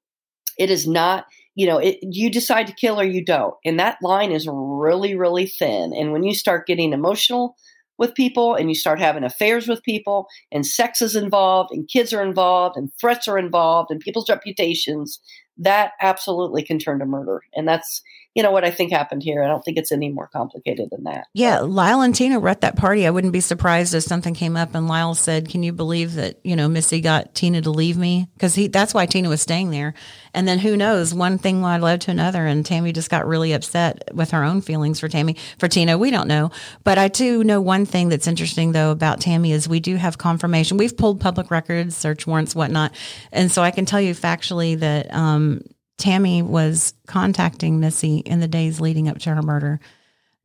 it 0.57 0.71
is 0.71 0.87
not 0.87 1.27
you 1.57 1.69
know, 1.69 1.79
it, 1.79 1.99
you 2.03 2.31
decide 2.31 2.67
to 2.67 2.73
kill 2.73 2.99
or 2.99 3.05
you 3.05 3.25
don't. 3.25 3.55
And 3.65 3.79
that 3.79 3.99
line 4.03 4.33
is 4.33 4.49
really, 4.51 5.15
really 5.15 5.47
thin. 5.47 5.93
And 5.95 6.13
when 6.13 6.25
you 6.25 6.35
start 6.35 6.67
getting 6.67 6.93
emotional 6.93 7.55
with 7.99 8.15
people 8.15 8.55
and 8.55 8.69
you 8.69 8.75
start 8.75 8.99
having 8.99 9.25
affairs 9.25 9.69
with 9.69 9.83
people 9.83 10.27
and 10.51 10.67
sex 10.67 11.01
is 11.01 11.15
involved 11.15 11.71
and 11.73 11.89
kids 11.89 12.13
are 12.13 12.23
involved 12.23 12.77
and 12.77 12.91
threats 13.01 13.29
are 13.29 13.39
involved 13.39 13.91
and 13.91 14.01
people's 14.01 14.29
reputations 14.29 15.21
that 15.57 15.93
absolutely 16.01 16.63
can 16.63 16.79
turn 16.79 16.99
to 16.99 17.07
murder. 17.07 17.43
And 17.55 17.69
that's, 17.69 18.03
you 18.35 18.43
know, 18.43 18.51
what 18.51 18.65
I 18.65 18.71
think 18.71 18.93
happened 18.93 19.23
here. 19.23 19.45
I 19.45 19.47
don't 19.47 19.65
think 19.65 19.79
it's 19.79 19.93
any 19.93 20.11
more 20.11 20.27
complicated 20.27 20.91
than 20.91 21.05
that. 21.05 21.29
Yeah. 21.35 21.61
Lyle 21.61 22.01
and 22.01 22.15
Tina 22.15 22.41
were 22.41 22.49
at 22.49 22.63
that 22.63 22.77
party. 22.77 23.07
I 23.07 23.11
wouldn't 23.11 23.33
be 23.33 23.41
surprised 23.41 23.95
if 23.95 24.03
something 24.03 24.35
came 24.35 24.57
up 24.57 24.75
and 24.75 24.89
Lyle 24.89 25.15
said, 25.15 25.49
Can 25.49 25.63
you 25.63 25.73
believe 25.73 26.15
that, 26.15 26.41
you 26.43 26.57
know, 26.57 26.69
Missy 26.69 27.01
got 27.01 27.35
Tina 27.35 27.63
to 27.63 27.71
leave 27.71 27.97
me? 27.97 28.29
Because 28.35 28.57
he 28.57 28.67
that's 28.67 28.93
why 28.93 29.07
Tina 29.07 29.29
was 29.29 29.41
staying 29.41 29.71
there. 29.71 29.95
And 30.33 30.49
then 30.49 30.59
who 30.59 30.77
knows, 30.77 31.15
one 31.15 31.39
thing 31.39 31.63
led 31.63 32.01
to 32.03 32.11
another. 32.11 32.45
And 32.45 32.67
Tammy 32.67 32.93
just 32.93 33.09
got 33.09 33.27
really 33.27 33.53
upset 33.53 34.13
with 34.13 34.33
her 34.33 34.43
own 34.43 34.63
feelings 34.63 34.99
for 34.99 35.09
Tammy, 35.09 35.37
for 35.59 35.69
Tina. 35.69 35.97
We 35.97 36.11
don't 36.11 36.27
know. 36.27 36.51
But 36.83 36.99
I 36.99 37.07
do 37.07 37.45
know 37.45 37.61
one 37.61 37.87
thing 37.87 38.09
that's 38.09 38.27
interesting 38.27 38.73
though 38.73 38.91
about 38.91 39.21
Tammy 39.21 39.53
is 39.53 39.69
we 39.69 39.79
do 39.79 39.95
have 39.95 40.19
confirmation. 40.19 40.77
We've 40.77 40.97
pulled 40.97 41.21
public 41.21 41.53
records, 41.53 41.97
search 41.97 42.27
warrants, 42.27 42.55
whatnot. 42.57 42.95
And 43.31 43.53
so 43.53 43.63
I 43.63 43.71
can 43.71 43.87
tell 43.87 44.01
you 44.01 44.13
factually 44.13 44.77
that 44.81 45.15
um, 45.15 45.63
Tammy 45.99 46.43
was 46.43 46.95
contacting 47.07 47.81
Missy 47.81 48.19
in 48.19 48.41
the 48.41 48.49
days 48.49 48.81
leading 48.81 49.09
up 49.09 49.19
to 49.21 49.35
her 49.35 49.43
murder. 49.43 49.81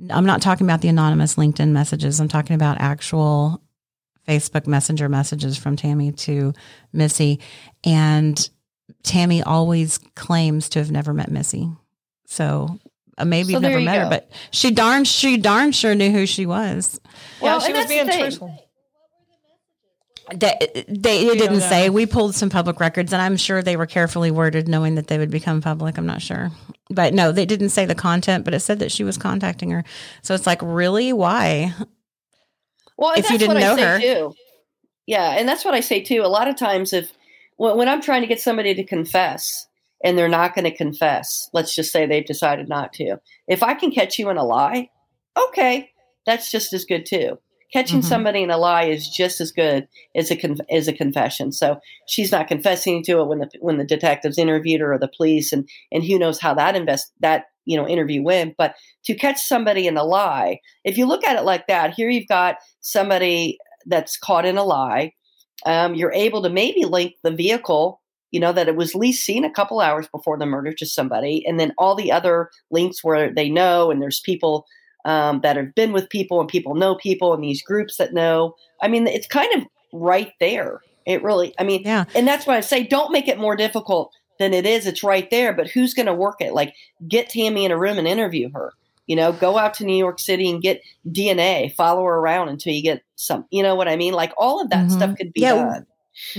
I'm 0.09 0.25
not 0.25 0.41
talking 0.41 0.65
about 0.65 0.81
the 0.81 0.87
anonymous 0.87 1.35
LinkedIn 1.35 1.69
messages. 1.69 2.19
I'm 2.19 2.27
talking 2.27 2.55
about 2.55 2.79
actual 2.79 3.61
Facebook 4.27 4.67
Messenger 4.67 5.09
messages 5.09 5.57
from 5.57 5.75
Tammy 5.75 6.11
to 6.11 6.53
Missy. 6.93 7.39
And 7.83 8.49
Tammy 9.03 9.41
always 9.41 9.97
claims 10.15 10.69
to 10.69 10.79
have 10.79 10.91
never 10.91 11.13
met 11.13 11.31
Missy. 11.31 11.69
So 12.25 12.79
uh, 13.17 13.25
maybe 13.25 13.53
so 13.53 13.59
never 13.59 13.81
met 13.81 13.97
go. 13.97 14.03
her, 14.03 14.09
but 14.09 14.31
she 14.51 14.71
darn 14.71 15.03
she 15.03 15.37
darn 15.37 15.71
sure 15.71 15.95
knew 15.95 16.11
who 16.11 16.25
she 16.25 16.45
was. 16.45 17.01
Well, 17.41 17.59
yeah, 17.59 17.67
she 17.67 17.73
was 17.73 17.85
being 17.87 18.07
truthful. 18.07 18.68
They, 20.31 20.85
they 20.87 21.27
it 21.27 21.39
didn't 21.39 21.61
say. 21.61 21.89
We 21.89 22.05
pulled 22.05 22.35
some 22.35 22.49
public 22.49 22.79
records, 22.79 23.13
and 23.13 23.21
I'm 23.21 23.37
sure 23.37 23.61
they 23.61 23.77
were 23.77 23.85
carefully 23.85 24.31
worded, 24.31 24.67
knowing 24.67 24.95
that 24.95 25.07
they 25.07 25.17
would 25.17 25.31
become 25.31 25.61
public. 25.61 25.97
I'm 25.97 26.05
not 26.05 26.21
sure, 26.21 26.51
but 26.89 27.13
no, 27.13 27.31
they 27.31 27.45
didn't 27.45 27.69
say 27.69 27.85
the 27.85 27.95
content, 27.95 28.45
but 28.45 28.53
it 28.53 28.59
said 28.59 28.79
that 28.79 28.91
she 28.91 29.03
was 29.03 29.17
contacting 29.17 29.71
her. 29.71 29.83
So 30.21 30.33
it's 30.33 30.47
like, 30.47 30.59
really, 30.61 31.13
why? 31.13 31.73
Well, 32.97 33.13
if 33.17 33.29
you 33.29 33.37
didn't 33.37 33.59
know 33.59 33.77
her, 33.77 33.99
too. 33.99 34.33
yeah, 35.07 35.37
and 35.37 35.47
that's 35.47 35.63
what 35.63 35.73
I 35.73 35.79
say 35.79 36.01
too. 36.01 36.21
A 36.21 36.27
lot 36.27 36.47
of 36.47 36.57
times, 36.57 36.93
if 36.93 37.13
when 37.57 37.87
I'm 37.87 38.01
trying 38.01 38.21
to 38.21 38.27
get 38.27 38.41
somebody 38.41 38.75
to 38.75 38.83
confess 38.83 39.67
and 40.03 40.17
they're 40.17 40.29
not 40.29 40.55
going 40.55 40.65
to 40.65 40.75
confess, 40.75 41.49
let's 41.53 41.73
just 41.73 41.91
say 41.91 42.05
they've 42.05 42.25
decided 42.25 42.69
not 42.69 42.93
to. 42.93 43.17
If 43.47 43.63
I 43.63 43.73
can 43.73 43.91
catch 43.91 44.19
you 44.19 44.29
in 44.29 44.37
a 44.37 44.43
lie, 44.43 44.89
okay, 45.37 45.91
that's 46.25 46.51
just 46.51 46.73
as 46.73 46.85
good 46.85 47.05
too 47.05 47.39
catching 47.71 47.99
mm-hmm. 47.99 48.07
somebody 48.07 48.41
in 48.41 48.51
a 48.51 48.57
lie 48.57 48.85
is 48.85 49.07
just 49.07 49.41
as 49.41 49.51
good 49.51 49.87
as 50.15 50.31
a 50.31 50.35
conf- 50.35 50.59
as 50.71 50.87
a 50.87 50.93
confession. 50.93 51.51
So 51.51 51.79
she's 52.07 52.31
not 52.31 52.47
confessing 52.47 53.03
to 53.03 53.19
it 53.19 53.27
when 53.27 53.39
the 53.39 53.49
when 53.59 53.77
the 53.77 53.85
detectives 53.85 54.37
interviewed 54.37 54.81
her 54.81 54.93
or 54.93 54.99
the 54.99 55.11
police, 55.15 55.51
and 55.51 55.67
and 55.91 56.03
who 56.03 56.19
knows 56.19 56.39
how 56.39 56.53
that 56.55 56.75
invest 56.75 57.11
that 57.21 57.45
you 57.65 57.77
know 57.77 57.87
interview 57.87 58.23
went. 58.23 58.55
But 58.57 58.75
to 59.05 59.15
catch 59.15 59.39
somebody 59.39 59.87
in 59.87 59.97
a 59.97 60.03
lie, 60.03 60.59
if 60.83 60.97
you 60.97 61.05
look 61.05 61.25
at 61.25 61.37
it 61.37 61.43
like 61.43 61.67
that, 61.67 61.93
here 61.93 62.09
you've 62.09 62.27
got 62.27 62.57
somebody 62.81 63.57
that's 63.85 64.17
caught 64.17 64.45
in 64.45 64.57
a 64.57 64.63
lie. 64.63 65.13
Um, 65.65 65.93
you're 65.93 66.13
able 66.13 66.41
to 66.43 66.49
maybe 66.49 66.85
link 66.85 67.15
the 67.23 67.31
vehicle 67.31 68.01
you 68.31 68.39
know, 68.39 68.53
that 68.53 68.67
it 68.67 68.75
was 68.75 68.93
least 68.93 69.25
seen 69.25 69.43
a 69.43 69.51
couple 69.51 69.79
hours 69.79 70.07
before 70.07 70.37
the 70.37 70.45
murder 70.45 70.71
to 70.73 70.85
somebody, 70.85 71.43
and 71.45 71.59
then 71.59 71.73
all 71.77 71.95
the 71.95 72.11
other 72.11 72.49
links 72.69 73.03
where 73.03 73.33
they 73.33 73.49
know 73.49 73.89
and 73.89 74.01
there's 74.01 74.19
people 74.19 74.65
um, 75.09 75.41
that 75.41 75.57
have 75.57 75.73
been 75.73 75.91
with 75.91 76.07
people 76.07 76.39
and 76.39 76.47
people 76.47 76.75
know 76.75 76.93
people 76.93 77.33
and 77.33 77.43
these 77.43 77.63
groups 77.63 77.97
that 77.97 78.13
know. 78.13 78.55
I 78.79 78.87
mean, 78.87 79.07
it's 79.07 79.25
kind 79.25 79.51
of 79.55 79.67
right 79.91 80.31
there. 80.39 80.81
It 81.07 81.23
really, 81.23 81.51
I 81.57 81.63
mean, 81.63 81.81
yeah. 81.83 82.05
And 82.13 82.27
that's 82.27 82.45
why 82.45 82.57
I 82.57 82.59
say 82.59 82.83
don't 82.83 83.11
make 83.11 83.27
it 83.27 83.39
more 83.39 83.55
difficult 83.55 84.13
than 84.37 84.53
it 84.53 84.67
is. 84.67 84.85
It's 84.85 85.03
right 85.03 85.27
there. 85.31 85.51
But 85.51 85.67
who's 85.67 85.95
going 85.95 86.05
to 86.05 86.13
work 86.13 86.41
it? 86.41 86.53
Like, 86.53 86.75
get 87.07 87.27
Tammy 87.27 87.65
in 87.65 87.71
a 87.71 87.77
room 87.77 87.97
and 87.97 88.07
interview 88.07 88.51
her. 88.53 88.73
You 89.07 89.15
know, 89.15 89.31
go 89.31 89.57
out 89.57 89.73
to 89.75 89.83
New 89.83 89.97
York 89.97 90.19
City 90.19 90.47
and 90.47 90.61
get 90.61 90.83
DNA, 91.07 91.73
follow 91.73 92.03
her 92.03 92.17
around 92.17 92.49
until 92.49 92.73
you 92.73 92.83
get 92.83 93.01
some, 93.15 93.45
you 93.49 93.63
know 93.63 93.73
what 93.73 93.87
I 93.87 93.95
mean? 93.95 94.13
Like, 94.13 94.31
all 94.37 94.61
of 94.61 94.69
that 94.69 94.85
mm-hmm. 94.85 94.95
stuff 94.95 95.17
could 95.17 95.33
be 95.33 95.41
yeah, 95.41 95.55
done. 95.55 95.87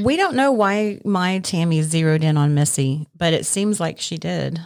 We 0.00 0.16
don't 0.16 0.36
know 0.36 0.52
why 0.52 1.00
my 1.04 1.40
Tammy 1.40 1.82
zeroed 1.82 2.22
in 2.22 2.36
on 2.36 2.54
Missy, 2.54 3.08
but 3.16 3.32
it 3.32 3.44
seems 3.44 3.80
like 3.80 3.98
she 3.98 4.16
did. 4.16 4.60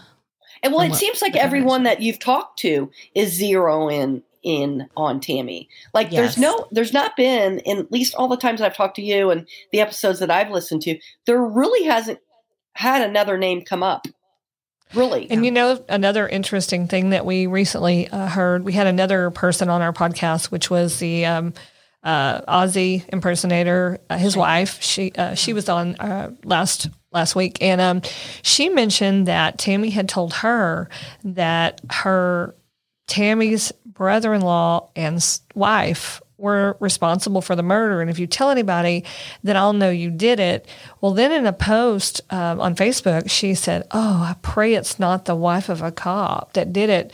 And 0.64 0.72
well, 0.72 0.90
it 0.90 0.94
seems 0.94 1.20
like 1.20 1.36
everyone 1.36 1.82
that 1.82 2.00
you've 2.00 2.18
talked 2.18 2.58
to 2.60 2.90
is 3.14 3.38
zeroing 3.38 4.22
in 4.42 4.88
on 4.96 5.20
Tammy. 5.20 5.68
Like 5.92 6.10
yes. 6.10 6.20
there's 6.20 6.38
no 6.38 6.68
there's 6.72 6.92
not 6.92 7.16
been 7.16 7.58
in 7.60 7.78
at 7.78 7.92
least 7.92 8.14
all 8.14 8.28
the 8.28 8.36
times 8.36 8.62
I've 8.62 8.76
talked 8.76 8.96
to 8.96 9.02
you 9.02 9.30
and 9.30 9.46
the 9.72 9.80
episodes 9.80 10.20
that 10.20 10.30
I've 10.30 10.50
listened 10.50 10.82
to, 10.82 10.98
there 11.26 11.42
really 11.42 11.86
hasn't 11.86 12.18
had 12.72 13.08
another 13.08 13.36
name 13.36 13.62
come 13.62 13.82
up. 13.82 14.06
Really. 14.94 15.30
And 15.30 15.44
you 15.44 15.50
know 15.50 15.84
another 15.88 16.26
interesting 16.26 16.88
thing 16.88 17.10
that 17.10 17.26
we 17.26 17.46
recently 17.46 18.08
uh, 18.08 18.28
heard, 18.28 18.64
we 18.64 18.72
had 18.72 18.86
another 18.86 19.30
person 19.30 19.68
on 19.68 19.82
our 19.82 19.92
podcast 19.92 20.50
which 20.50 20.70
was 20.70 20.98
the 20.98 21.26
um, 21.26 21.52
uh, 22.02 22.40
Ozzy 22.42 23.06
impersonator, 23.08 23.98
uh, 24.08 24.18
his 24.18 24.36
wife. 24.36 24.80
She 24.82 25.12
uh, 25.12 25.34
she 25.34 25.52
was 25.52 25.68
on 25.68 25.96
uh, 25.96 26.32
last 26.44 26.88
last 27.14 27.36
week, 27.36 27.58
and 27.62 27.80
um, 27.80 28.02
she 28.42 28.68
mentioned 28.68 29.26
that 29.28 29.58
Tammy 29.58 29.90
had 29.90 30.08
told 30.08 30.34
her 30.34 30.88
that 31.22 31.80
her 31.90 32.54
Tammy's 33.06 33.72
brother-in-law 33.86 34.90
and 34.96 35.38
wife 35.54 36.20
were 36.44 36.76
responsible 36.78 37.40
for 37.40 37.56
the 37.56 37.62
murder. 37.62 38.02
And 38.02 38.10
if 38.10 38.18
you 38.18 38.26
tell 38.26 38.50
anybody, 38.50 39.02
then 39.42 39.56
I'll 39.56 39.72
know 39.72 39.88
you 39.88 40.10
did 40.10 40.38
it. 40.38 40.68
Well, 41.00 41.12
then 41.12 41.32
in 41.32 41.46
a 41.46 41.52
post 41.52 42.20
um, 42.30 42.60
on 42.60 42.76
Facebook, 42.76 43.30
she 43.30 43.54
said, 43.54 43.86
Oh, 43.90 44.22
I 44.22 44.36
pray 44.42 44.74
it's 44.74 44.98
not 44.98 45.24
the 45.24 45.34
wife 45.34 45.70
of 45.70 45.80
a 45.80 45.90
cop 45.90 46.52
that 46.52 46.72
did 46.72 46.90
it. 46.90 47.12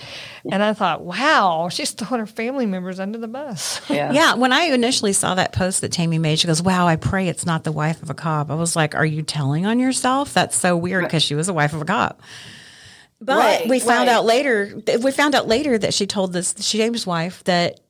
And 0.51 0.63
I 0.63 0.73
thought, 0.73 1.03
wow, 1.03 1.69
she's 1.71 1.93
throwing 1.93 2.21
her 2.21 2.27
family 2.27 2.67
members 2.67 2.99
under 2.99 3.19
the 3.19 3.29
bus. 3.29 3.81
Yeah. 3.89 4.13
yeah. 4.13 4.35
When 4.35 4.53
I 4.53 4.63
initially 4.63 5.13
saw 5.13 5.35
that 5.37 5.53
post 5.53 5.81
that 5.83 5.93
Tammy 5.93 6.19
made, 6.19 6.39
she 6.39 6.47
goes, 6.47 6.63
Wow, 6.63 6.87
I 6.87 6.97
pray 6.97 7.29
it's 7.29 7.47
not 7.47 7.65
the 7.65 7.73
wife 7.73 8.03
of 8.03 8.11
a 8.11 8.15
cop. 8.15 8.51
I 8.51 8.55
was 8.55 8.75
like, 8.75 8.95
Are 8.95 9.07
you 9.07 9.23
telling 9.23 9.65
on 9.65 9.79
yourself? 9.79 10.35
That's 10.35 10.57
so 10.57 10.77
weird 10.77 11.05
because 11.05 11.23
she 11.23 11.35
was 11.35 11.49
a 11.49 11.55
wife 11.55 11.73
of 11.73 11.81
a 11.81 11.85
cop. 11.85 12.21
But 13.21 13.37
right, 13.37 13.69
we 13.69 13.81
found 13.81 14.09
right. 14.09 14.15
out 14.15 14.25
later. 14.25 14.81
We 15.03 15.13
found 15.13 15.35
out 15.35 15.47
later 15.47 15.77
that 15.77 15.93
she 15.93 16.07
told 16.07 16.33
this 16.33 16.55
James' 16.55 17.07
wife 17.07 17.45
that 17.45 17.81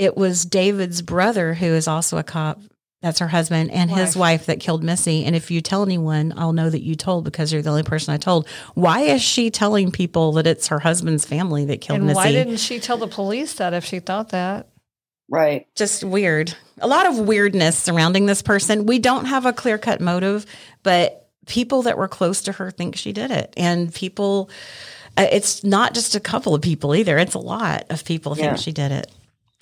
it 0.00 0.16
was 0.16 0.44
David's 0.44 1.02
brother 1.02 1.54
who 1.54 1.66
is 1.66 1.86
also 1.86 2.16
a 2.18 2.22
cop 2.24 2.58
That's 3.02 3.18
her 3.20 3.28
husband 3.28 3.70
and 3.70 3.90
his 3.90 4.16
wife 4.16 4.46
that 4.46 4.60
killed 4.60 4.82
Missy. 4.84 5.24
And 5.24 5.34
if 5.36 5.50
you 5.50 5.60
tell 5.62 5.82
anyone, 5.82 6.34
I'll 6.36 6.52
know 6.52 6.68
that 6.68 6.82
you 6.82 6.94
told 6.94 7.24
because 7.24 7.52
you're 7.52 7.62
the 7.62 7.70
only 7.70 7.82
person 7.82 8.12
I 8.12 8.18
told. 8.18 8.46
Why 8.74 9.00
is 9.02 9.22
she 9.22 9.50
telling 9.50 9.90
people 9.90 10.32
that 10.32 10.46
it's 10.46 10.68
her 10.68 10.78
husband's 10.80 11.24
family 11.24 11.64
that 11.66 11.80
killed 11.80 11.98
And 11.98 12.06
Missy? 12.08 12.16
why 12.16 12.32
didn't 12.32 12.58
she 12.58 12.78
tell 12.78 12.98
the 12.98 13.06
police 13.08 13.54
that 13.54 13.72
if 13.74 13.84
she 13.86 14.00
thought 14.00 14.30
that? 14.30 14.68
Right. 15.32 15.66
just 15.76 16.02
weird. 16.02 16.54
A 16.80 16.88
lot 16.88 17.06
of 17.06 17.18
weirdness 17.18 17.78
surrounding 17.78 18.26
this 18.26 18.42
person. 18.42 18.84
We 18.86 18.98
don't 18.98 19.26
have 19.26 19.46
a 19.46 19.52
clear 19.52 19.78
cut 19.78 20.00
motive, 20.00 20.44
but 20.82 21.28
people 21.46 21.82
that 21.82 21.96
were 21.96 22.08
close 22.08 22.42
to 22.42 22.52
her 22.52 22.70
think 22.70 22.96
she 22.96 23.12
did 23.12 23.30
it. 23.30 23.54
And 23.56 23.94
people, 23.94 24.50
uh, 25.16 25.26
it's 25.30 25.62
not 25.62 25.94
just 25.94 26.14
a 26.16 26.20
couple 26.20 26.54
of 26.54 26.62
people 26.62 26.94
either. 26.96 27.16
It's 27.16 27.34
a 27.34 27.38
lot 27.38 27.84
of 27.90 28.04
people 28.04 28.36
Yeah. 28.36 28.46
think 28.48 28.58
she 28.58 28.72
did 28.72 28.90
it. 28.92 29.10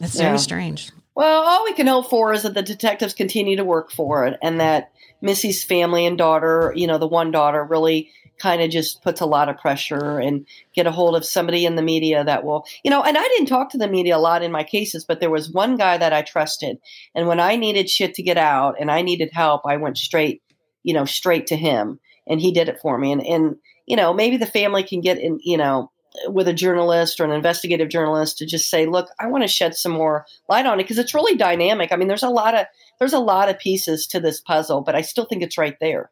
Yeah. 0.01 0.29
very 0.29 0.39
strange. 0.39 0.91
Well, 1.15 1.43
all 1.43 1.65
we 1.65 1.73
can 1.73 1.89
hope 1.89 2.09
for 2.09 2.33
is 2.33 2.45
that 2.45 2.55
the 2.55 2.63
detectives 2.63 3.13
continue 3.13 3.57
to 3.57 3.65
work 3.65 3.91
for 3.91 4.25
it 4.25 4.39
and 4.41 4.61
that 4.61 4.93
Missy's 5.21 5.65
family 5.65 6.07
and 6.07 6.17
daughter, 6.17 6.73
you 6.77 6.87
know, 6.87 6.99
the 6.99 7.09
one 7.09 7.33
daughter 7.33 7.65
really 7.65 8.11
kind 8.39 8.63
of 8.63 8.71
just 8.71 9.03
puts 9.03 9.21
a 9.21 9.27
lot 9.27 9.49
of 9.49 9.59
pressure 9.59 10.19
and 10.19 10.47
get 10.75 10.87
a 10.87 10.93
hold 10.93 11.17
of 11.17 11.25
somebody 11.25 11.65
in 11.65 11.75
the 11.75 11.83
media 11.83 12.23
that 12.23 12.45
will, 12.45 12.65
you 12.85 12.91
know, 12.91 13.03
and 13.03 13.19
I 13.19 13.23
didn't 13.23 13.47
talk 13.47 13.71
to 13.71 13.79
the 13.79 13.89
media 13.89 14.17
a 14.17 14.19
lot 14.19 14.45
in 14.45 14.53
my 14.53 14.63
cases, 14.63 15.05
but 15.05 15.19
there 15.21 15.31
was 15.31 15.51
one 15.51 15.77
guy 15.77 15.99
that 15.99 16.13
I 16.13 16.23
trusted. 16.23 16.79
And 17.15 17.27
when 17.27 17.41
I 17.41 17.57
needed 17.57 17.91
shit 17.91 18.15
to 18.15 18.23
get 18.23 18.39
out 18.39 18.77
and 18.79 18.91
I 18.91 19.03
needed 19.03 19.31
help, 19.33 19.63
I 19.67 19.77
went 19.77 19.99
straight, 19.99 20.41
you 20.85 20.95
know, 20.95 21.05
straight 21.05 21.49
to 21.49 21.57
him 21.57 21.99
and 22.27 22.41
he 22.41 22.53
did 22.53 22.69
it 22.69 22.79
for 22.81 22.97
me. 22.97 23.11
And, 23.11 23.27
and, 23.27 23.57
you 23.87 23.97
know, 23.97 24.13
maybe 24.13 24.37
the 24.37 24.47
family 24.47 24.85
can 24.85 25.01
get 25.01 25.19
in, 25.19 25.41
you 25.43 25.57
know, 25.57 25.91
with 26.29 26.49
a 26.49 26.53
journalist 26.53 27.21
or 27.21 27.25
an 27.25 27.31
investigative 27.31 27.89
journalist 27.89 28.39
to 28.39 28.47
just 28.47 28.71
say, 28.71 28.87
look, 28.87 29.09
I 29.21 29.27
want 29.27 29.45
to 29.45 29.49
shed 29.49 29.75
some 29.75 29.93
more 29.93 30.27
light 30.49 30.67
on 30.67 30.81
it 30.81 30.85
because 30.85 30.99
it's 30.99 31.15
really 31.15 31.37
dynamic. 31.37 31.93
I 31.93 31.97
mean, 31.97 32.09
there's 32.09 32.23
a 32.23 32.29
lot 32.29 32.55
of 32.55 32.67
there's 32.99 33.13
a 33.13 33.19
lot 33.19 33.49
of 33.49 33.59
pieces 33.59 34.07
to 34.09 34.21
this 34.21 34.41
puzzle, 34.41 34.83
but 34.83 34.95
I 34.95 35.03
still 35.03 35.25
think 35.25 35.43
it's 35.43 35.59
right 35.59 35.77
there. 35.81 36.11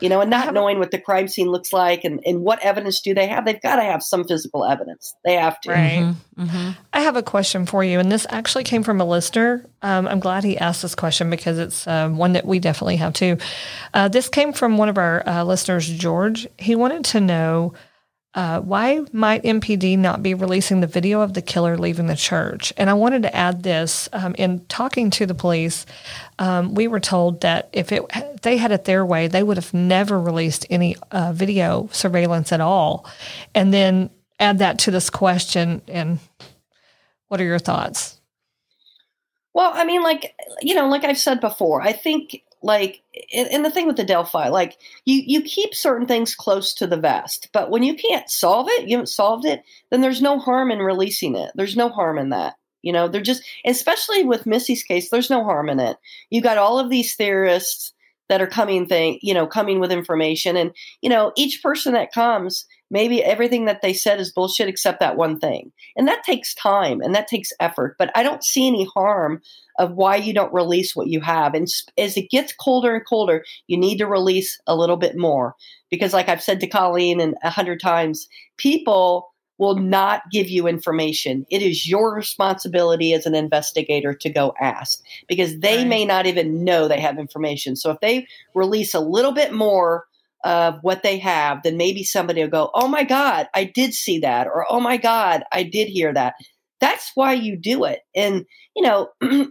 You 0.00 0.08
know, 0.08 0.20
and 0.20 0.30
not 0.30 0.54
knowing 0.54 0.78
what 0.78 0.92
the 0.92 1.00
crime 1.00 1.26
scene 1.26 1.48
looks 1.48 1.72
like 1.72 2.04
and, 2.04 2.20
and 2.24 2.42
what 2.42 2.64
evidence 2.64 3.00
do 3.00 3.14
they 3.14 3.26
have, 3.26 3.44
they've 3.44 3.60
got 3.60 3.76
to 3.76 3.82
have 3.82 4.00
some 4.00 4.22
physical 4.28 4.64
evidence. 4.64 5.12
They 5.24 5.34
have 5.34 5.60
to. 5.62 5.70
Right. 5.72 6.14
hmm 6.36 6.70
I 6.92 7.00
have 7.00 7.16
a 7.16 7.22
question 7.22 7.66
for 7.66 7.82
you, 7.82 7.98
and 7.98 8.12
this 8.12 8.24
actually 8.30 8.62
came 8.62 8.84
from 8.84 9.00
a 9.00 9.04
listener. 9.04 9.66
Um, 9.82 10.06
I'm 10.06 10.20
glad 10.20 10.44
he 10.44 10.56
asked 10.56 10.82
this 10.82 10.94
question 10.94 11.30
because 11.30 11.58
it's 11.58 11.84
um, 11.88 12.16
one 12.16 12.34
that 12.34 12.44
we 12.44 12.60
definitely 12.60 12.94
have 12.96 13.12
too. 13.12 13.38
Uh, 13.92 14.06
this 14.06 14.28
came 14.28 14.52
from 14.52 14.78
one 14.78 14.88
of 14.88 14.98
our 14.98 15.28
uh, 15.28 15.42
listeners, 15.42 15.88
George. 15.88 16.46
He 16.58 16.76
wanted 16.76 17.04
to 17.06 17.20
know 17.20 17.74
uh, 18.34 18.60
why 18.60 19.00
might 19.12 19.42
MPD 19.42 19.98
not 19.98 20.22
be 20.22 20.34
releasing 20.34 20.80
the 20.80 20.86
video 20.86 21.22
of 21.22 21.34
the 21.34 21.42
killer 21.42 21.78
leaving 21.78 22.06
the 22.06 22.16
church? 22.16 22.72
And 22.76 22.90
I 22.90 22.94
wanted 22.94 23.22
to 23.22 23.34
add 23.34 23.62
this 23.62 24.08
um, 24.12 24.34
in 24.36 24.64
talking 24.66 25.10
to 25.10 25.26
the 25.26 25.34
police. 25.34 25.86
Um, 26.38 26.74
we 26.74 26.86
were 26.88 27.00
told 27.00 27.40
that 27.40 27.68
if 27.72 27.90
it 27.90 28.02
if 28.14 28.42
they 28.42 28.58
had 28.58 28.70
it 28.70 28.84
their 28.84 29.04
way, 29.04 29.28
they 29.28 29.42
would 29.42 29.56
have 29.56 29.72
never 29.72 30.20
released 30.20 30.66
any 30.68 30.96
uh, 31.10 31.32
video 31.32 31.88
surveillance 31.90 32.52
at 32.52 32.60
all. 32.60 33.06
And 33.54 33.72
then 33.72 34.10
add 34.38 34.58
that 34.58 34.78
to 34.80 34.90
this 34.90 35.10
question 35.10 35.82
and 35.88 36.18
what 37.28 37.40
are 37.40 37.44
your 37.44 37.58
thoughts? 37.58 38.20
Well, 39.54 39.72
I 39.74 39.84
mean, 39.84 40.02
like 40.02 40.34
you 40.60 40.74
know, 40.74 40.88
like 40.88 41.04
I've 41.04 41.18
said 41.18 41.40
before, 41.40 41.80
I 41.80 41.92
think 41.92 42.42
like 42.62 43.02
and 43.34 43.48
and 43.48 43.64
the 43.64 43.70
thing 43.70 43.86
with 43.86 43.96
the 43.96 44.04
Delphi, 44.04 44.48
like 44.48 44.78
you 45.04 45.22
you 45.26 45.42
keep 45.42 45.74
certain 45.74 46.06
things 46.06 46.34
close 46.34 46.74
to 46.74 46.86
the 46.86 46.96
vest, 46.96 47.48
but 47.52 47.70
when 47.70 47.82
you 47.82 47.94
can't 47.94 48.28
solve 48.28 48.66
it, 48.70 48.88
you 48.88 48.96
haven't 48.96 49.08
solved 49.08 49.44
it, 49.44 49.62
then 49.90 50.00
there's 50.00 50.22
no 50.22 50.38
harm 50.38 50.70
in 50.70 50.78
releasing 50.78 51.36
it. 51.36 51.50
There's 51.54 51.76
no 51.76 51.88
harm 51.88 52.18
in 52.18 52.30
that. 52.30 52.54
You 52.82 52.92
know, 52.92 53.08
they're 53.08 53.20
just 53.20 53.42
especially 53.64 54.24
with 54.24 54.46
Missy's 54.46 54.82
case, 54.82 55.10
there's 55.10 55.30
no 55.30 55.44
harm 55.44 55.68
in 55.68 55.80
it. 55.80 55.96
You 56.30 56.40
got 56.40 56.58
all 56.58 56.78
of 56.78 56.90
these 56.90 57.14
theorists 57.14 57.92
that 58.28 58.42
are 58.42 58.46
coming 58.46 58.86
thing, 58.86 59.18
you 59.22 59.34
know, 59.34 59.46
coming 59.46 59.80
with 59.80 59.92
information 59.92 60.56
and 60.56 60.72
you 61.00 61.08
know, 61.08 61.32
each 61.36 61.62
person 61.62 61.94
that 61.94 62.12
comes, 62.12 62.66
maybe 62.90 63.22
everything 63.22 63.66
that 63.66 63.82
they 63.82 63.92
said 63.92 64.20
is 64.20 64.32
bullshit 64.32 64.68
except 64.68 65.00
that 65.00 65.16
one 65.16 65.38
thing. 65.38 65.72
And 65.96 66.08
that 66.08 66.24
takes 66.24 66.54
time 66.54 67.00
and 67.00 67.14
that 67.14 67.28
takes 67.28 67.52
effort, 67.60 67.96
but 67.98 68.10
I 68.14 68.22
don't 68.22 68.44
see 68.44 68.66
any 68.66 68.86
harm 68.94 69.42
of 69.78 69.92
why 69.92 70.16
you 70.16 70.32
don't 70.32 70.52
release 70.52 70.96
what 70.96 71.08
you 71.08 71.20
have. 71.20 71.54
And 71.54 71.68
as 71.96 72.16
it 72.16 72.30
gets 72.30 72.52
colder 72.52 72.94
and 72.94 73.06
colder, 73.06 73.44
you 73.66 73.76
need 73.76 73.98
to 73.98 74.06
release 74.06 74.60
a 74.66 74.74
little 74.74 74.96
bit 74.96 75.16
more 75.16 75.54
because, 75.90 76.12
like 76.12 76.28
I've 76.28 76.42
said 76.42 76.60
to 76.60 76.66
Colleen 76.66 77.20
and 77.20 77.36
a 77.42 77.50
hundred 77.50 77.80
times, 77.80 78.28
people 78.56 79.30
will 79.58 79.76
not 79.76 80.22
give 80.30 80.48
you 80.48 80.68
information. 80.68 81.44
It 81.50 81.62
is 81.62 81.88
your 81.88 82.14
responsibility 82.14 83.12
as 83.12 83.26
an 83.26 83.34
investigator 83.34 84.14
to 84.14 84.30
go 84.30 84.54
ask 84.60 85.02
because 85.26 85.58
they 85.58 85.78
Right. 85.78 85.86
may 85.88 86.04
not 86.04 86.26
even 86.26 86.62
know 86.64 86.86
they 86.86 87.00
have 87.00 87.18
information. 87.18 87.74
So 87.74 87.90
if 87.90 88.00
they 88.00 88.28
release 88.54 88.94
a 88.94 89.00
little 89.00 89.32
bit 89.32 89.52
more 89.52 90.06
of 90.44 90.78
what 90.82 91.02
they 91.02 91.18
have, 91.18 91.62
then 91.62 91.76
maybe 91.76 92.04
somebody 92.04 92.42
will 92.42 92.50
go, 92.50 92.70
Oh 92.74 92.88
my 92.88 93.04
God, 93.04 93.48
I 93.54 93.64
did 93.64 93.94
see 93.94 94.20
that. 94.20 94.46
Or, 94.46 94.66
Oh 94.70 94.80
my 94.80 94.96
God, 94.96 95.44
I 95.52 95.62
did 95.62 95.88
hear 95.88 96.12
that. 96.14 96.34
That's 96.80 97.10
why 97.14 97.32
you 97.32 97.56
do 97.56 97.84
it. 97.84 98.00
And, 98.14 98.44
you 98.76 98.82
know, 98.82 99.08
eh, 99.22 99.46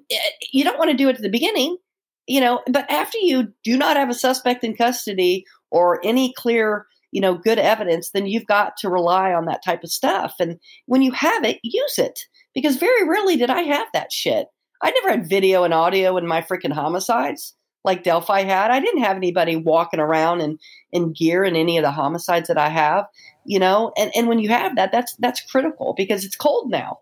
you 0.54 0.64
don't 0.64 0.80
want 0.80 0.92
to 0.92 0.98
do 0.98 1.10
it 1.10 1.18
at 1.18 1.22
the 1.22 1.30
beginning, 1.30 1.78
you 2.26 2.40
know, 2.40 2.62
but 2.72 2.90
after 2.90 3.18
you 3.18 3.54
do 3.64 3.78
not 3.78 3.98
have 3.98 4.10
a 4.10 4.14
suspect 4.14 4.64
in 4.64 4.76
custody 4.76 5.46
or 5.72 6.00
any 6.06 6.34
clear, 6.38 6.86
you 7.12 7.20
know, 7.20 7.36
good 7.36 7.60
evidence, 7.60 8.12
then 8.12 8.26
you've 8.28 8.46
got 8.46 8.78
to 8.78 8.90
rely 8.90 9.34
on 9.34 9.46
that 9.46 9.64
type 9.64 9.84
of 9.84 9.92
stuff. 9.92 10.36
And 10.40 10.58
when 10.86 11.02
you 11.02 11.12
have 11.12 11.44
it, 11.44 11.60
use 11.64 11.98
it. 11.98 12.20
Because 12.54 12.78
very 12.78 13.08
rarely 13.08 13.36
did 13.36 13.50
I 13.50 13.62
have 13.64 13.88
that 13.94 14.12
shit. 14.12 14.48
I 14.82 14.92
never 14.92 15.10
had 15.10 15.30
video 15.30 15.64
and 15.64 15.74
audio 15.74 16.18
in 16.18 16.28
my 16.28 16.42
freaking 16.42 16.72
homicides 16.72 17.57
like 17.88 18.04
Delphi 18.04 18.44
had. 18.44 18.70
I 18.70 18.80
didn't 18.80 19.02
have 19.02 19.18
anybody 19.18 19.56
walking 19.56 20.00
around 20.00 20.42
in, 20.42 20.60
in 20.92 21.14
gear 21.14 21.44
in 21.44 21.56
any 21.56 21.80
of 21.80 21.84
the 21.84 21.90
homicides 21.92 22.48
that 22.50 22.58
I 22.60 22.70
have, 22.70 23.08
you 23.46 23.58
know, 23.58 23.92
and, 23.98 24.12
and 24.16 24.28
when 24.28 24.38
you 24.38 24.50
have 24.50 24.76
that, 24.76 24.92
that's 24.92 25.16
that's 25.16 25.42
critical 25.42 25.96
because 25.98 26.24
it's 26.24 26.36
cold 26.36 26.70
now. 26.70 27.00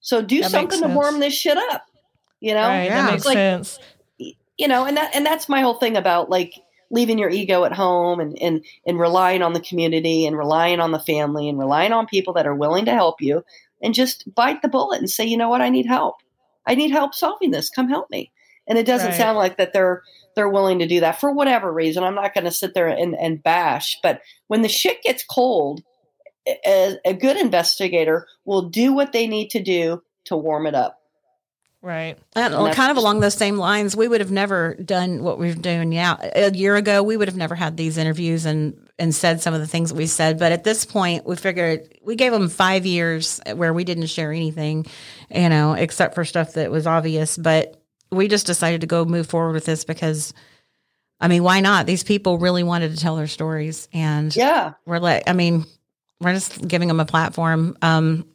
So 0.00 0.22
do 0.22 0.40
That 0.40 0.50
something 0.50 0.80
to 0.80 0.88
warm 0.88 1.20
this 1.20 1.34
shit 1.34 1.58
up. 1.58 1.82
You 2.40 2.54
know? 2.54 2.62
right, 2.62 2.84
Yeah. 2.84 3.02
that 3.06 3.12
makes 3.12 3.26
Like- 3.26 3.34
sense. 3.36 3.78
you 4.58 4.66
know 4.68 4.84
and 4.84 4.96
that 4.96 5.14
and 5.14 5.24
that's 5.26 5.48
my 5.48 5.60
whole 5.60 5.74
thing 5.74 5.96
about 5.96 6.28
like 6.30 6.54
leaving 6.90 7.18
your 7.18 7.30
ego 7.30 7.64
at 7.64 7.72
home 7.72 8.18
and 8.20 8.36
and 8.40 8.64
and 8.86 8.98
relying 8.98 9.42
on 9.42 9.52
the 9.54 9.60
community 9.60 10.26
and 10.26 10.36
relying 10.36 10.80
on 10.80 10.90
the 10.92 10.98
family 10.98 11.48
and 11.48 11.58
relying 11.58 11.92
on 11.92 12.06
people 12.06 12.34
that 12.34 12.46
are 12.46 12.54
willing 12.54 12.84
to 12.84 12.92
help 12.92 13.20
you 13.22 13.42
and 13.82 13.94
just 13.94 14.24
bite 14.34 14.60
the 14.60 14.68
bullet 14.68 14.98
and 14.98 15.08
say 15.08 15.24
you 15.24 15.36
know 15.36 15.48
what 15.48 15.60
i 15.62 15.68
need 15.70 15.86
help 15.86 16.16
i 16.66 16.74
need 16.74 16.90
help 16.90 17.14
solving 17.14 17.50
this 17.52 17.70
come 17.70 17.88
help 17.88 18.10
me 18.10 18.30
and 18.66 18.78
it 18.78 18.86
doesn't 18.86 19.08
Right. 19.10 19.16
sound 19.16 19.36
like 19.38 19.56
that 19.58 19.72
they're 19.72 20.02
they're 20.34 20.48
willing 20.48 20.78
to 20.78 20.86
do 20.86 21.00
that 21.00 21.20
for 21.20 21.32
whatever 21.32 21.72
reason 21.72 22.02
i'm 22.04 22.14
not 22.14 22.34
going 22.34 22.44
to 22.44 22.50
sit 22.50 22.74
there 22.74 22.88
and, 22.88 23.14
and 23.14 23.42
bash 23.42 23.96
but 24.02 24.20
when 24.48 24.62
the 24.62 24.68
shit 24.68 25.02
gets 25.02 25.24
cold 25.24 25.82
a, 26.66 26.96
a 27.04 27.14
good 27.14 27.36
investigator 27.36 28.26
will 28.44 28.62
do 28.68 28.92
what 28.92 29.12
they 29.12 29.26
need 29.26 29.48
to 29.50 29.62
do 29.62 30.02
to 30.24 30.36
warm 30.36 30.66
it 30.66 30.74
up 30.74 30.98
Right. 31.84 32.16
And 32.36 32.54
And 32.54 32.72
kind 32.76 32.92
of 32.92 32.96
along 32.96 33.18
those 33.18 33.34
same 33.34 33.56
lines, 33.56 33.96
we 33.96 34.06
would 34.06 34.20
have 34.20 34.30
never 34.30 34.76
done 34.76 35.24
what 35.24 35.36
we're 35.40 35.52
doing 35.52 35.90
now. 35.90 36.16
A 36.22 36.52
year 36.54 36.76
ago, 36.76 37.02
we 37.02 37.16
would 37.16 37.26
have 37.26 37.36
never 37.36 37.56
had 37.56 37.76
these 37.76 37.98
interviews 37.98 38.46
and 38.46 38.88
and 39.00 39.12
said 39.12 39.40
some 39.40 39.52
of 39.52 39.58
the 39.58 39.66
things 39.66 39.90
that 39.90 39.96
we 39.96 40.06
said. 40.06 40.38
But 40.38 40.52
at 40.52 40.62
this 40.62 40.84
point, 40.84 41.26
we 41.26 41.34
figured 41.34 41.92
we 42.04 42.14
gave 42.14 42.30
them 42.30 42.48
five 42.48 42.86
years 42.86 43.40
where 43.56 43.72
we 43.72 43.82
didn't 43.82 44.06
share 44.06 44.30
anything, 44.30 44.86
you 45.28 45.48
know, 45.48 45.72
except 45.72 46.14
for 46.14 46.24
stuff 46.24 46.52
that 46.52 46.70
was 46.70 46.86
obvious. 46.86 47.36
But 47.36 47.81
we 48.12 48.28
just 48.28 48.46
decided 48.46 48.82
to 48.82 48.86
go 48.86 49.04
move 49.04 49.26
forward 49.26 49.54
with 49.54 49.64
this 49.64 49.84
because, 49.84 50.34
I 51.18 51.28
mean, 51.28 51.42
why 51.42 51.60
not? 51.60 51.86
These 51.86 52.04
people 52.04 52.38
really 52.38 52.62
wanted 52.62 52.92
to 52.92 52.98
tell 52.98 53.16
their 53.16 53.26
stories, 53.26 53.88
and 53.92 54.34
yeah 54.36 54.74
we're 54.86 54.98
like, 54.98 55.24
I 55.26 55.32
mean, 55.32 55.64
we're 56.20 56.34
just 56.34 56.66
giving 56.68 56.88
them 56.88 57.00
a 57.00 57.06
platform. 57.06 57.76
Um, 57.82 58.26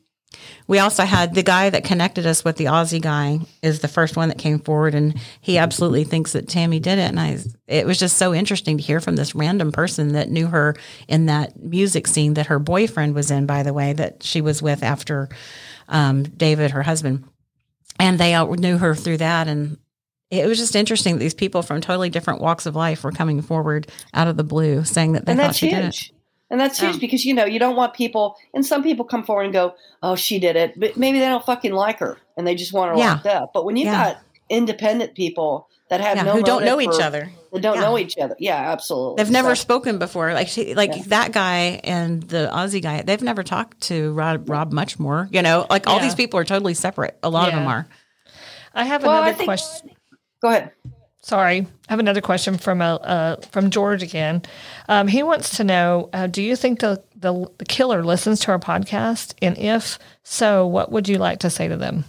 we 0.67 0.79
also 0.79 1.03
had 1.03 1.33
the 1.33 1.43
guy 1.43 1.69
that 1.69 1.85
connected 1.85 2.25
us 2.25 2.43
with 2.43 2.57
the 2.57 2.65
Ozzy 2.65 3.01
guy 3.01 3.39
is 3.61 3.79
the 3.79 3.87
first 3.87 4.17
one 4.17 4.29
that 4.29 4.37
came 4.37 4.59
forward, 4.59 4.93
and 4.93 5.19
he 5.39 5.57
absolutely 5.57 6.03
thinks 6.03 6.33
that 6.33 6.49
Tammy 6.49 6.79
did 6.79 6.99
it. 6.99 7.09
And 7.09 7.19
I, 7.19 7.39
it 7.67 7.85
was 7.85 7.97
just 7.97 8.17
so 8.17 8.33
interesting 8.33 8.77
to 8.77 8.83
hear 8.83 8.99
from 8.99 9.15
this 9.15 9.35
random 9.35 9.71
person 9.71 10.13
that 10.13 10.29
knew 10.29 10.47
her 10.47 10.75
in 11.07 11.27
that 11.27 11.57
music 11.61 12.07
scene 12.07 12.33
that 12.33 12.47
her 12.47 12.59
boyfriend 12.59 13.15
was 13.15 13.31
in, 13.31 13.45
by 13.45 13.63
the 13.63 13.73
way, 13.73 13.93
that 13.93 14.23
she 14.23 14.41
was 14.41 14.61
with 14.61 14.83
after 14.83 15.29
um, 15.87 16.23
David, 16.23 16.71
her 16.71 16.83
husband, 16.83 17.23
and 17.99 18.19
they 18.19 18.33
all 18.33 18.53
knew 18.53 18.77
her 18.77 18.95
through 18.95 19.17
that. 19.17 19.47
And 19.47 19.77
it 20.29 20.45
was 20.47 20.57
just 20.57 20.75
interesting 20.75 21.15
that 21.15 21.19
these 21.19 21.33
people 21.33 21.61
from 21.61 21.81
totally 21.81 22.09
different 22.09 22.41
walks 22.41 22.65
of 22.65 22.75
life 22.75 23.03
were 23.03 23.11
coming 23.11 23.41
forward 23.41 23.87
out 24.13 24.27
of 24.27 24.37
the 24.37 24.43
blue, 24.43 24.83
saying 24.83 25.13
that 25.13 25.25
they 25.25 25.31
and 25.33 25.41
thought 25.41 25.55
she 25.55 25.69
did 25.69 25.85
it. 25.85 26.11
And 26.49 26.59
that's 26.59 26.79
huge 26.79 26.93
Yeah. 26.95 26.99
because 26.99 27.25
you 27.25 27.33
know 27.33 27.45
you 27.45 27.59
don't 27.59 27.75
want 27.75 27.93
people, 27.93 28.37
and 28.53 28.65
some 28.65 28.81
people 28.81 29.03
come 29.03 29.23
forward 29.23 29.43
and 29.43 29.53
go, 29.53 29.75
"Oh, 30.01 30.15
she 30.15 30.39
did 30.39 30.55
it," 30.55 30.79
but 30.79 30.95
maybe 30.95 31.19
they 31.19 31.25
don't 31.25 31.45
fucking 31.45 31.73
like 31.73 31.99
her 31.99 32.17
and 32.37 32.47
they 32.47 32.55
just 32.55 32.71
want 32.71 32.91
her 32.91 32.97
Yeah. 32.97 33.13
locked 33.13 33.25
up. 33.27 33.51
But 33.53 33.65
when 33.65 33.75
you've 33.75 33.87
Yeah. 33.87 34.13
got 34.13 34.17
independent 34.49 35.13
people 35.13 35.67
that 35.89 35.99
have 35.99 36.15
Yeah, 36.15 36.23
no 36.23 36.33
who 36.33 36.43
don't 36.43 36.63
know 36.63 36.79
each 36.79 37.01
other. 37.01 37.31
That 37.53 37.61
don't 37.61 37.75
Yeah. 37.75 37.81
know 37.81 37.97
each 37.97 38.17
other, 38.17 38.35
yeah, 38.39 38.71
absolutely. 38.71 39.23
They've 39.23 39.31
never 39.31 39.55
So- 39.55 39.61
spoken 39.61 39.97
before. 39.99 40.33
Like 40.33 40.47
she, 40.47 40.73
like 40.75 40.95
Yeah. 40.95 41.03
that 41.07 41.31
guy 41.31 41.79
and 41.83 42.23
the 42.23 42.49
Ozzy 42.53 42.81
guy. 42.81 43.01
They've 43.01 43.21
never 43.21 43.43
talked 43.43 43.81
to 43.83 44.11
Rob, 44.13 44.49
Rob 44.49 44.71
much 44.71 44.99
more. 44.99 45.27
You 45.31 45.41
know, 45.41 45.65
like 45.69 45.87
all 45.87 45.97
Yeah. 45.97 46.03
these 46.03 46.15
people 46.15 46.39
are 46.39 46.43
totally 46.45 46.73
separate. 46.73 47.17
A 47.23 47.29
lot 47.29 47.47
of 47.49 47.55
them 47.55 47.67
are. 47.67 47.87
I 48.73 48.83
have 48.85 49.03
Well, 49.03 49.11
I 49.11 49.17
another 49.19 49.33
think- 49.37 49.47
question. 49.47 49.89
Go 50.41 50.49
ahead. 50.49 50.71
Sorry, 51.23 51.59
I 51.89 51.91
have 51.91 51.99
another 51.99 52.21
question 52.21 52.57
from 52.57 52.81
a 52.81 52.93
uh, 52.95 53.35
from 53.51 53.69
George 53.69 54.01
again. 54.01 54.43
Um, 54.87 55.09
he 55.09 55.23
wants 55.23 55.57
to 55.57 55.65
know: 55.65 56.09
uh, 56.13 56.27
Do 56.27 56.41
you 56.41 56.55
think 56.55 56.79
the, 56.79 57.03
the 57.17 57.47
the 57.57 57.65
killer 57.65 58.01
listens 58.03 58.39
to 58.41 58.51
our 58.51 58.59
podcast? 58.59 59.33
And 59.41 59.57
if 59.57 59.99
so, 60.23 60.65
what 60.65 60.89
would 60.91 61.09
you 61.09 61.17
like 61.17 61.39
to 61.39 61.49
say 61.49 61.67
to 61.67 61.75
them? 61.75 62.05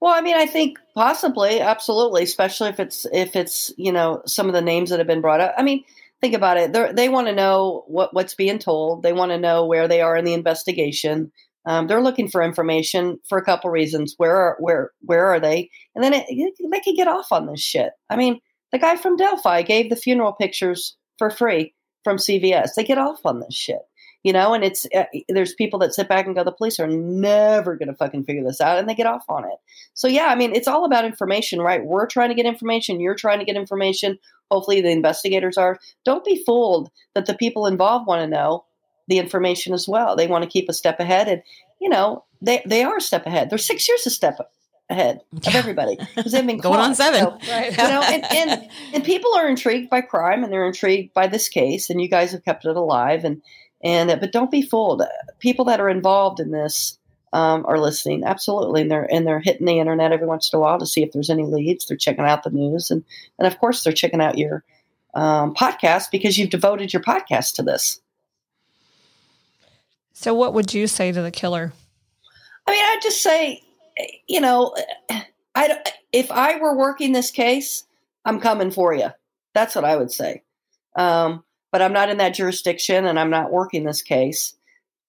Well, 0.00 0.14
I 0.14 0.22
mean, 0.22 0.36
I 0.36 0.46
think 0.46 0.78
possibly, 0.94 1.60
absolutely, 1.60 2.22
especially 2.22 2.70
if 2.70 2.80
it's 2.80 3.06
if 3.12 3.36
it's 3.36 3.72
you 3.76 3.92
know 3.92 4.22
some 4.26 4.48
of 4.48 4.54
the 4.54 4.62
names 4.62 4.90
that 4.90 4.98
have 4.98 5.06
been 5.06 5.20
brought 5.20 5.40
up. 5.40 5.54
I 5.58 5.62
mean, 5.62 5.84
think 6.20 6.34
about 6.34 6.56
it. 6.56 6.72
They're, 6.72 6.92
they 6.92 7.08
want 7.08 7.26
to 7.28 7.34
know 7.34 7.84
what 7.86 8.14
what's 8.14 8.34
being 8.34 8.58
told. 8.58 9.02
They 9.02 9.12
want 9.12 9.32
to 9.32 9.38
know 9.38 9.66
where 9.66 9.88
they 9.88 10.00
are 10.00 10.16
in 10.16 10.24
the 10.24 10.34
investigation. 10.34 11.32
Um, 11.66 11.86
they're 11.86 12.02
looking 12.02 12.28
for 12.28 12.42
information 12.42 13.18
for 13.28 13.36
a 13.36 13.44
couple 13.44 13.68
reasons. 13.70 14.14
Where 14.16 14.34
are 14.34 14.56
where 14.58 14.90
where 15.02 15.26
are 15.26 15.40
they? 15.40 15.70
And 15.94 16.02
then 16.02 16.14
it, 16.14 16.26
they 16.28 16.80
can 16.80 16.94
get 16.94 17.08
off 17.08 17.30
on 17.30 17.46
this 17.46 17.60
shit. 17.60 17.90
I 18.08 18.16
mean, 18.16 18.40
the 18.72 18.78
guy 18.78 18.96
from 18.96 19.16
Delphi 19.16 19.62
gave 19.62 19.90
the 19.90 19.96
funeral 19.96 20.32
pictures 20.32 20.96
for 21.18 21.30
free 21.30 21.74
from 22.04 22.16
CVS. 22.16 22.70
They 22.74 22.84
get 22.84 22.98
off 22.98 23.20
on 23.26 23.40
this 23.40 23.54
shit, 23.54 23.80
you 24.22 24.32
know. 24.32 24.54
And 24.54 24.64
it's 24.64 24.86
uh, 24.94 25.04
there's 25.28 25.54
people 25.54 25.78
that 25.80 25.94
sit 25.94 26.08
back 26.08 26.26
and 26.26 26.34
go, 26.34 26.44
the 26.44 26.52
police 26.52 26.78
are 26.78 26.86
never 26.86 27.76
going 27.76 27.88
to 27.88 27.94
fucking 27.94 28.24
figure 28.24 28.44
this 28.44 28.60
out, 28.60 28.78
and 28.78 28.88
they 28.88 28.94
get 28.94 29.06
off 29.06 29.24
on 29.28 29.44
it. 29.44 29.58
So 29.94 30.08
yeah, 30.08 30.26
I 30.26 30.34
mean, 30.34 30.54
it's 30.54 30.68
all 30.68 30.84
about 30.84 31.04
information, 31.04 31.60
right? 31.60 31.84
We're 31.84 32.06
trying 32.06 32.30
to 32.30 32.34
get 32.34 32.46
information. 32.46 33.00
You're 33.00 33.14
trying 33.14 33.38
to 33.38 33.44
get 33.44 33.56
information. 33.56 34.18
Hopefully, 34.50 34.80
the 34.80 34.90
investigators 34.90 35.56
are. 35.56 35.78
Don't 36.04 36.24
be 36.24 36.42
fooled 36.44 36.90
that 37.14 37.26
the 37.26 37.34
people 37.34 37.66
involved 37.66 38.06
want 38.06 38.22
to 38.22 38.26
know 38.26 38.64
the 39.08 39.18
information 39.18 39.74
as 39.74 39.86
well. 39.88 40.16
They 40.16 40.26
want 40.26 40.44
to 40.44 40.50
keep 40.50 40.68
a 40.68 40.72
step 40.72 41.00
ahead, 41.00 41.28
and 41.28 41.42
you 41.80 41.88
know 41.88 42.24
they 42.40 42.62
they 42.66 42.82
are 42.82 42.96
a 42.96 43.02
step 43.02 43.26
ahead. 43.26 43.50
They're 43.50 43.58
six 43.58 43.88
years 43.88 44.06
a 44.06 44.10
step 44.10 44.38
ahead 44.90 45.20
of 45.46 45.54
everybody 45.54 45.96
because 46.14 46.32
they've 46.32 46.46
been 46.46 46.58
going 46.60 46.76
caught. 46.76 46.88
on 46.88 46.94
seven. 46.94 47.20
So, 47.20 47.52
right. 47.52 47.70
You 47.70 47.76
know, 47.76 48.02
and, 48.02 48.24
and 48.32 48.70
and 48.94 49.04
people 49.04 49.34
are 49.34 49.48
intrigued 49.48 49.88
by 49.88 50.00
crime 50.00 50.42
and 50.42 50.52
they're 50.52 50.66
intrigued 50.66 51.14
by 51.14 51.28
this 51.28 51.48
case, 51.48 51.90
and 51.90 52.00
you 52.00 52.08
guys 52.08 52.32
have 52.32 52.44
kept 52.44 52.64
it 52.64 52.76
alive. 52.76 53.24
And 53.24 53.42
and 53.82 54.20
but 54.20 54.32
don't 54.32 54.50
be 54.50 54.62
fooled. 54.62 55.02
People 55.38 55.64
that 55.66 55.80
are 55.80 55.88
involved 55.88 56.40
in 56.40 56.50
this 56.50 56.98
um, 57.32 57.64
are 57.66 57.78
listening 57.78 58.24
absolutely, 58.24 58.82
and 58.82 58.90
they're 58.90 59.12
and 59.12 59.26
they're 59.26 59.40
hitting 59.40 59.66
the 59.66 59.78
internet 59.78 60.12
every 60.12 60.26
once 60.26 60.52
in 60.52 60.56
a 60.56 60.60
while 60.60 60.78
to 60.78 60.86
see 60.86 61.02
if 61.02 61.12
there's 61.12 61.30
any 61.30 61.44
leads. 61.44 61.86
They're 61.86 61.96
checking 61.96 62.24
out 62.24 62.42
the 62.42 62.50
news, 62.50 62.90
and 62.90 63.04
and 63.38 63.46
of 63.46 63.58
course 63.58 63.82
they're 63.82 63.92
checking 63.92 64.20
out 64.20 64.38
your 64.38 64.64
um, 65.14 65.54
podcast 65.54 66.10
because 66.10 66.38
you've 66.38 66.50
devoted 66.50 66.92
your 66.92 67.02
podcast 67.02 67.54
to 67.54 67.62
this. 67.62 68.00
So, 70.12 70.34
what 70.34 70.54
would 70.54 70.74
you 70.74 70.86
say 70.86 71.12
to 71.12 71.22
the 71.22 71.30
killer? 71.30 71.72
I 72.66 72.70
mean, 72.70 72.84
I'd 72.84 73.00
just 73.02 73.22
say, 73.22 73.62
you 74.28 74.40
know, 74.40 74.74
I 75.54 75.78
if 76.12 76.30
I 76.30 76.58
were 76.58 76.76
working 76.76 77.12
this 77.12 77.30
case, 77.30 77.84
I'm 78.24 78.40
coming 78.40 78.70
for 78.70 78.92
you. 78.92 79.08
That's 79.54 79.74
what 79.74 79.84
I 79.84 79.96
would 79.96 80.12
say. 80.12 80.42
Um, 80.96 81.44
but 81.72 81.82
I'm 81.82 81.92
not 81.92 82.08
in 82.08 82.18
that 82.18 82.34
jurisdiction, 82.34 83.06
and 83.06 83.18
I'm 83.18 83.30
not 83.30 83.52
working 83.52 83.84
this 83.84 84.02
case. 84.02 84.54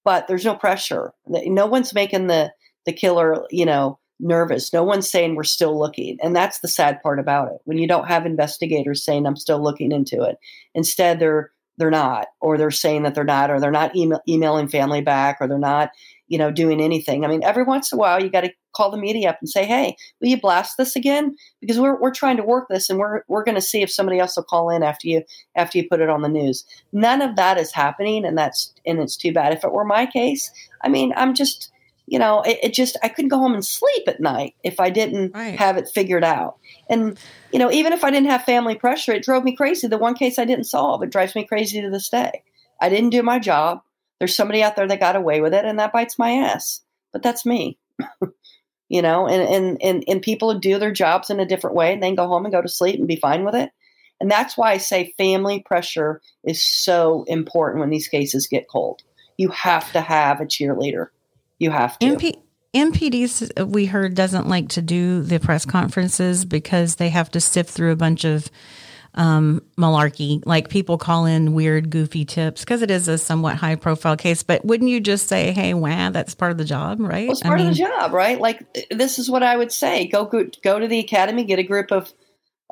But 0.04 0.26
there's 0.26 0.44
no 0.44 0.56
pressure. 0.56 1.12
No 1.26 1.66
one's 1.66 1.94
making 1.94 2.26
the 2.26 2.52
the 2.86 2.92
killer, 2.92 3.46
you 3.50 3.64
know, 3.64 4.00
nervous. 4.18 4.72
No 4.72 4.82
one's 4.82 5.08
saying 5.08 5.34
we're 5.34 5.44
still 5.44 5.78
looking, 5.78 6.18
and 6.22 6.34
that's 6.34 6.60
the 6.60 6.68
sad 6.68 7.02
part 7.02 7.20
about 7.20 7.48
it. 7.48 7.58
When 7.64 7.78
you 7.78 7.86
don't 7.86 8.08
have 8.08 8.26
investigators 8.26 9.04
saying 9.04 9.26
I'm 9.26 9.36
still 9.36 9.62
looking 9.62 9.92
into 9.92 10.22
it, 10.22 10.38
instead 10.74 11.20
they're 11.20 11.50
they're 11.78 11.90
not, 11.90 12.26
or 12.40 12.58
they're 12.58 12.70
saying 12.70 13.04
that 13.04 13.14
they're 13.14 13.24
not, 13.24 13.50
or 13.50 13.58
they're 13.58 13.70
not 13.70 13.96
email, 13.96 14.20
emailing 14.28 14.68
family 14.68 15.00
back, 15.00 15.38
or 15.40 15.48
they're 15.48 15.58
not, 15.58 15.90
you 16.32 16.38
know, 16.38 16.50
doing 16.50 16.80
anything. 16.80 17.26
I 17.26 17.28
mean, 17.28 17.44
every 17.44 17.62
once 17.62 17.92
in 17.92 17.96
a 17.96 18.00
while, 18.00 18.22
you 18.22 18.30
got 18.30 18.40
to 18.40 18.52
call 18.74 18.90
the 18.90 18.96
media 18.96 19.28
up 19.28 19.36
and 19.42 19.50
say, 19.50 19.66
"Hey, 19.66 19.96
will 20.18 20.28
you 20.28 20.40
blast 20.40 20.78
this 20.78 20.96
again?" 20.96 21.36
Because 21.60 21.78
we're 21.78 22.00
we're 22.00 22.10
trying 22.10 22.38
to 22.38 22.42
work 22.42 22.68
this, 22.70 22.88
and 22.88 22.98
we're 22.98 23.20
we're 23.28 23.44
going 23.44 23.54
to 23.54 23.60
see 23.60 23.82
if 23.82 23.90
somebody 23.90 24.18
else 24.18 24.36
will 24.36 24.44
call 24.44 24.70
in 24.70 24.82
after 24.82 25.08
you 25.08 25.24
after 25.56 25.76
you 25.76 25.86
put 25.86 26.00
it 26.00 26.08
on 26.08 26.22
the 26.22 26.30
news. 26.30 26.64
None 26.90 27.20
of 27.20 27.36
that 27.36 27.58
is 27.58 27.70
happening, 27.70 28.24
and 28.24 28.38
that's 28.38 28.72
and 28.86 28.98
it's 28.98 29.14
too 29.14 29.30
bad. 29.30 29.52
If 29.52 29.62
it 29.62 29.72
were 29.72 29.84
my 29.84 30.06
case, 30.06 30.50
I 30.80 30.88
mean, 30.88 31.12
I'm 31.18 31.34
just 31.34 31.70
you 32.06 32.18
know, 32.18 32.40
it, 32.42 32.58
it, 32.62 32.72
just 32.72 32.96
I 33.02 33.08
couldn't 33.08 33.28
go 33.28 33.38
home 33.38 33.54
and 33.54 33.64
sleep 33.64 34.08
at 34.08 34.18
night 34.18 34.54
if 34.64 34.80
I 34.80 34.88
didn't 34.88 35.32
right. 35.34 35.58
have 35.58 35.76
it 35.76 35.88
figured 35.88 36.24
out. 36.24 36.56
And 36.88 37.18
you 37.52 37.58
know, 37.58 37.70
even 37.70 37.92
if 37.92 38.04
I 38.04 38.10
didn't 38.10 38.30
have 38.30 38.44
family 38.44 38.74
pressure, 38.74 39.12
it 39.12 39.22
drove 39.22 39.44
me 39.44 39.54
crazy. 39.54 39.86
The 39.86 39.98
one 39.98 40.14
case 40.14 40.38
I 40.38 40.46
didn't 40.46 40.64
solve, 40.64 41.02
it 41.02 41.10
drives 41.10 41.34
me 41.34 41.44
crazy 41.44 41.82
to 41.82 41.90
this 41.90 42.08
day. 42.08 42.42
I 42.80 42.88
didn't 42.88 43.10
do 43.10 43.22
my 43.22 43.38
job. 43.38 43.82
There's 44.22 44.36
somebody 44.36 44.62
out 44.62 44.76
there 44.76 44.86
that 44.86 45.00
got 45.00 45.16
away 45.16 45.40
with 45.40 45.52
it, 45.52 45.64
and 45.64 45.80
that 45.80 45.92
bites 45.92 46.16
my 46.16 46.30
ass. 46.30 46.80
But 47.12 47.24
that's 47.24 47.44
me. 47.44 47.76
you 48.88 49.02
know, 49.02 49.26
and, 49.26 49.42
and 49.42 49.82
and 49.82 50.04
and 50.06 50.22
people 50.22 50.56
do 50.60 50.78
their 50.78 50.92
jobs 50.92 51.28
in 51.28 51.40
a 51.40 51.44
different 51.44 51.74
way 51.74 51.92
and 51.92 52.00
then 52.00 52.14
go 52.14 52.28
home 52.28 52.44
and 52.44 52.54
go 52.54 52.62
to 52.62 52.68
sleep 52.68 53.00
and 53.00 53.08
be 53.08 53.16
fine 53.16 53.44
with 53.44 53.56
it. 53.56 53.70
And 54.20 54.30
that's 54.30 54.56
why 54.56 54.70
I 54.70 54.76
say 54.76 55.12
family 55.18 55.64
pressure 55.66 56.20
is 56.44 56.62
so 56.62 57.24
important 57.26 57.80
when 57.80 57.90
these 57.90 58.06
cases 58.06 58.46
get 58.46 58.68
cold. 58.70 59.02
You 59.38 59.48
have 59.48 59.90
to 59.90 60.00
have 60.00 60.40
a 60.40 60.44
cheerleader. 60.44 61.08
You 61.58 61.72
have 61.72 61.98
to. 61.98 62.06
MP- 62.06 62.40
MPD, 62.74 63.66
we 63.66 63.86
heard, 63.86 64.14
doesn't 64.14 64.48
like 64.48 64.68
to 64.68 64.82
do 64.82 65.22
the 65.22 65.40
press 65.40 65.66
conferences 65.66 66.44
because 66.44 66.94
they 66.94 67.08
have 67.08 67.28
to 67.32 67.40
sift 67.40 67.70
through 67.70 67.90
a 67.90 67.96
bunch 67.96 68.24
of 68.24 68.48
um, 69.14 69.62
malarkey. 69.76 70.42
Like 70.46 70.68
people 70.68 70.98
call 70.98 71.26
in 71.26 71.54
weird, 71.54 71.90
goofy 71.90 72.24
tips 72.24 72.62
because 72.62 72.82
it 72.82 72.90
is 72.90 73.08
a 73.08 73.18
somewhat 73.18 73.56
high 73.56 73.76
profile 73.76 74.16
case. 74.16 74.42
But 74.42 74.64
wouldn't 74.64 74.90
you 74.90 75.00
just 75.00 75.28
say, 75.28 75.52
hey, 75.52 75.74
wow, 75.74 76.10
that's 76.10 76.34
part 76.34 76.52
of 76.52 76.58
the 76.58 76.64
job, 76.64 77.00
right? 77.00 77.26
Well, 77.26 77.32
it's 77.32 77.42
part 77.42 77.60
I 77.60 77.62
mean, 77.62 77.70
of 77.70 77.76
the 77.76 77.82
job, 77.82 78.12
right? 78.12 78.40
Like, 78.40 78.88
this 78.90 79.18
is 79.18 79.30
what 79.30 79.42
I 79.42 79.56
would 79.56 79.72
say 79.72 80.06
go, 80.06 80.24
go, 80.24 80.48
go 80.62 80.78
to 80.78 80.88
the 80.88 80.98
academy, 80.98 81.44
get 81.44 81.58
a 81.58 81.64
group 81.64 81.92
of 81.92 82.12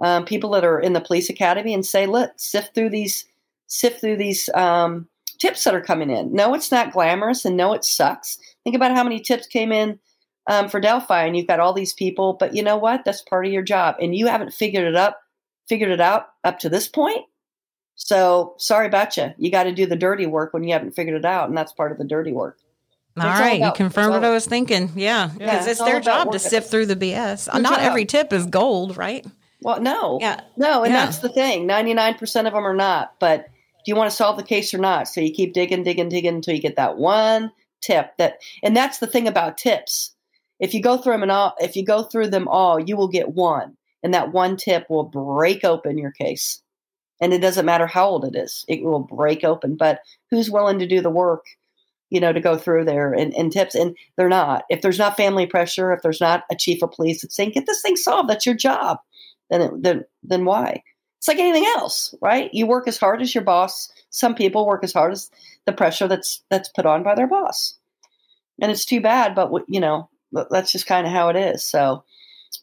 um, 0.00 0.24
people 0.24 0.50
that 0.50 0.64
are 0.64 0.80
in 0.80 0.94
the 0.94 1.00
police 1.00 1.28
academy 1.28 1.74
and 1.74 1.84
say, 1.84 2.06
look, 2.06 2.32
sift 2.36 2.74
through 2.74 2.90
these, 2.90 3.26
sift 3.66 4.00
through 4.00 4.16
these 4.16 4.48
um, 4.54 5.08
tips 5.38 5.64
that 5.64 5.74
are 5.74 5.82
coming 5.82 6.10
in. 6.10 6.32
No, 6.32 6.54
it's 6.54 6.72
not 6.72 6.92
glamorous 6.92 7.44
and 7.44 7.56
no, 7.56 7.74
it 7.74 7.84
sucks 7.84 8.38
Think 8.64 8.76
about 8.76 8.92
how 8.92 9.02
many 9.02 9.20
tips 9.20 9.46
came 9.46 9.72
in 9.72 9.98
um, 10.46 10.68
for 10.68 10.80
Delphi, 10.80 11.24
and 11.24 11.36
you've 11.36 11.46
got 11.46 11.60
all 11.60 11.72
these 11.72 11.94
people. 11.94 12.34
But 12.34 12.54
you 12.54 12.62
know 12.62 12.76
what? 12.76 13.04
That's 13.04 13.22
part 13.22 13.46
of 13.46 13.52
your 13.52 13.62
job, 13.62 13.96
and 14.00 14.14
you 14.14 14.26
haven't 14.26 14.52
figured 14.52 14.86
it 14.86 14.96
up, 14.96 15.18
figured 15.68 15.90
it 15.90 16.00
out 16.00 16.28
up 16.44 16.58
to 16.60 16.68
this 16.68 16.88
point. 16.88 17.24
So 17.94 18.54
sorry 18.58 18.86
about 18.86 19.16
you. 19.16 19.32
You 19.36 19.50
got 19.50 19.64
to 19.64 19.72
do 19.72 19.86
the 19.86 19.96
dirty 19.96 20.26
work 20.26 20.52
when 20.52 20.64
you 20.64 20.72
haven't 20.72 20.92
figured 20.92 21.16
it 21.16 21.24
out, 21.24 21.48
and 21.48 21.56
that's 21.56 21.72
part 21.72 21.92
of 21.92 21.98
the 21.98 22.04
dirty 22.04 22.32
work. 22.32 22.58
All 23.18 23.26
right, 23.26 23.52
all 23.52 23.56
about, 23.56 23.66
you 23.66 23.72
confirmed 23.84 24.14
what 24.14 24.24
I 24.24 24.30
was 24.30 24.46
thinking. 24.46 24.90
Yeah, 24.94 25.26
because 25.26 25.40
yeah, 25.40 25.58
it's, 25.58 25.66
it's 25.66 25.82
their 25.82 26.00
job 26.00 26.32
to 26.32 26.38
sift 26.38 26.70
through 26.70 26.86
the 26.86 26.96
BS. 26.96 27.52
Your 27.52 27.60
Not 27.60 27.80
job. 27.80 27.82
every 27.82 28.06
tip 28.06 28.32
is 28.32 28.46
gold, 28.46 28.96
right? 28.96 29.26
Well, 29.62 29.80
no, 29.82 30.18
yeah, 30.20 30.40
no, 30.56 30.84
and 30.84 30.92
yeah. 30.92 31.04
that's 31.04 31.18
the 31.18 31.28
thing. 31.28 31.66
Ninety 31.66 31.92
nine 31.92 32.14
percent 32.14 32.46
of 32.46 32.54
them 32.54 32.64
are 32.64 32.74
not. 32.74 33.14
But 33.18 33.46
do 33.84 33.90
you 33.90 33.96
want 33.96 34.10
to 34.10 34.16
solve 34.16 34.36
the 34.36 34.42
case 34.42 34.72
or 34.72 34.78
not? 34.78 35.08
So 35.08 35.20
you 35.20 35.32
keep 35.32 35.52
digging, 35.52 35.82
digging, 35.82 36.08
digging 36.08 36.36
until 36.36 36.54
you 36.54 36.62
get 36.62 36.76
that 36.76 36.96
one 36.96 37.52
tip 37.80 38.16
that 38.18 38.40
and 38.62 38.76
that's 38.76 38.98
the 38.98 39.06
thing 39.06 39.26
about 39.26 39.58
tips 39.58 40.14
if 40.58 40.74
you 40.74 40.82
go 40.82 40.98
through 40.98 41.14
them 41.14 41.22
and 41.22 41.32
all 41.32 41.54
if 41.58 41.76
you 41.76 41.84
go 41.84 42.02
through 42.02 42.28
them 42.28 42.46
all 42.48 42.78
you 42.78 42.96
will 42.96 43.08
get 43.08 43.30
one 43.30 43.76
and 44.02 44.14
that 44.14 44.32
one 44.32 44.56
tip 44.56 44.88
will 44.88 45.04
break 45.04 45.64
open 45.64 45.98
your 45.98 46.12
case. 46.12 46.62
And 47.20 47.34
it 47.34 47.40
doesn't 47.40 47.66
matter 47.66 47.86
how 47.86 48.08
old 48.08 48.24
it 48.24 48.34
is 48.34 48.64
it 48.68 48.82
will 48.82 49.00
break 49.00 49.44
open 49.44 49.76
but 49.76 50.00
who's 50.30 50.50
willing 50.50 50.78
to 50.78 50.86
do 50.86 51.00
the 51.00 51.10
work 51.10 51.44
you 52.08 52.18
know 52.18 52.32
to 52.32 52.40
go 52.40 52.56
through 52.56 52.84
there 52.84 53.12
and, 53.12 53.34
and 53.34 53.52
tips? 53.52 53.74
And 53.74 53.96
they're 54.16 54.28
not. 54.28 54.64
If 54.70 54.82
there's 54.82 54.98
not 54.98 55.16
family 55.16 55.46
pressure 55.46 55.92
if 55.92 56.02
there's 56.02 56.20
not 56.20 56.44
a 56.50 56.56
chief 56.56 56.82
of 56.82 56.92
police 56.92 57.22
that's 57.22 57.36
saying 57.36 57.52
get 57.52 57.66
this 57.66 57.82
thing 57.82 57.96
solved 57.96 58.28
that's 58.28 58.46
your 58.46 58.54
job 58.54 58.98
then 59.50 59.60
it, 59.60 59.82
then 59.82 60.04
then 60.22 60.44
why? 60.44 60.82
It's 61.18 61.28
like 61.28 61.38
anything 61.38 61.66
else 61.66 62.14
right? 62.22 62.52
You 62.54 62.66
work 62.66 62.88
as 62.88 62.96
hard 62.96 63.20
as 63.20 63.34
your 63.34 63.44
boss. 63.44 63.92
Some 64.08 64.34
people 64.34 64.66
work 64.66 64.82
as 64.82 64.92
hard 64.92 65.12
as 65.12 65.30
the 65.66 65.72
pressure 65.72 66.08
that's 66.08 66.42
that's 66.48 66.70
put 66.70 66.86
on 66.86 67.02
by 67.02 67.14
their 67.14 67.28
boss. 67.28 67.74
And 68.62 68.72
it's 68.72 68.86
too 68.86 69.00
bad 69.02 69.34
but 69.34 69.50
you 69.68 69.80
know 69.80 70.08
that's 70.50 70.72
just 70.72 70.86
kind 70.86 71.06
of 71.06 71.12
how 71.12 71.28
it 71.28 71.36
is. 71.36 71.64
So 71.64 72.04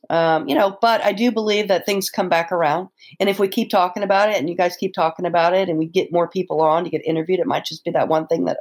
um, 0.09 0.47
you 0.47 0.55
know 0.55 0.77
but 0.81 1.01
i 1.03 1.11
do 1.11 1.31
believe 1.31 1.67
that 1.67 1.85
things 1.85 2.09
come 2.09 2.29
back 2.29 2.51
around 2.51 2.89
and 3.19 3.29
if 3.29 3.39
we 3.39 3.47
keep 3.47 3.69
talking 3.69 4.03
about 4.03 4.29
it 4.29 4.37
and 4.37 4.49
you 4.49 4.55
guys 4.55 4.77
keep 4.77 4.93
talking 4.93 5.25
about 5.25 5.53
it 5.53 5.69
and 5.69 5.77
we 5.77 5.85
get 5.85 6.11
more 6.11 6.27
people 6.27 6.61
on 6.61 6.83
to 6.83 6.89
get 6.89 7.05
interviewed 7.05 7.39
it 7.39 7.47
might 7.47 7.65
just 7.65 7.83
be 7.83 7.91
that 7.91 8.07
one 8.07 8.27
thing 8.27 8.45
that 8.45 8.57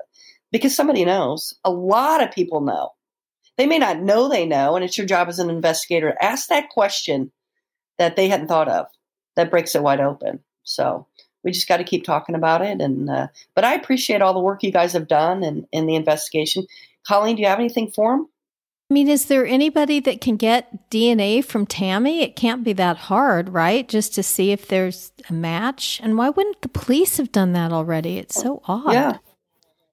because 0.52 0.74
somebody 0.74 1.04
knows 1.04 1.54
a 1.64 1.70
lot 1.70 2.22
of 2.22 2.32
people 2.32 2.60
know 2.60 2.90
they 3.56 3.66
may 3.66 3.78
not 3.78 4.00
know 4.00 4.28
they 4.28 4.46
know 4.46 4.76
and 4.76 4.84
it's 4.84 4.98
your 4.98 5.06
job 5.06 5.28
as 5.28 5.38
an 5.38 5.50
investigator 5.50 6.10
to 6.12 6.24
ask 6.24 6.48
that 6.48 6.68
question 6.70 7.30
that 7.98 8.16
they 8.16 8.28
hadn't 8.28 8.48
thought 8.48 8.68
of 8.68 8.86
that 9.36 9.50
breaks 9.50 9.74
it 9.74 9.82
wide 9.82 10.00
open 10.00 10.40
so 10.62 11.06
we 11.46 11.52
just 11.52 11.68
got 11.68 11.76
to 11.76 11.84
keep 11.84 12.04
talking 12.04 12.34
about 12.34 12.60
it. 12.60 12.80
And 12.80 13.08
uh, 13.08 13.28
but 13.54 13.64
I 13.64 13.74
appreciate 13.74 14.20
all 14.20 14.34
the 14.34 14.40
work 14.40 14.64
you 14.64 14.72
guys 14.72 14.92
have 14.92 15.06
done 15.06 15.44
and 15.44 15.64
in, 15.72 15.80
in 15.80 15.86
the 15.86 15.94
investigation. 15.94 16.66
Colleen, 17.06 17.36
do 17.36 17.42
you 17.42 17.48
have 17.48 17.60
anything 17.60 17.90
for 17.92 18.16
them? 18.16 18.28
I 18.88 18.94
mean, 18.94 19.08
is 19.08 19.26
there 19.26 19.44
anybody 19.44 19.98
that 20.00 20.20
can 20.20 20.36
get 20.36 20.90
DNA 20.90 21.44
from 21.44 21.66
Tammy? 21.66 22.22
It 22.22 22.36
can't 22.36 22.62
be 22.62 22.72
that 22.74 22.96
hard, 22.96 23.48
right? 23.48 23.88
Just 23.88 24.14
to 24.14 24.22
see 24.22 24.52
if 24.52 24.68
there's 24.68 25.10
a 25.28 25.32
match. 25.32 26.00
And 26.04 26.16
why 26.16 26.28
wouldn't 26.28 26.62
the 26.62 26.68
police 26.68 27.16
have 27.16 27.32
done 27.32 27.52
that 27.54 27.72
already? 27.72 28.18
It's 28.18 28.40
so 28.40 28.62
odd. 28.68 28.92
Yeah. 28.92 29.18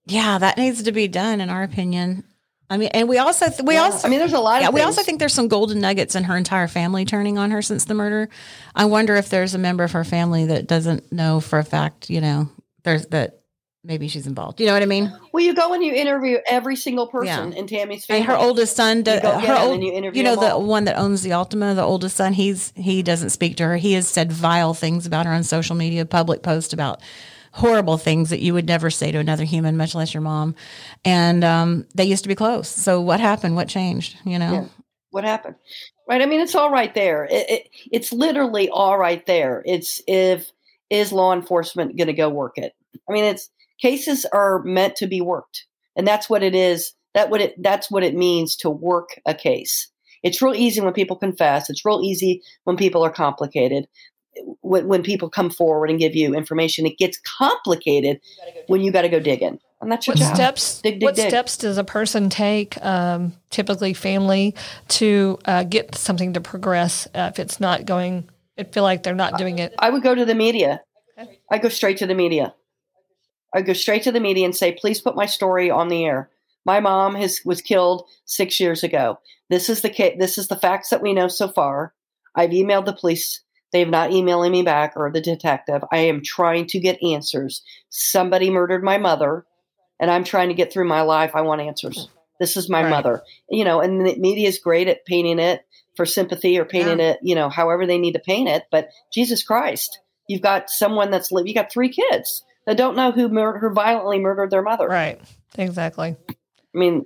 Yeah, 0.05 0.37
that 0.37 0.57
needs 0.57 0.83
to 0.83 0.91
be 0.91 1.07
done, 1.07 1.41
in 1.41 1.49
our 1.49 1.63
opinion. 1.63 2.23
I 2.69 2.77
mean, 2.77 2.89
and 2.93 3.07
we 3.09 3.17
also 3.17 3.47
th- 3.49 3.61
we 3.63 3.75
Yeah. 3.75 3.83
also 3.83 4.07
I 4.07 4.09
mean, 4.11 4.19
there's 4.19 4.33
a 4.33 4.39
lot 4.39 4.57
of 4.57 4.61
yeah, 4.63 4.69
we 4.69 4.81
also 4.81 5.01
think 5.03 5.19
there's 5.19 5.33
some 5.33 5.47
golden 5.47 5.79
nuggets 5.79 6.15
in 6.15 6.23
her 6.25 6.35
entire 6.37 6.67
family 6.67 7.05
turning 7.05 7.37
on 7.37 7.51
her 7.51 7.61
since 7.61 7.85
the 7.85 7.93
murder. 7.93 8.29
I 8.75 8.85
wonder 8.85 9.15
if 9.15 9.29
there's 9.29 9.53
a 9.53 9.59
member 9.59 9.83
of 9.83 9.91
her 9.91 10.03
family 10.03 10.45
that 10.45 10.67
doesn't 10.67 11.11
know 11.11 11.39
for 11.39 11.59
a 11.59 11.63
fact, 11.63 12.09
you 12.09 12.19
know, 12.21 12.49
there's 12.83 13.05
that 13.07 13.42
maybe 13.83 14.07
she's 14.07 14.27
involved. 14.27 14.59
You 14.59 14.67
know 14.67 14.73
what 14.73 14.81
I 14.81 14.85
mean? 14.87 15.11
Well, 15.33 15.43
you 15.43 15.53
go 15.53 15.73
and 15.73 15.83
you 15.83 15.93
interview 15.93 16.37
every 16.47 16.75
single 16.75 17.07
person 17.07 17.51
Yeah. 17.51 17.57
in 17.59 17.67
Tammy's 17.67 18.05
family. 18.05 18.21
And 18.21 18.29
her 18.29 18.37
oldest 18.37 18.75
son, 18.75 19.03
does, 19.03 19.21
You 19.23 19.47
her 19.47 19.55
old, 19.59 19.73
and 19.75 19.83
you 19.83 19.91
interview 19.91 20.23
know, 20.23 20.35
the 20.35 20.57
one 20.57 20.85
that 20.85 20.97
owns 20.97 21.21
the 21.21 21.31
Altima, 21.31 21.75
the 21.75 21.83
oldest 21.83 22.15
son, 22.15 22.33
he's 22.33 22.71
he 22.75 23.03
doesn't 23.03 23.31
speak 23.31 23.57
to 23.57 23.63
her. 23.65 23.77
He 23.77 23.93
has 23.93 24.07
said 24.07 24.31
vile 24.31 24.73
things 24.73 25.05
about 25.05 25.25
her 25.25 25.31
on 25.33 25.43
social 25.43 25.75
media, 25.75 26.05
public 26.05 26.43
posts 26.43 26.73
about 26.73 27.01
horrible 27.51 27.97
things 27.97 28.29
that 28.31 28.39
you 28.39 28.53
would 28.53 28.65
never 28.65 28.89
say 28.89 29.11
to 29.11 29.19
another 29.19 29.43
human, 29.43 29.77
much 29.77 29.93
less 29.93 30.13
your 30.13 30.21
mom. 30.21 30.55
And 31.05 31.43
um, 31.43 31.85
they 31.93 32.05
used 32.05 32.23
to 32.23 32.29
be 32.29 32.33
close. 32.35 32.67
So 32.67 32.99
what 33.01 33.19
happened? 33.19 33.55
What 33.55 33.67
changed? 33.67 34.17
You 34.25 34.39
know? 34.39 34.53
Yeah. 34.53 34.65
what 35.11 35.23
happened 35.23 35.55
right 36.09 36.21
i 36.21 36.25
mean 36.25 36.41
it's 36.41 36.55
all 36.55 36.71
right 36.71 36.95
there 36.95 37.25
it, 37.25 37.49
it, 37.49 37.69
it's 37.91 38.11
literally 38.11 38.67
all 38.69 38.97
right 38.97 39.25
there 39.27 39.61
it's 39.65 40.01
if 40.07 40.51
is 40.89 41.11
law 41.13 41.31
enforcement 41.33 41.95
going 41.95 42.07
to 42.07 42.13
go 42.13 42.27
work 42.29 42.57
it 42.57 42.73
i 43.07 43.11
mean 43.13 43.23
it's 43.23 43.49
cases 43.83 44.25
are 44.31 44.63
meant 44.63 44.95
to 44.95 45.07
be 45.07 45.19
worked 45.19 45.65
and 45.97 46.07
that's 46.07 46.29
what 46.29 46.41
it 46.41 46.55
is 46.55 46.93
that 47.13 47.29
what 47.29 47.41
it 47.41 47.53
that's 47.61 47.91
what 47.91 48.01
it 48.01 48.15
means 48.15 48.55
to 48.55 48.69
work 48.69 49.19
a 49.25 49.33
case 49.33 49.89
it's 50.23 50.41
real 50.41 50.55
easy 50.55 50.79
when 50.79 50.93
people 50.93 51.17
confess 51.17 51.69
it's 51.69 51.83
real 51.83 51.99
easy 52.01 52.41
when 52.63 52.77
people 52.77 53.03
are 53.03 53.11
complicated 53.11 53.85
when, 54.61 54.87
when 54.87 55.03
people 55.03 55.29
come 55.29 55.49
forward 55.49 55.89
and 55.89 55.99
give 55.99 56.15
you 56.15 56.33
information 56.33 56.85
it 56.85 56.97
gets 56.97 57.19
complicated 57.37 58.21
when 58.67 58.81
you 58.81 58.89
got 58.89 59.01
to 59.01 59.09
go 59.09 59.19
digging 59.19 59.59
and 59.81 59.91
that's 59.91 60.07
your 60.07 60.13
What 60.13 60.19
job 60.19 60.35
steps? 60.35 60.81
Dig, 60.81 60.93
dig, 60.93 61.03
what 61.03 61.15
dig. 61.15 61.27
steps 61.27 61.57
does 61.57 61.77
a 61.77 61.83
person 61.83 62.29
take, 62.29 62.81
um, 62.85 63.33
typically 63.49 63.93
family, 63.93 64.55
to 64.87 65.37
uh, 65.43 65.65
get 65.65 65.95
something 65.95 66.31
to 66.33 66.39
progress 66.39 67.05
uh, 67.13 67.29
if 67.33 67.37
it's 67.37 67.59
not 67.59 67.85
going? 67.85 68.29
I 68.57 68.63
feel 68.63 68.83
like 68.83 69.03
they're 69.03 69.13
not 69.13 69.37
doing 69.37 69.59
it. 69.59 69.73
I 69.77 69.89
would 69.89 70.01
go 70.01 70.15
to 70.15 70.23
the 70.23 70.35
media. 70.35 70.79
I 71.51 71.57
go 71.57 71.67
straight 71.67 71.97
to 71.97 72.07
the 72.07 72.15
media. 72.15 72.55
I 73.53 73.61
go 73.61 73.73
straight 73.73 74.03
to 74.03 74.11
the 74.11 74.19
media 74.19 74.45
and 74.45 74.55
say, 74.55 74.71
please 74.71 75.01
put 75.01 75.15
my 75.15 75.25
story 75.25 75.69
on 75.69 75.89
the 75.89 76.05
air. 76.05 76.29
My 76.65 76.79
mom 76.79 77.15
has 77.15 77.41
was 77.45 77.61
killed 77.61 78.07
six 78.25 78.59
years 78.59 78.83
ago. 78.83 79.19
This 79.49 79.69
is 79.69 79.81
the 79.81 79.89
ca- 79.89 80.15
this 80.17 80.37
is 80.37 80.47
the 80.47 80.55
facts 80.55 80.89
that 80.89 81.01
we 81.01 81.13
know 81.13 81.27
so 81.27 81.47
far. 81.47 81.93
I've 82.35 82.51
emailed 82.51 82.85
the 82.85 82.93
police. 82.93 83.41
They 83.71 83.79
have 83.79 83.89
not 83.89 84.11
emailing 84.11 84.51
me 84.51 84.61
back 84.61 84.93
or 84.95 85.11
the 85.11 85.21
detective. 85.21 85.83
I 85.91 85.97
am 85.97 86.21
trying 86.23 86.67
to 86.67 86.79
get 86.79 87.03
answers. 87.03 87.63
Somebody 87.89 88.49
murdered 88.49 88.83
my 88.83 88.97
mother, 88.97 89.45
and 89.99 90.09
I'm 90.09 90.23
trying 90.23 90.49
to 90.49 90.53
get 90.55 90.71
through 90.71 90.87
my 90.87 91.01
life. 91.01 91.31
I 91.33 91.41
want 91.41 91.61
answers. 91.61 92.07
This 92.39 92.55
is 92.55 92.69
my 92.69 92.83
Right. 92.83 92.89
mother. 92.89 93.23
You 93.49 93.65
know, 93.65 93.81
and 93.81 94.05
the 94.05 94.15
media 94.17 94.47
is 94.47 94.59
great 94.59 94.87
at 94.87 95.05
painting 95.05 95.39
it 95.39 95.65
for 95.95 96.05
sympathy 96.05 96.57
or 96.57 96.65
painting 96.65 96.99
it, 96.99 97.19
you 97.21 97.35
know, 97.35 97.49
however 97.49 97.85
they 97.85 97.99
need 97.99 98.13
to 98.13 98.19
paint 98.19 98.49
it. 98.49 98.63
But 98.71 98.89
Jesus 99.13 99.43
Christ, 99.43 99.99
you've 100.27 100.41
got 100.41 100.69
someone 100.69 101.11
that's 101.11 101.31
lived. 101.31 101.47
You 101.47 101.53
got 101.53 101.71
three 101.71 101.89
kids 101.89 102.43
that 102.65 102.77
don't 102.77 102.95
know 102.95 103.11
who 103.11 103.29
mur- 103.29 103.59
who 103.59 103.69
violently 103.69 104.19
murdered 104.19 104.51
their 104.51 104.61
mother. 104.61 104.87
Right. 104.87 105.19
Exactly. 105.57 106.15
I 106.29 106.77
mean, 106.77 107.05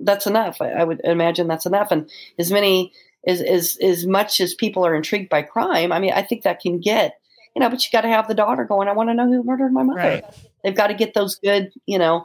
that's 0.00 0.26
enough. 0.26 0.60
I, 0.60 0.70
I 0.70 0.84
would 0.84 1.00
imagine 1.04 1.48
that's 1.48 1.66
enough. 1.66 1.90
And 1.90 2.10
as 2.38 2.50
many 2.50 2.92
as 3.26 3.40
as 3.40 3.78
as 3.82 4.06
much 4.06 4.40
as 4.40 4.54
people 4.54 4.86
are 4.86 4.94
intrigued 4.94 5.28
by 5.28 5.42
crime, 5.42 5.92
I 5.92 5.98
mean, 5.98 6.12
I 6.12 6.22
think 6.22 6.42
that 6.42 6.60
can 6.60 6.80
get 6.80 7.18
you 7.54 7.60
know. 7.60 7.68
But 7.68 7.84
you 7.84 7.90
got 7.92 8.02
to 8.02 8.08
have 8.08 8.28
the 8.28 8.34
daughter 8.34 8.64
going. 8.64 8.88
I 8.88 8.92
want 8.92 9.10
to 9.10 9.14
know 9.14 9.26
who 9.26 9.42
murdered 9.42 9.72
my 9.72 9.82
mother. 9.82 9.98
Right. 9.98 10.24
They've 10.62 10.74
got 10.74 10.88
to 10.88 10.94
get 10.94 11.14
those 11.14 11.36
good, 11.36 11.72
you 11.86 11.98
know, 11.98 12.24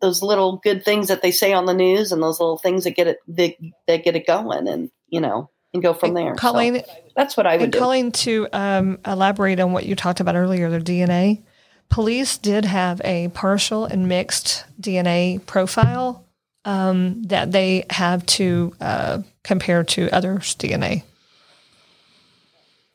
those 0.00 0.22
little 0.22 0.56
good 0.56 0.84
things 0.84 1.08
that 1.08 1.22
they 1.22 1.30
say 1.30 1.52
on 1.52 1.66
the 1.66 1.74
news, 1.74 2.12
and 2.12 2.22
those 2.22 2.40
little 2.40 2.58
things 2.58 2.84
that 2.84 2.92
get 2.92 3.06
it 3.06 3.18
that, 3.28 3.54
that 3.86 4.04
get 4.04 4.16
it 4.16 4.26
going, 4.26 4.68
and 4.68 4.90
you 5.08 5.20
know, 5.20 5.50
and 5.72 5.82
go 5.82 5.94
from 5.94 6.14
there. 6.14 6.34
So 6.34 6.40
Colleen, 6.40 6.82
that's 7.16 7.36
what 7.36 7.46
I 7.46 7.56
would 7.56 7.64
and 7.64 7.72
do. 7.72 7.78
Colleen, 7.78 8.12
to 8.12 8.48
um, 8.52 8.98
elaborate 9.06 9.60
on 9.60 9.72
what 9.72 9.86
you 9.86 9.94
talked 9.94 10.20
about 10.20 10.36
earlier, 10.36 10.70
the 10.70 10.78
DNA. 10.78 11.42
Police 11.90 12.38
did 12.38 12.64
have 12.64 13.00
a 13.04 13.28
partial 13.28 13.84
and 13.84 14.08
mixed 14.08 14.64
DNA 14.80 15.44
profile 15.46 16.24
um, 16.64 17.22
that 17.24 17.52
they 17.52 17.84
have 17.90 18.24
to 18.26 18.74
uh, 18.80 19.22
compare 19.44 19.84
to 19.84 20.08
others' 20.10 20.56
DNA. 20.56 21.02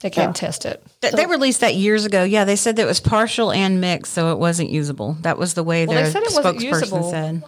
They 0.02 0.10
can 0.10 0.30
Yeah. 0.30 0.34
test 0.34 0.66
it. 0.66 0.82
Th- 1.02 1.14
they 1.14 1.26
released 1.26 1.60
that 1.62 1.76
years 1.76 2.06
ago. 2.06 2.24
Yeah, 2.24 2.46
they 2.46 2.56
said 2.56 2.78
that 2.78 2.84
it 2.84 2.86
was 2.86 3.00
partial 3.02 3.52
and 3.52 3.82
mixed, 3.82 4.14
so 4.14 4.32
it 4.32 4.40
wasn't 4.40 4.70
usable. 4.70 5.18
That 5.22 5.38
was 5.38 5.54
the 5.56 5.64
way 5.64 5.86
Well, 5.86 5.96
they 5.98 6.04
their 6.04 6.12
said 6.12 6.24
it 6.24 6.30
spokesperson 6.30 6.62
usable. 6.62 7.12
said. 7.12 7.44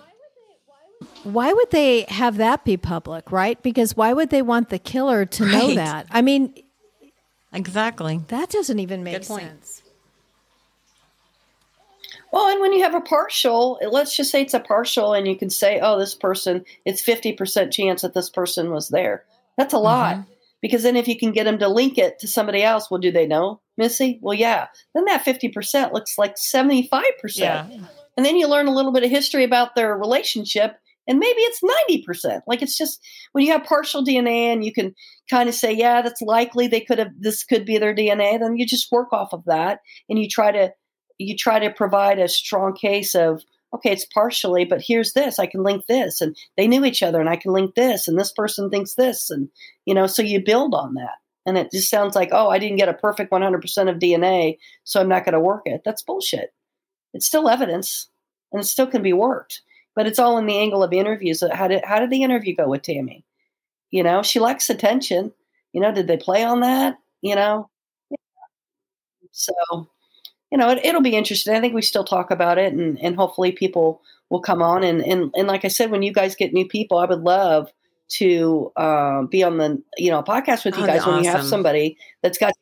Why 1.24 1.52
would 1.54 1.72
they 1.72 2.06
have 2.10 2.38
that 2.38 2.64
be 2.66 2.78
public, 2.78 3.32
right? 3.32 3.62
Because 3.62 3.96
why 3.96 4.12
would 4.14 4.30
they 4.32 4.42
want 4.42 4.70
the 4.70 4.80
killer 4.80 5.26
to 5.26 5.46
know 5.46 5.76
that? 5.76 6.08
I 6.12 6.22
mean, 6.22 6.54
Exactly. 7.54 8.22
that 8.28 8.50
doesn't 8.50 8.80
even 8.80 9.04
make 9.04 9.20
Good 9.20 9.28
point. 9.28 9.44
sense. 9.44 9.80
And 12.52 12.60
when 12.60 12.74
you 12.74 12.84
have 12.84 12.95
a 12.95 12.99
partial, 13.02 13.80
let's 13.89 14.14
just 14.14 14.30
say 14.30 14.41
it's 14.41 14.54
a 14.54 14.60
partial, 14.60 15.14
and 15.14 15.26
you 15.26 15.38
can 15.38 15.49
say, 15.49 15.80
"Oh, 15.82 15.97
this 15.97 16.14
person, 16.14 16.66
it's 16.86 17.02
fifty 17.02 17.32
percent 17.32 17.72
chance 17.72 18.02
that 18.02 18.14
this 18.14 18.30
person 18.30 18.72
was 18.72 18.89
there." 18.89 19.24
That's 19.58 19.74
a 19.74 19.78
mm-hmm. 19.78 19.86
lot, 19.86 20.26
because 20.62 20.84
then 20.84 20.97
if 20.97 21.08
you 21.08 21.18
can 21.18 21.32
get 21.32 21.45
them 21.45 21.60
to 21.60 21.70
link 21.70 21.97
it 21.97 22.20
to 22.20 22.28
somebody 22.28 22.62
else, 22.62 22.91
well, 22.91 22.99
do 22.99 23.10
they 23.10 23.26
know 23.26 23.62
Missy? 23.78 24.20
Well, 24.22 24.34
yeah. 24.34 24.68
Then 24.93 25.06
that 25.06 25.24
fifty 25.24 25.47
percent 25.47 25.93
looks 25.93 26.18
like 26.18 26.38
seventy-five 26.38 27.04
Yeah. 27.06 27.22
percent, 27.22 27.86
and 28.18 28.26
then 28.26 28.36
you 28.36 28.49
learn 28.49 28.68
a 28.68 28.76
little 28.76 28.91
bit 28.91 29.06
of 29.06 29.10
history 29.10 29.45
about 29.45 29.74
their 29.76 29.97
relationship, 29.97 30.76
and 31.08 31.20
maybe 31.20 31.39
it's 31.39 31.64
ninety 31.64 32.04
percent. 32.04 32.43
Like 32.47 32.62
it's 32.62 32.78
just 32.78 32.99
when 33.32 33.45
you 33.45 33.54
have 33.54 33.64
partial 33.64 34.04
DNA, 34.04 34.52
and 34.52 34.66
you 34.66 34.74
can 34.74 34.93
kind 35.30 35.47
of 35.47 35.56
say, 35.56 35.72
"Yeah, 35.72 36.02
that's 36.02 36.22
likely 36.22 36.68
they 36.68 36.82
could 36.82 36.99
have. 36.99 37.12
This 37.18 37.45
could 37.45 37.66
be 37.66 37.78
their 37.78 37.95
DNA." 37.95 38.38
Then 38.38 38.58
you 38.58 38.66
just 38.66 38.91
work 38.91 39.14
off 39.14 39.32
of 39.32 39.45
that, 39.45 39.80
and 40.10 40.20
you 40.20 40.28
try 40.28 40.52
to 40.52 40.74
you 41.22 41.36
try 41.36 41.59
to 41.59 41.69
provide 41.72 42.19
a 42.19 42.28
strong 42.28 42.74
case 42.74 43.15
of 43.15 43.43
okay 43.74 43.91
it's 43.91 44.05
partially 44.05 44.65
but 44.65 44.82
here's 44.82 45.13
this 45.13 45.39
i 45.39 45.45
can 45.45 45.63
link 45.63 45.86
this 45.88 46.22
and 46.22 46.36
they 46.57 46.67
knew 46.67 46.84
each 46.86 47.03
other 47.03 47.19
and 47.19 47.30
i 47.30 47.36
can 47.36 47.53
link 47.53 47.76
this 47.76 48.07
and 48.07 48.19
this 48.19 48.32
person 48.32 48.69
thinks 48.69 48.95
this 48.95 49.30
and 49.30 49.49
you 49.86 49.93
know 49.93 50.07
so 50.07 50.22
you 50.22 50.43
build 50.43 50.74
on 50.74 50.95
that. 50.95 51.15
And 51.43 51.57
it 51.57 51.72
just 51.72 51.89
sounds 51.89 52.15
like 52.15 52.30
oh 52.32 52.49
i 52.49 52.59
didn't 52.59 52.78
get 52.78 52.89
a 52.89 52.93
perfect 52.93 53.32
100% 53.32 53.89
of 53.89 53.99
dna 53.99 54.57
so 54.84 54.99
i'm 55.01 55.09
not 55.09 55.26
going 55.26 55.34
to 55.34 55.39
work 55.39 55.63
it. 55.65 55.82
That's 55.84 56.03
bullshit. 56.03 56.53
It's 57.13 57.26
still 57.26 57.49
evidence 57.49 58.09
and 58.51 58.61
it 58.61 58.65
still 58.65 58.88
can 58.88 59.01
be 59.01 59.13
worked 59.13 59.61
but 59.95 60.07
it's 60.07 60.19
all 60.19 60.38
in 60.38 60.45
the 60.45 60.57
angle 60.57 60.84
of 60.84 60.93
interviews. 60.93 61.43
How 61.53 61.67
did 61.67 61.84
how 61.86 61.99
did 61.99 62.09
the 62.09 62.24
interview 62.24 62.55
go 62.55 62.67
with 62.69 62.84
tammy? 62.84 63.26
You 63.89 64.03
know 64.03 64.24
she 64.24 64.39
likes 64.39 64.69
attention. 64.69 65.34
You 65.74 65.82
know 65.82 65.91
did 65.93 66.07
they 66.07 66.17
play 66.17 66.43
on 66.43 66.61
that? 66.61 66.97
You 67.22 67.36
know? 67.36 67.69
So 69.32 69.53
you 70.52 70.58
know, 70.58 70.70
it, 70.70 70.86
it'll 70.86 71.02
be 71.02 71.16
interesting. 71.16 71.56
I 71.56 71.62
think 71.62 71.74
we 71.74 71.82
still 71.82 72.04
talk 72.04 72.32
about 72.32 72.58
it, 72.58 72.74
and, 72.74 72.99
and 73.02 73.16
hopefully 73.16 73.52
people 73.52 74.02
will 74.30 74.41
come 74.41 74.62
on. 74.62 74.84
And, 74.84 75.02
and 75.02 75.34
and 75.36 75.47
like 75.47 75.66
I 75.66 75.70
said, 75.70 75.91
when 75.91 76.04
you 76.04 76.14
guys 76.14 76.36
get 76.36 76.54
new 76.54 76.68
people, 76.68 76.97
I 76.97 77.06
would 77.06 77.22
love 77.22 77.72
to 78.10 78.72
uh, 78.76 79.24
be 79.24 79.43
on 79.43 79.58
the 79.58 79.82
you 79.97 80.12
know 80.12 80.22
podcast 80.22 80.66
with 80.66 80.78
you 80.78 80.84
Oh, 80.84 80.88
guys 80.88 81.06
when 81.06 81.24
you 81.24 81.30
have 81.30 81.45
somebody 81.45 81.97
that's 82.22 82.38
got 82.38 82.54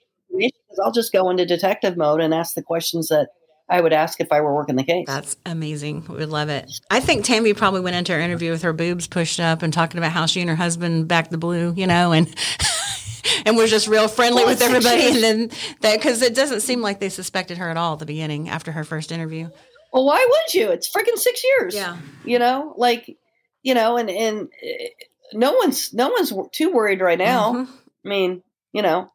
I'll 0.84 0.92
just 0.92 1.12
go 1.12 1.30
into 1.30 1.46
detective 1.46 1.98
mode 1.98 2.22
and 2.22 2.34
ask 2.34 2.54
the 2.54 2.62
questions 2.62 3.10
that 3.10 3.30
I 3.68 3.82
would 3.82 3.94
ask 3.94 4.20
if 4.20 4.32
I 4.32 4.42
were 4.42 4.54
working 4.54 4.76
the 4.76 4.84
case. 4.84 5.06
That's 5.06 5.38
amazing. 5.46 6.06
We 6.08 6.18
would 6.18 6.30
love 6.30 6.50
it. 6.50 6.72
I 6.90 7.00
think 7.00 7.24
Tammy 7.24 7.54
probably 7.54 7.82
went 7.82 7.96
into 7.96 8.14
her 8.14 8.20
interview 8.20 8.52
with 8.52 8.64
her 8.64 8.74
boobs 8.74 9.08
pushed 9.08 9.40
up 9.40 9.62
and 9.62 9.72
talking 9.72 9.98
about 10.00 10.12
how 10.12 10.26
she 10.26 10.42
and 10.42 10.50
her 10.50 10.56
husband 10.56 11.08
backed 11.08 11.32
the 11.32 11.38
blue, 11.38 11.74
you 11.76 11.86
know, 11.86 12.12
and 12.12 12.28
and 13.46 13.58
was 13.58 13.70
just 13.70 13.88
real 13.88 14.08
friendly 14.08 14.46
with 14.46 14.62
everybody. 14.62 15.08
And 15.08 15.24
then 15.24 15.50
that 15.82 15.98
because 15.98 16.22
it 16.22 16.36
doesn't 16.36 16.62
seem 16.62 16.82
like 16.82 17.00
they 17.00 17.10
suspected 17.10 17.58
her 17.58 17.70
at 17.70 17.78
all 17.78 17.94
at 17.94 18.00
the 18.00 18.06
beginning 18.06 18.50
after 18.50 18.72
her 18.72 18.84
first 18.84 19.12
interview. 19.12 19.50
well, 19.94 20.06
why 20.06 20.26
would 20.30 20.54
you? 20.54 20.70
It's 20.72 20.92
freaking 20.92 21.18
six 21.18 21.44
years. 21.44 21.76
Yeah. 21.76 21.98
you 22.26 22.40
know, 22.40 22.74
like 22.78 23.18
you 23.64 23.74
know, 23.74 23.98
and 23.98 24.10
and 24.10 24.42
uh, 24.44 24.86
no 25.34 25.54
one's 25.54 25.94
no 25.94 26.10
one's 26.10 26.34
too 26.52 26.72
worried 26.72 27.02
right 27.02 27.18
now. 27.20 27.54
Mhm. 27.54 27.68
I 28.06 28.08
mean, 28.10 28.44
you 28.72 28.82
know, 28.82 29.12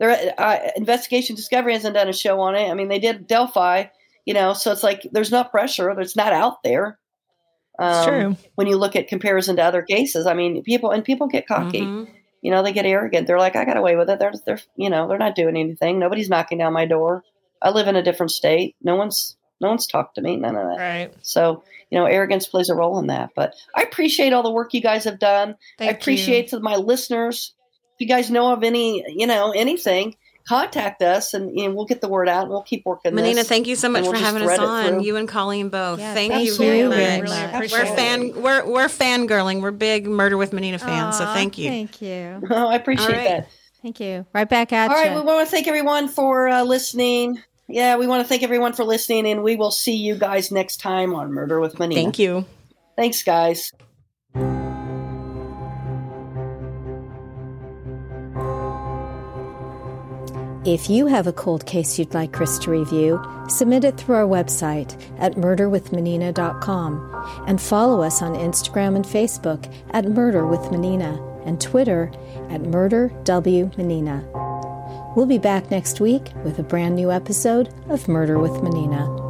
their 0.00 0.32
uh, 0.38 0.58
investigation 0.76 1.36
discovery 1.36 1.72
hasn't 1.74 1.94
done 1.94 2.08
a 2.08 2.12
show 2.12 2.40
on 2.40 2.54
it. 2.56 2.68
I 2.68 2.74
mean, 2.74 2.88
they 2.88 2.98
did 2.98 3.26
Delphi, 3.26 3.84
you 4.24 4.34
know, 4.34 4.52
so 4.52 4.72
it's 4.72 4.82
like 4.82 5.06
there's 5.12 5.30
not 5.30 5.50
pressure. 5.50 5.88
It's 6.00 6.16
not 6.16 6.32
out 6.32 6.62
there. 6.64 6.98
Um, 7.78 7.92
It's 7.94 8.06
true. 8.06 8.36
When 8.56 8.66
you 8.66 8.76
look 8.76 8.96
at 8.96 9.06
comparison 9.08 9.56
to 9.56 9.62
other 9.62 9.82
cases, 9.82 10.26
I 10.26 10.34
mean, 10.34 10.62
people 10.62 10.90
and 10.90 11.04
people 11.04 11.28
get 11.28 11.46
cocky. 11.46 11.82
Mhm. 11.82 12.08
You 12.46 12.52
know, 12.52 12.62
they 12.62 12.72
get 12.72 12.86
arrogant. 12.86 13.26
They're 13.26 13.40
like, 13.40 13.56
I 13.56 13.64
got 13.64 13.76
away 13.76 13.96
with 13.96 14.08
it. 14.08 14.20
They're, 14.20 14.32
they're, 14.46 14.60
you 14.76 14.88
know, 14.88 15.08
they're 15.08 15.18
not 15.18 15.34
doing 15.34 15.56
anything. 15.56 15.98
Nobody's 15.98 16.28
knocking 16.28 16.58
down 16.58 16.72
my 16.72 16.86
door. 16.86 17.24
I 17.60 17.70
live 17.70 17.88
in 17.88 17.96
a 17.96 18.04
different 18.04 18.30
state. 18.30 18.76
No 18.80 18.94
one's, 18.94 19.36
no 19.60 19.68
one's 19.68 19.88
talked 19.88 20.14
to 20.14 20.20
me. 20.20 20.36
None 20.36 20.54
of 20.54 20.68
that. 20.68 20.78
Right. 20.78 21.14
So, 21.22 21.64
you 21.90 21.98
know, 21.98 22.06
arrogance 22.06 22.46
plays 22.46 22.68
a 22.68 22.76
role 22.76 23.00
in 23.00 23.08
that. 23.08 23.30
But 23.34 23.54
I 23.74 23.82
appreciate 23.82 24.32
all 24.32 24.44
the 24.44 24.52
work 24.52 24.74
you 24.74 24.80
guys 24.80 25.02
have 25.06 25.18
done. 25.18 25.56
Thank 25.76 25.90
I 25.90 25.98
appreciate 25.98 26.50
to 26.50 26.60
my 26.60 26.76
listeners. 26.76 27.52
If 27.94 28.00
you 28.02 28.06
guys 28.06 28.30
know 28.30 28.52
of 28.52 28.62
any, 28.62 29.04
you 29.08 29.26
know, 29.26 29.50
anything, 29.50 30.14
contact 30.46 31.02
us, 31.02 31.34
and, 31.34 31.50
and 31.58 31.74
we'll 31.74 31.86
get 31.86 32.00
the 32.00 32.08
word 32.08 32.28
out. 32.28 32.42
and 32.42 32.50
We'll 32.50 32.62
keep 32.62 32.84
working. 32.84 33.14
Menina, 33.14 33.36
this, 33.36 33.48
thank 33.48 33.66
you 33.66 33.76
so 33.76 33.88
much 33.88 34.04
for 34.04 34.12
we'll 34.12 34.20
just 34.20 34.24
having 34.24 34.48
us 34.48 34.58
on. 34.58 35.02
You 35.02 35.16
and 35.16 35.28
Colleen 35.28 35.68
both. 35.68 35.98
Yeah, 35.98 36.14
thank, 36.14 36.32
thank 36.32 36.46
you 36.46 36.52
you 36.52 36.58
very 36.58 36.82
very 36.82 37.20
much. 37.22 37.30
Really 37.30 37.52
much. 37.52 37.72
We're 37.72 37.84
it. 37.84 37.96
fan 37.96 38.42
we're 38.42 38.66
we're 38.66 38.88
fangirling. 38.88 39.62
We're 39.62 39.70
big 39.70 40.06
Murder 40.06 40.36
with 40.36 40.52
Menina 40.52 40.78
fans. 40.78 41.18
so 41.18 41.24
thank 41.26 41.58
you. 41.58 41.70
Thank 41.70 42.02
you. 42.02 42.42
Oh, 42.50 42.68
I 42.68 42.76
appreciate 42.76 43.06
All 43.06 43.12
right. 43.12 43.28
that. 43.28 43.48
Thank 43.82 44.00
you. 44.00 44.26
Right 44.32 44.48
back 44.48 44.72
at 44.72 44.90
All 44.90 44.96
you. 44.96 45.10
All 45.10 45.16
right, 45.16 45.24
we 45.24 45.26
want 45.26 45.46
to 45.46 45.50
thank 45.50 45.68
everyone 45.68 46.08
for 46.08 46.48
uh, 46.48 46.62
listening. 46.62 47.42
Yeah, 47.68 47.96
we 47.96 48.06
want 48.06 48.22
to 48.22 48.28
thank 48.28 48.42
everyone 48.42 48.72
for 48.72 48.84
listening, 48.84 49.26
and 49.26 49.42
we 49.42 49.56
will 49.56 49.70
see 49.70 49.96
you 49.96 50.14
guys 50.14 50.50
next 50.50 50.78
time 50.78 51.14
on 51.14 51.32
Murder 51.32 51.60
with 51.60 51.78
Menina. 51.78 52.00
Thank 52.00 52.18
you. 52.18 52.46
Thanks, 52.96 53.22
guys. 53.22 53.72
If 60.66 60.90
you 60.90 61.06
have 61.06 61.28
a 61.28 61.32
cold 61.32 61.64
case 61.64 61.96
you'd 61.96 62.12
like 62.12 62.32
Chris 62.32 62.58
to 62.58 62.72
review, 62.72 63.24
submit 63.48 63.84
it 63.84 63.96
through 63.96 64.16
our 64.16 64.26
website 64.26 65.00
at 65.20 65.34
murderwithmenina.com 65.34 67.44
and 67.46 67.62
follow 67.62 68.02
us 68.02 68.20
on 68.20 68.34
Instagram 68.34 68.96
and 68.96 69.04
Facebook 69.04 69.72
at 69.90 70.06
Murder 70.06 70.44
with 70.44 70.72
Menina 70.72 71.22
and 71.44 71.60
Twitter 71.60 72.10
at 72.50 72.62
Murder 72.62 73.12
W 73.22 73.70
Menina. 73.76 74.28
We'll 75.14 75.26
be 75.26 75.38
back 75.38 75.70
next 75.70 76.00
week 76.00 76.32
with 76.42 76.58
a 76.58 76.64
brand 76.64 76.96
new 76.96 77.12
episode 77.12 77.72
of 77.88 78.08
Murder 78.08 78.40
with 78.40 78.60
Menina. 78.60 79.25